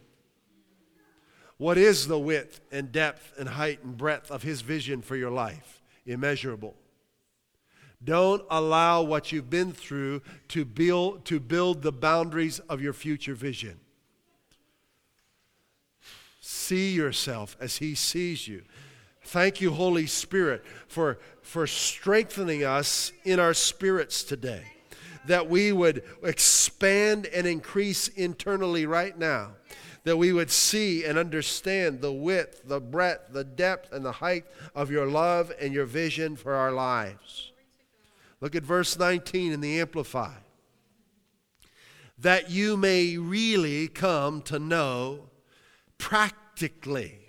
What 1.57 1.79
is 1.79 2.07
the 2.07 2.19
width 2.19 2.61
and 2.71 2.91
depth 2.91 3.33
and 3.39 3.49
height 3.49 3.83
and 3.83 3.97
breadth 3.97 4.29
of 4.29 4.43
His 4.43 4.61
vision 4.61 5.01
for 5.01 5.15
your 5.15 5.31
life? 5.31 5.81
Immeasurable. 6.05 6.75
Don't 8.03 8.43
allow 8.49 9.01
what 9.01 9.31
you've 9.31 9.49
been 9.49 9.73
through 9.73 10.21
to 10.49 10.65
build, 10.65 11.25
to 11.25 11.39
build 11.39 11.81
the 11.81 11.91
boundaries 11.91 12.59
of 12.59 12.81
your 12.81 12.93
future 12.93 13.33
vision. 13.33 13.79
See 16.39 16.91
yourself 16.91 17.57
as 17.59 17.77
He 17.77 17.95
sees 17.95 18.47
you. 18.47 18.63
Thank 19.23 19.59
you, 19.59 19.71
Holy 19.71 20.05
Spirit, 20.05 20.63
for, 20.87 21.19
for 21.41 21.67
strengthening 21.67 22.63
us 22.63 23.11
in 23.25 23.39
our 23.39 23.53
spirits 23.53 24.23
today. 24.23 24.63
That 25.25 25.49
we 25.49 25.73
would 25.73 26.03
expand 26.23 27.25
and 27.25 27.45
increase 27.45 28.07
internally 28.07 28.85
right 28.85 29.17
now. 29.17 29.51
That 30.05 30.17
we 30.17 30.31
would 30.31 30.51
see 30.51 31.03
and 31.03 31.17
understand 31.17 31.99
the 31.99 32.13
width, 32.13 32.61
the 32.63 32.79
breadth, 32.79 33.33
the 33.33 33.43
depth, 33.43 33.91
and 33.91 34.05
the 34.05 34.13
height 34.13 34.45
of 34.73 34.89
your 34.89 35.07
love 35.07 35.51
and 35.59 35.73
your 35.73 35.85
vision 35.85 36.37
for 36.37 36.53
our 36.53 36.71
lives. 36.71 37.51
Look 38.39 38.55
at 38.55 38.63
verse 38.63 38.97
19 38.97 39.51
in 39.51 39.61
the 39.61 39.79
Amplify. 39.79 40.33
That 42.19 42.49
you 42.49 42.77
may 42.77 43.17
really 43.17 43.87
come 43.87 44.41
to 44.43 44.59
know 44.59 45.29
practically 45.97 47.19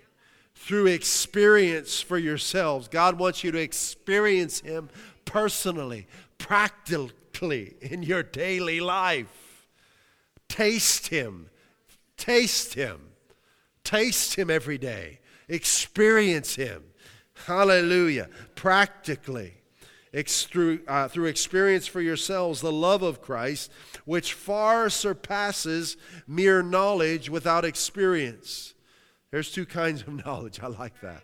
through 0.55 0.87
experience 0.87 2.01
for 2.01 2.17
yourselves. 2.17 2.87
God 2.87 3.17
wants 3.17 3.43
you 3.43 3.51
to 3.51 3.59
experience 3.59 4.59
Him 4.59 4.89
personally, 5.25 6.07
practically 6.37 7.75
in 7.81 8.03
your 8.03 8.23
daily 8.23 8.79
life. 8.79 9.67
Taste 10.47 11.07
Him. 11.07 11.49
Taste 12.17 12.73
Him. 12.73 12.99
Taste 13.83 14.35
Him 14.35 14.49
every 14.49 14.77
day. 14.77 15.19
Experience 15.47 16.55
Him. 16.55 16.83
Hallelujah. 17.45 18.27
Practically 18.55 19.58
ex- 20.13 20.43
through, 20.43 20.81
uh, 20.87 21.07
through 21.07 21.25
experience 21.25 21.87
for 21.87 22.01
yourselves 22.01 22.61
the 22.61 22.71
love 22.71 23.03
of 23.03 23.21
Christ, 23.21 23.71
which 24.05 24.33
far 24.33 24.89
surpasses 24.89 25.97
mere 26.27 26.61
knowledge 26.61 27.29
without 27.29 27.65
experience. 27.65 28.73
There's 29.31 29.51
two 29.51 29.65
kinds 29.65 30.01
of 30.01 30.25
knowledge. 30.25 30.59
I 30.61 30.67
like 30.67 30.99
that. 31.01 31.23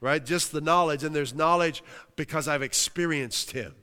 Right? 0.00 0.24
Just 0.24 0.52
the 0.52 0.60
knowledge, 0.60 1.04
and 1.04 1.14
there's 1.14 1.34
knowledge 1.34 1.82
because 2.16 2.48
I've 2.48 2.62
experienced 2.62 3.50
Him. 3.50 3.74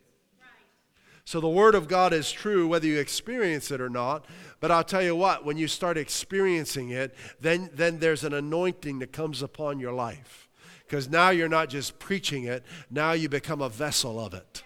So 1.25 1.41
the 1.41 1.49
Word 1.49 1.75
of 1.75 1.87
God 1.87 2.13
is 2.13 2.31
true 2.31 2.67
whether 2.67 2.87
you 2.87 2.99
experience 2.99 3.69
it 3.69 3.81
or 3.81 3.89
not. 3.89 4.25
But 4.59 4.71
I'll 4.71 4.83
tell 4.83 5.03
you 5.03 5.15
what, 5.15 5.45
when 5.45 5.57
you 5.57 5.67
start 5.67 5.97
experiencing 5.97 6.89
it, 6.89 7.13
then, 7.39 7.69
then 7.73 7.99
there's 7.99 8.23
an 8.23 8.33
anointing 8.33 8.99
that 8.99 9.11
comes 9.11 9.41
upon 9.41 9.79
your 9.79 9.93
life 9.93 10.46
because 10.87 11.09
now 11.09 11.31
you're 11.31 11.49
not 11.49 11.67
just 11.67 11.99
preaching 11.99 12.45
it, 12.45 12.63
now 12.89 13.11
you 13.11 13.27
become 13.27 13.61
a 13.61 13.67
vessel 13.67 14.23
of 14.23 14.33
it. 14.33 14.63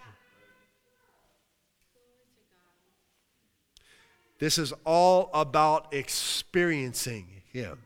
This 4.38 4.56
is 4.56 4.72
all 4.84 5.30
about 5.34 5.92
experiencing 5.92 7.26
Him. 7.52 7.78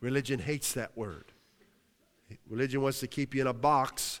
Religion 0.00 0.40
hates 0.40 0.72
that 0.74 0.96
word. 0.96 1.24
Religion 2.48 2.82
wants 2.82 3.00
to 3.00 3.06
keep 3.06 3.34
you 3.34 3.40
in 3.42 3.46
a 3.46 3.52
box 3.52 4.20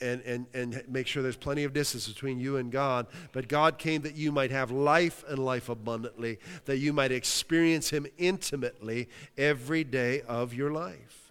and, 0.00 0.20
and, 0.22 0.46
and 0.52 0.82
make 0.88 1.06
sure 1.06 1.22
there's 1.22 1.36
plenty 1.36 1.64
of 1.64 1.72
distance 1.72 2.08
between 2.08 2.38
you 2.38 2.56
and 2.56 2.70
God. 2.70 3.06
But 3.32 3.48
God 3.48 3.78
came 3.78 4.02
that 4.02 4.14
you 4.14 4.32
might 4.32 4.50
have 4.50 4.70
life 4.70 5.24
and 5.28 5.38
life 5.38 5.68
abundantly, 5.68 6.38
that 6.66 6.78
you 6.78 6.92
might 6.92 7.12
experience 7.12 7.90
Him 7.90 8.06
intimately 8.18 9.08
every 9.38 9.84
day 9.84 10.22
of 10.22 10.52
your 10.52 10.70
life 10.70 11.23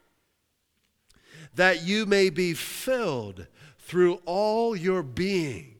that 1.56 1.84
you 1.84 2.06
may 2.06 2.30
be 2.30 2.54
filled 2.54 3.47
through 3.80 4.16
all 4.26 4.76
your 4.76 5.04
being 5.04 5.76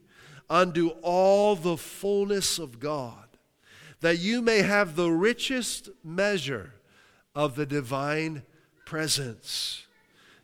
unto 0.49 0.89
all 1.01 1.55
the 1.55 1.78
fullness 1.78 2.59
of 2.59 2.80
God, 2.80 3.28
that 4.01 4.19
you 4.19 4.41
may 4.41 4.61
have 4.61 4.95
the 4.95 5.11
richest 5.11 5.89
measure 6.03 6.74
of 7.34 7.55
the 7.55 7.65
divine 7.65 8.43
presence, 8.86 9.88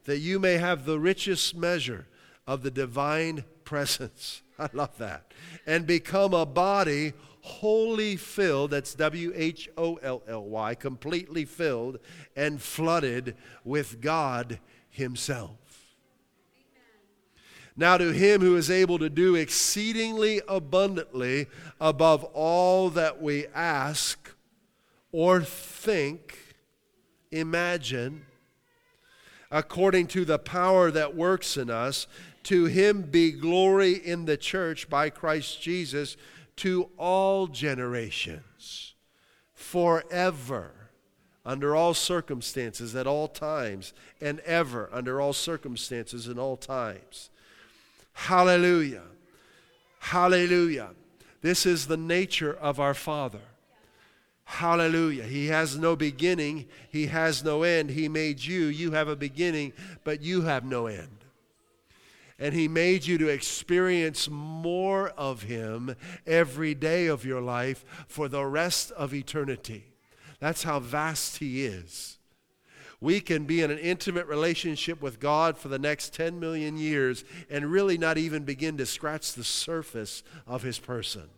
that 0.06 0.18
you 0.20 0.40
may 0.40 0.58
have 0.58 0.86
the 0.86 1.00
richest 1.00 1.56
measure 1.56 2.08
of 2.48 2.64
the 2.64 2.72
divine 2.72 3.44
presence. 3.64 4.42
I 4.60 4.70
love 4.74 4.98
that. 4.98 5.32
And 5.68 5.86
become 5.86 6.34
a 6.34 6.46
body 6.46 7.14
wholly 7.42 8.16
filled, 8.16 8.72
that's 8.72 8.96
W 8.96 9.32
H 9.36 9.70
O 9.78 9.96
L 9.96 10.24
L 10.28 10.44
Y, 10.46 10.76
completely 10.76 11.46
filled 11.46 12.00
and 12.36 12.62
flooded 12.62 13.36
with 13.64 14.02
God 14.02 14.60
Himself. 15.00 15.56
Now, 17.76 17.97
to 17.97 18.12
him 18.12 18.41
who 18.41 18.58
is 18.58 18.70
able 18.70 19.00
to 19.00 19.10
do 19.10 19.36
exceedingly 19.36 20.41
abundantly 20.50 21.47
above 21.80 22.26
all 22.26 22.89
that 22.89 23.22
we 23.22 23.47
ask 23.56 24.36
or 25.14 25.41
think, 25.41 26.56
imagine, 27.32 28.26
according 29.50 30.08
to 30.08 30.26
the 30.26 30.38
power 30.38 30.91
that 30.91 31.16
works 31.16 31.56
in 31.56 31.70
us, 31.70 32.06
to 32.43 32.66
him 32.66 33.04
be 33.04 33.32
glory 33.32 33.93
in 33.93 34.26
the 34.26 34.36
church 34.38 34.89
by 34.89 35.10
Christ 35.10 35.62
Jesus 35.62 36.18
to 36.58 36.89
all 36.97 37.47
generations, 37.47 38.93
forever, 39.54 40.79
under 41.46 41.76
all 41.76 41.94
circumstances, 41.94 42.96
at 42.96 43.08
all 43.08 43.28
times, 43.28 43.94
and 44.22 44.40
ever, 44.42 44.90
under 44.92 45.22
all 45.22 45.34
circumstances, 45.34 46.28
in 46.28 46.38
all 46.38 46.58
times. 46.58 47.30
Hallelujah. 48.14 49.04
Hallelujah. 50.00 50.90
This 51.42 51.66
is 51.66 51.88
the 51.88 51.98
nature 51.98 52.54
of 52.54 52.80
our 52.80 52.94
Father. 52.94 53.40
Hallelujah. 54.44 55.24
He 55.24 55.48
has 55.48 55.78
no 55.78 55.96
beginning, 55.96 56.66
He 56.90 57.06
has 57.08 57.44
no 57.44 57.64
end. 57.64 57.92
He 57.92 58.10
made 58.10 58.44
you. 58.44 58.66
You 58.66 58.92
have 58.92 59.08
a 59.08 59.16
beginning, 59.16 59.74
but 60.04 60.22
you 60.22 60.42
have 60.42 60.66
no 60.66 60.88
end. 60.88 61.24
And 62.40 62.54
He 62.54 62.68
made 62.68 63.06
you 63.06 63.18
to 63.20 63.28
experience 63.28 64.28
more 64.30 65.10
of 65.10 65.44
Him 65.44 65.96
every 66.26 66.74
day 66.74 67.08
of 67.08 67.26
your 67.26 67.42
life 67.42 67.86
for 68.08 68.28
the 68.28 68.46
rest 68.46 68.92
of 68.92 69.14
eternity. 69.14 69.86
That's 70.40 70.64
how 70.64 70.80
vast 70.80 71.38
He 71.38 71.66
is. 71.66 72.18
We 73.02 73.22
can 73.22 73.46
be 73.46 73.62
in 73.62 73.72
an 73.72 73.78
intimate 73.78 74.28
relationship 74.28 75.02
with 75.02 75.20
God 75.20 75.58
for 75.58 75.70
the 75.70 75.80
next 75.80 76.14
10 76.14 76.40
million 76.40 76.78
years 76.78 77.24
and 77.50 77.72
really 77.72 77.98
not 77.98 78.18
even 78.18 78.44
begin 78.44 78.78
to 78.78 78.86
scratch 78.86 79.34
the 79.34 79.44
surface 79.44 80.22
of 80.46 80.64
His 80.64 80.80
person. 80.80 81.30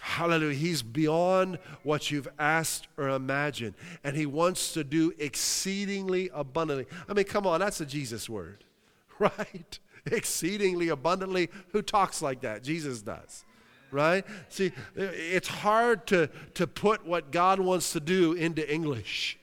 Hallelujah. 0.00 0.54
He's 0.54 0.82
beyond 0.82 1.58
what 1.82 2.10
you've 2.10 2.28
asked 2.38 2.88
or 2.96 3.10
imagined. 3.10 3.74
And 4.02 4.16
He 4.16 4.24
wants 4.24 4.72
to 4.72 4.82
do 4.82 5.12
exceedingly 5.18 6.30
abundantly. 6.32 6.86
I 7.08 7.12
mean, 7.12 7.26
come 7.26 7.46
on, 7.46 7.60
that's 7.60 7.80
a 7.80 7.86
Jesus 7.86 8.28
word, 8.28 8.64
right? 9.18 9.78
Exceedingly 10.06 10.88
abundantly. 10.88 11.50
Who 11.72 11.82
talks 11.82 12.22
like 12.22 12.40
that? 12.40 12.62
Jesus 12.62 13.02
does, 13.02 13.44
right? 13.90 14.24
See, 14.48 14.72
it's 14.96 15.48
hard 15.48 16.06
to, 16.08 16.28
to 16.54 16.66
put 16.66 17.06
what 17.06 17.30
God 17.30 17.60
wants 17.60 17.92
to 17.92 18.00
do 18.00 18.32
into 18.32 18.68
English. 18.72 19.38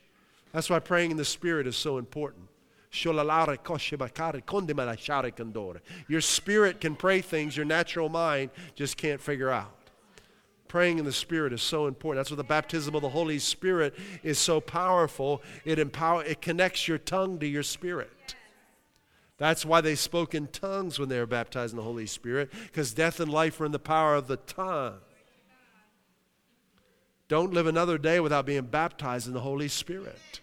That's 0.52 0.70
why 0.70 0.78
praying 0.78 1.10
in 1.10 1.16
the 1.16 1.24
Spirit 1.24 1.66
is 1.66 1.76
so 1.76 1.98
important. 1.98 2.48
Your 6.08 6.20
spirit 6.22 6.80
can 6.80 6.96
pray 6.96 7.20
things 7.20 7.56
your 7.56 7.66
natural 7.66 8.08
mind 8.08 8.50
just 8.74 8.96
can't 8.96 9.20
figure 9.20 9.50
out 9.50 9.78
praying 10.68 10.98
in 10.98 11.04
the 11.04 11.12
Spirit 11.12 11.52
is 11.52 11.62
so 11.62 11.86
important. 11.86 12.20
That's 12.20 12.30
what 12.30 12.36
the 12.36 12.44
baptism 12.44 12.94
of 12.94 13.02
the 13.02 13.08
Holy 13.08 13.38
Spirit 13.38 13.94
is 14.22 14.38
so 14.38 14.60
powerful. 14.60 15.42
It 15.64 15.78
empower 15.78 16.22
it 16.24 16.40
connects 16.40 16.86
your 16.86 16.98
tongue 16.98 17.38
to 17.40 17.46
your 17.46 17.62
spirit. 17.62 18.36
That's 19.38 19.64
why 19.64 19.80
they 19.80 19.94
spoke 19.94 20.34
in 20.34 20.48
tongues 20.48 20.98
when 20.98 21.08
they 21.08 21.18
were 21.18 21.26
baptized 21.26 21.72
in 21.72 21.76
the 21.76 21.84
Holy 21.84 22.06
Spirit, 22.06 22.50
because 22.64 22.92
death 22.92 23.20
and 23.20 23.32
life 23.32 23.60
are 23.60 23.66
in 23.66 23.72
the 23.72 23.78
power 23.78 24.14
of 24.14 24.26
the 24.26 24.36
tongue. 24.36 24.98
Don't 27.28 27.52
live 27.52 27.66
another 27.66 27.98
day 27.98 28.20
without 28.20 28.46
being 28.46 28.62
baptized 28.62 29.26
in 29.26 29.34
the 29.34 29.40
Holy 29.40 29.68
Spirit. 29.68 30.40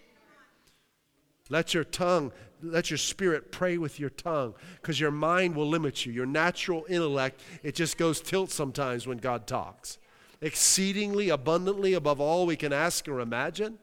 Let 1.48 1.74
your 1.74 1.84
tongue, 1.84 2.32
let 2.62 2.90
your 2.90 2.98
spirit 2.98 3.52
pray 3.52 3.76
with 3.78 4.00
your 4.00 4.10
tongue 4.10 4.54
because 4.80 4.98
your 4.98 5.10
mind 5.10 5.54
will 5.54 5.68
limit 5.68 6.06
you. 6.06 6.12
Your 6.12 6.26
natural 6.26 6.86
intellect, 6.88 7.40
it 7.62 7.74
just 7.74 7.98
goes 7.98 8.20
tilt 8.20 8.50
sometimes 8.50 9.06
when 9.06 9.18
God 9.18 9.46
talks 9.46 9.98
exceedingly 10.40 11.28
abundantly 11.28 11.94
above 11.94 12.20
all 12.20 12.46
we 12.46 12.56
can 12.56 12.72
ask 12.72 13.08
or 13.08 13.20
imagine? 13.20 13.78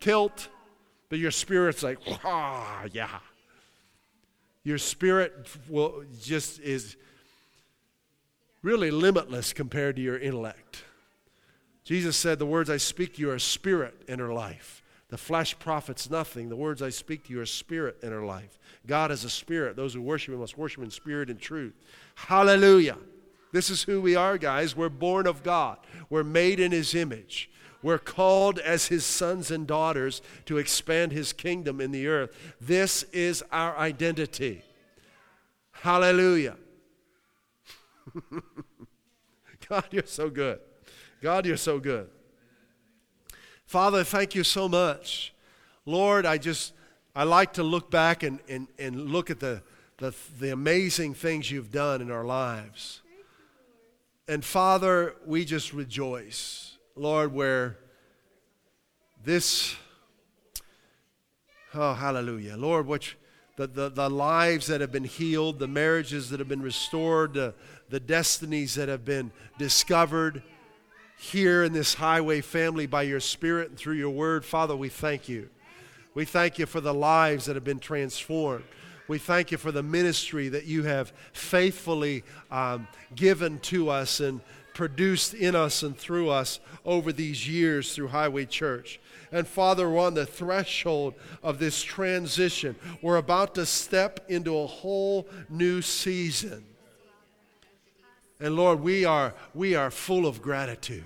Tilt, 0.00 0.48
but 1.08 1.18
your 1.18 1.30
spirit's 1.30 1.82
like, 1.82 1.98
ah, 2.24 2.84
yeah. 2.92 3.18
Your 4.64 4.78
spirit 4.78 5.48
will 5.68 6.04
just 6.20 6.60
is 6.60 6.96
really 8.62 8.90
limitless 8.90 9.52
compared 9.52 9.96
to 9.96 10.02
your 10.02 10.18
intellect. 10.18 10.84
Jesus 11.84 12.16
said, 12.16 12.38
The 12.38 12.46
words 12.46 12.70
I 12.70 12.76
speak 12.76 13.14
to 13.16 13.20
you 13.20 13.30
are 13.30 13.38
spirit 13.38 14.02
in 14.08 14.18
her 14.18 14.32
life. 14.32 14.82
The 15.08 15.18
flesh 15.18 15.58
profits 15.58 16.08
nothing. 16.08 16.48
The 16.48 16.56
words 16.56 16.80
I 16.80 16.88
speak 16.88 17.24
to 17.24 17.32
you 17.32 17.40
are 17.40 17.46
spirit 17.46 17.98
in 18.02 18.12
her 18.12 18.24
life. 18.24 18.58
God 18.86 19.10
is 19.10 19.24
a 19.24 19.30
spirit. 19.30 19.76
Those 19.76 19.94
who 19.94 20.00
worship 20.00 20.32
him 20.32 20.40
must 20.40 20.56
worship 20.56 20.82
in 20.82 20.90
spirit 20.90 21.28
and 21.28 21.38
truth. 21.38 21.74
Hallelujah. 22.14 22.96
This 23.52 23.68
is 23.68 23.82
who 23.82 24.00
we 24.00 24.16
are, 24.16 24.38
guys. 24.38 24.74
We're 24.74 24.88
born 24.88 25.26
of 25.26 25.42
God, 25.42 25.78
we're 26.08 26.24
made 26.24 26.58
in 26.58 26.72
His 26.72 26.94
image. 26.94 27.50
We're 27.82 27.98
called 27.98 28.58
as 28.58 28.86
His 28.86 29.04
sons 29.04 29.50
and 29.50 29.66
daughters 29.66 30.22
to 30.46 30.58
expand 30.58 31.12
His 31.12 31.32
kingdom 31.32 31.80
in 31.80 31.90
the 31.90 32.06
earth. 32.06 32.36
This 32.60 33.02
is 33.12 33.42
our 33.50 33.76
identity. 33.76 34.62
Hallelujah. 35.72 36.56
God, 39.68 39.84
you're 39.90 40.06
so 40.06 40.30
good. 40.30 40.60
God, 41.20 41.46
you're 41.46 41.56
so 41.56 41.78
good. 41.78 42.08
Father, 43.64 44.04
thank 44.04 44.34
you 44.34 44.44
so 44.44 44.68
much. 44.68 45.32
Lord, 45.86 46.26
I 46.26 46.38
just, 46.38 46.74
I 47.16 47.24
like 47.24 47.54
to 47.54 47.62
look 47.62 47.90
back 47.90 48.22
and, 48.22 48.38
and, 48.48 48.68
and 48.78 49.10
look 49.10 49.30
at 49.30 49.40
the, 49.40 49.62
the, 49.98 50.14
the 50.38 50.50
amazing 50.50 51.14
things 51.14 51.50
you've 51.50 51.72
done 51.72 52.00
in 52.00 52.10
our 52.10 52.24
lives. 52.24 53.00
And 54.28 54.44
Father, 54.44 55.14
we 55.26 55.44
just 55.44 55.72
rejoice, 55.72 56.71
Lord, 56.94 57.32
where 57.32 57.78
this, 59.24 59.74
oh, 61.74 61.94
hallelujah. 61.94 62.56
Lord, 62.56 62.86
which 62.86 63.16
the, 63.56 63.66
the, 63.66 63.88
the 63.88 64.10
lives 64.10 64.66
that 64.66 64.80
have 64.80 64.92
been 64.92 65.04
healed, 65.04 65.58
the 65.58 65.68
marriages 65.68 66.30
that 66.30 66.38
have 66.38 66.48
been 66.48 66.62
restored, 66.62 67.34
the, 67.34 67.54
the 67.88 68.00
destinies 68.00 68.74
that 68.74 68.88
have 68.88 69.04
been 69.04 69.30
discovered 69.58 70.42
here 71.18 71.62
in 71.62 71.72
this 71.72 71.94
highway 71.94 72.40
family 72.40 72.86
by 72.86 73.02
your 73.02 73.20
Spirit 73.20 73.70
and 73.70 73.78
through 73.78 73.94
your 73.94 74.10
word, 74.10 74.44
Father, 74.44 74.76
we 74.76 74.88
thank 74.88 75.28
you. 75.28 75.48
We 76.14 76.24
thank 76.26 76.58
you 76.58 76.66
for 76.66 76.80
the 76.80 76.92
lives 76.92 77.46
that 77.46 77.56
have 77.56 77.64
been 77.64 77.78
transformed. 77.78 78.64
We 79.08 79.18
thank 79.18 79.50
you 79.50 79.58
for 79.58 79.72
the 79.72 79.82
ministry 79.82 80.48
that 80.50 80.64
you 80.64 80.82
have 80.82 81.12
faithfully 81.32 82.24
um, 82.50 82.86
given 83.14 83.58
to 83.60 83.88
us 83.88 84.20
and 84.20 84.40
produced 84.74 85.34
in 85.34 85.54
us 85.54 85.82
and 85.82 85.96
through 85.96 86.30
us 86.30 86.60
over 86.84 87.12
these 87.12 87.48
years 87.48 87.94
through 87.94 88.08
Highway 88.08 88.46
Church. 88.46 89.00
And 89.30 89.46
Father, 89.46 89.88
we're 89.88 90.00
on 90.00 90.14
the 90.14 90.26
threshold 90.26 91.14
of 91.42 91.58
this 91.58 91.82
transition. 91.82 92.76
We're 93.00 93.16
about 93.16 93.54
to 93.54 93.66
step 93.66 94.20
into 94.28 94.58
a 94.58 94.66
whole 94.66 95.26
new 95.48 95.80
season. 95.80 96.64
And 98.40 98.56
Lord, 98.56 98.80
we 98.80 99.04
are, 99.04 99.34
we 99.54 99.74
are 99.74 99.90
full 99.90 100.26
of 100.26 100.42
gratitude. 100.42 101.04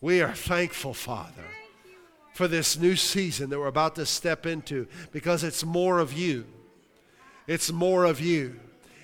We 0.00 0.20
are 0.20 0.34
thankful, 0.34 0.92
Father, 0.92 1.46
for 2.34 2.48
this 2.48 2.76
new 2.76 2.96
season 2.96 3.48
that 3.50 3.58
we're 3.58 3.68
about 3.68 3.94
to 3.94 4.04
step 4.06 4.44
into 4.44 4.88
because 5.12 5.44
it's 5.44 5.64
more 5.64 6.00
of 6.00 6.12
you. 6.12 6.44
It's 7.46 7.70
more 7.70 8.04
of 8.04 8.20
you. 8.20 8.58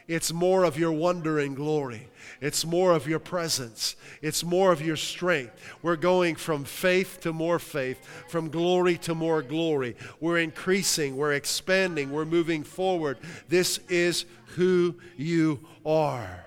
It's 0.08 0.32
more 0.32 0.64
of 0.64 0.78
your 0.78 0.92
wonder 0.92 1.38
and 1.38 1.54
glory. 1.54 2.08
It's 2.40 2.64
more 2.64 2.92
of 2.92 3.06
your 3.06 3.18
presence. 3.18 3.94
It's 4.22 4.42
more 4.42 4.72
of 4.72 4.80
your 4.80 4.96
strength. 4.96 5.52
We're 5.82 5.96
going 5.96 6.36
from 6.36 6.64
faith 6.64 7.20
to 7.20 7.32
more 7.32 7.58
faith, 7.58 8.04
from 8.28 8.48
glory 8.48 8.96
to 8.98 9.14
more 9.14 9.42
glory. 9.42 9.96
We're 10.18 10.38
increasing, 10.38 11.16
we're 11.16 11.34
expanding, 11.34 12.10
we're 12.10 12.24
moving 12.24 12.64
forward. 12.64 13.18
This 13.48 13.78
is 13.88 14.24
who 14.56 14.96
you 15.16 15.60
are. 15.84 16.44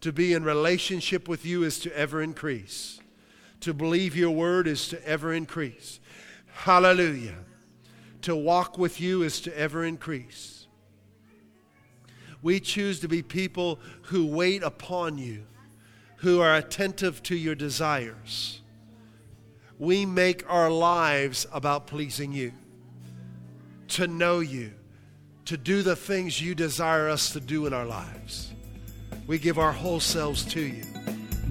To 0.00 0.12
be 0.12 0.32
in 0.32 0.44
relationship 0.44 1.28
with 1.28 1.46
you 1.46 1.62
is 1.62 1.78
to 1.80 1.96
ever 1.96 2.20
increase. 2.20 3.00
To 3.60 3.72
believe 3.72 4.16
your 4.16 4.30
word 4.30 4.66
is 4.66 4.88
to 4.88 5.06
ever 5.06 5.32
increase. 5.32 6.00
Hallelujah 6.52 7.36
to 8.22 8.36
walk 8.36 8.78
with 8.78 9.00
you 9.00 9.22
is 9.22 9.40
to 9.42 9.58
ever 9.58 9.84
increase. 9.84 10.59
We 12.42 12.60
choose 12.60 13.00
to 13.00 13.08
be 13.08 13.22
people 13.22 13.80
who 14.02 14.26
wait 14.26 14.62
upon 14.62 15.18
you, 15.18 15.44
who 16.16 16.40
are 16.40 16.56
attentive 16.56 17.22
to 17.24 17.36
your 17.36 17.54
desires. 17.54 18.60
We 19.78 20.06
make 20.06 20.44
our 20.50 20.70
lives 20.70 21.46
about 21.52 21.86
pleasing 21.86 22.32
you, 22.32 22.52
to 23.88 24.06
know 24.06 24.40
you, 24.40 24.72
to 25.46 25.56
do 25.56 25.82
the 25.82 25.96
things 25.96 26.40
you 26.40 26.54
desire 26.54 27.08
us 27.08 27.32
to 27.32 27.40
do 27.40 27.66
in 27.66 27.72
our 27.72 27.86
lives. 27.86 28.52
We 29.26 29.38
give 29.38 29.58
our 29.58 29.72
whole 29.72 30.00
selves 30.00 30.44
to 30.46 30.60
you. 30.60 30.84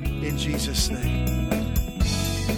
In 0.01 0.37
Jesus' 0.37 0.89
name. 0.89 1.39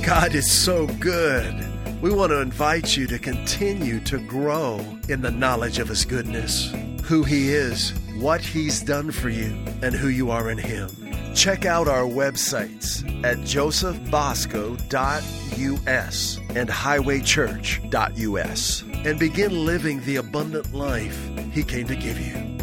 God 0.03 0.35
is 0.35 0.51
so 0.51 0.87
good. 0.87 1.65
We 2.01 2.11
want 2.11 2.31
to 2.31 2.41
invite 2.41 2.97
you 2.97 3.05
to 3.07 3.19
continue 3.19 3.99
to 4.01 4.17
grow 4.17 4.83
in 5.09 5.21
the 5.21 5.29
knowledge 5.29 5.77
of 5.77 5.87
His 5.87 6.05
goodness, 6.05 6.73
who 7.03 7.23
He 7.23 7.49
is, 7.49 7.93
what 8.21 8.41
He's 8.41 8.81
done 8.81 9.11
for 9.11 9.29
you, 9.29 9.53
and 9.81 9.95
who 9.95 10.07
you 10.07 10.31
are 10.31 10.49
in 10.51 10.57
Him. 10.57 10.89
Check 11.33 11.65
out 11.65 11.87
our 11.87 12.03
websites 12.03 13.07
at 13.23 13.37
josephbosco.us 13.39 16.37
and 16.49 16.69
highwaychurch.us 16.69 18.83
and 18.83 19.19
begin 19.19 19.65
living 19.65 20.01
the 20.01 20.17
abundant 20.17 20.73
life 20.73 21.31
He 21.51 21.63
came 21.63 21.87
to 21.87 21.95
give 21.95 22.19
you. 22.19 22.60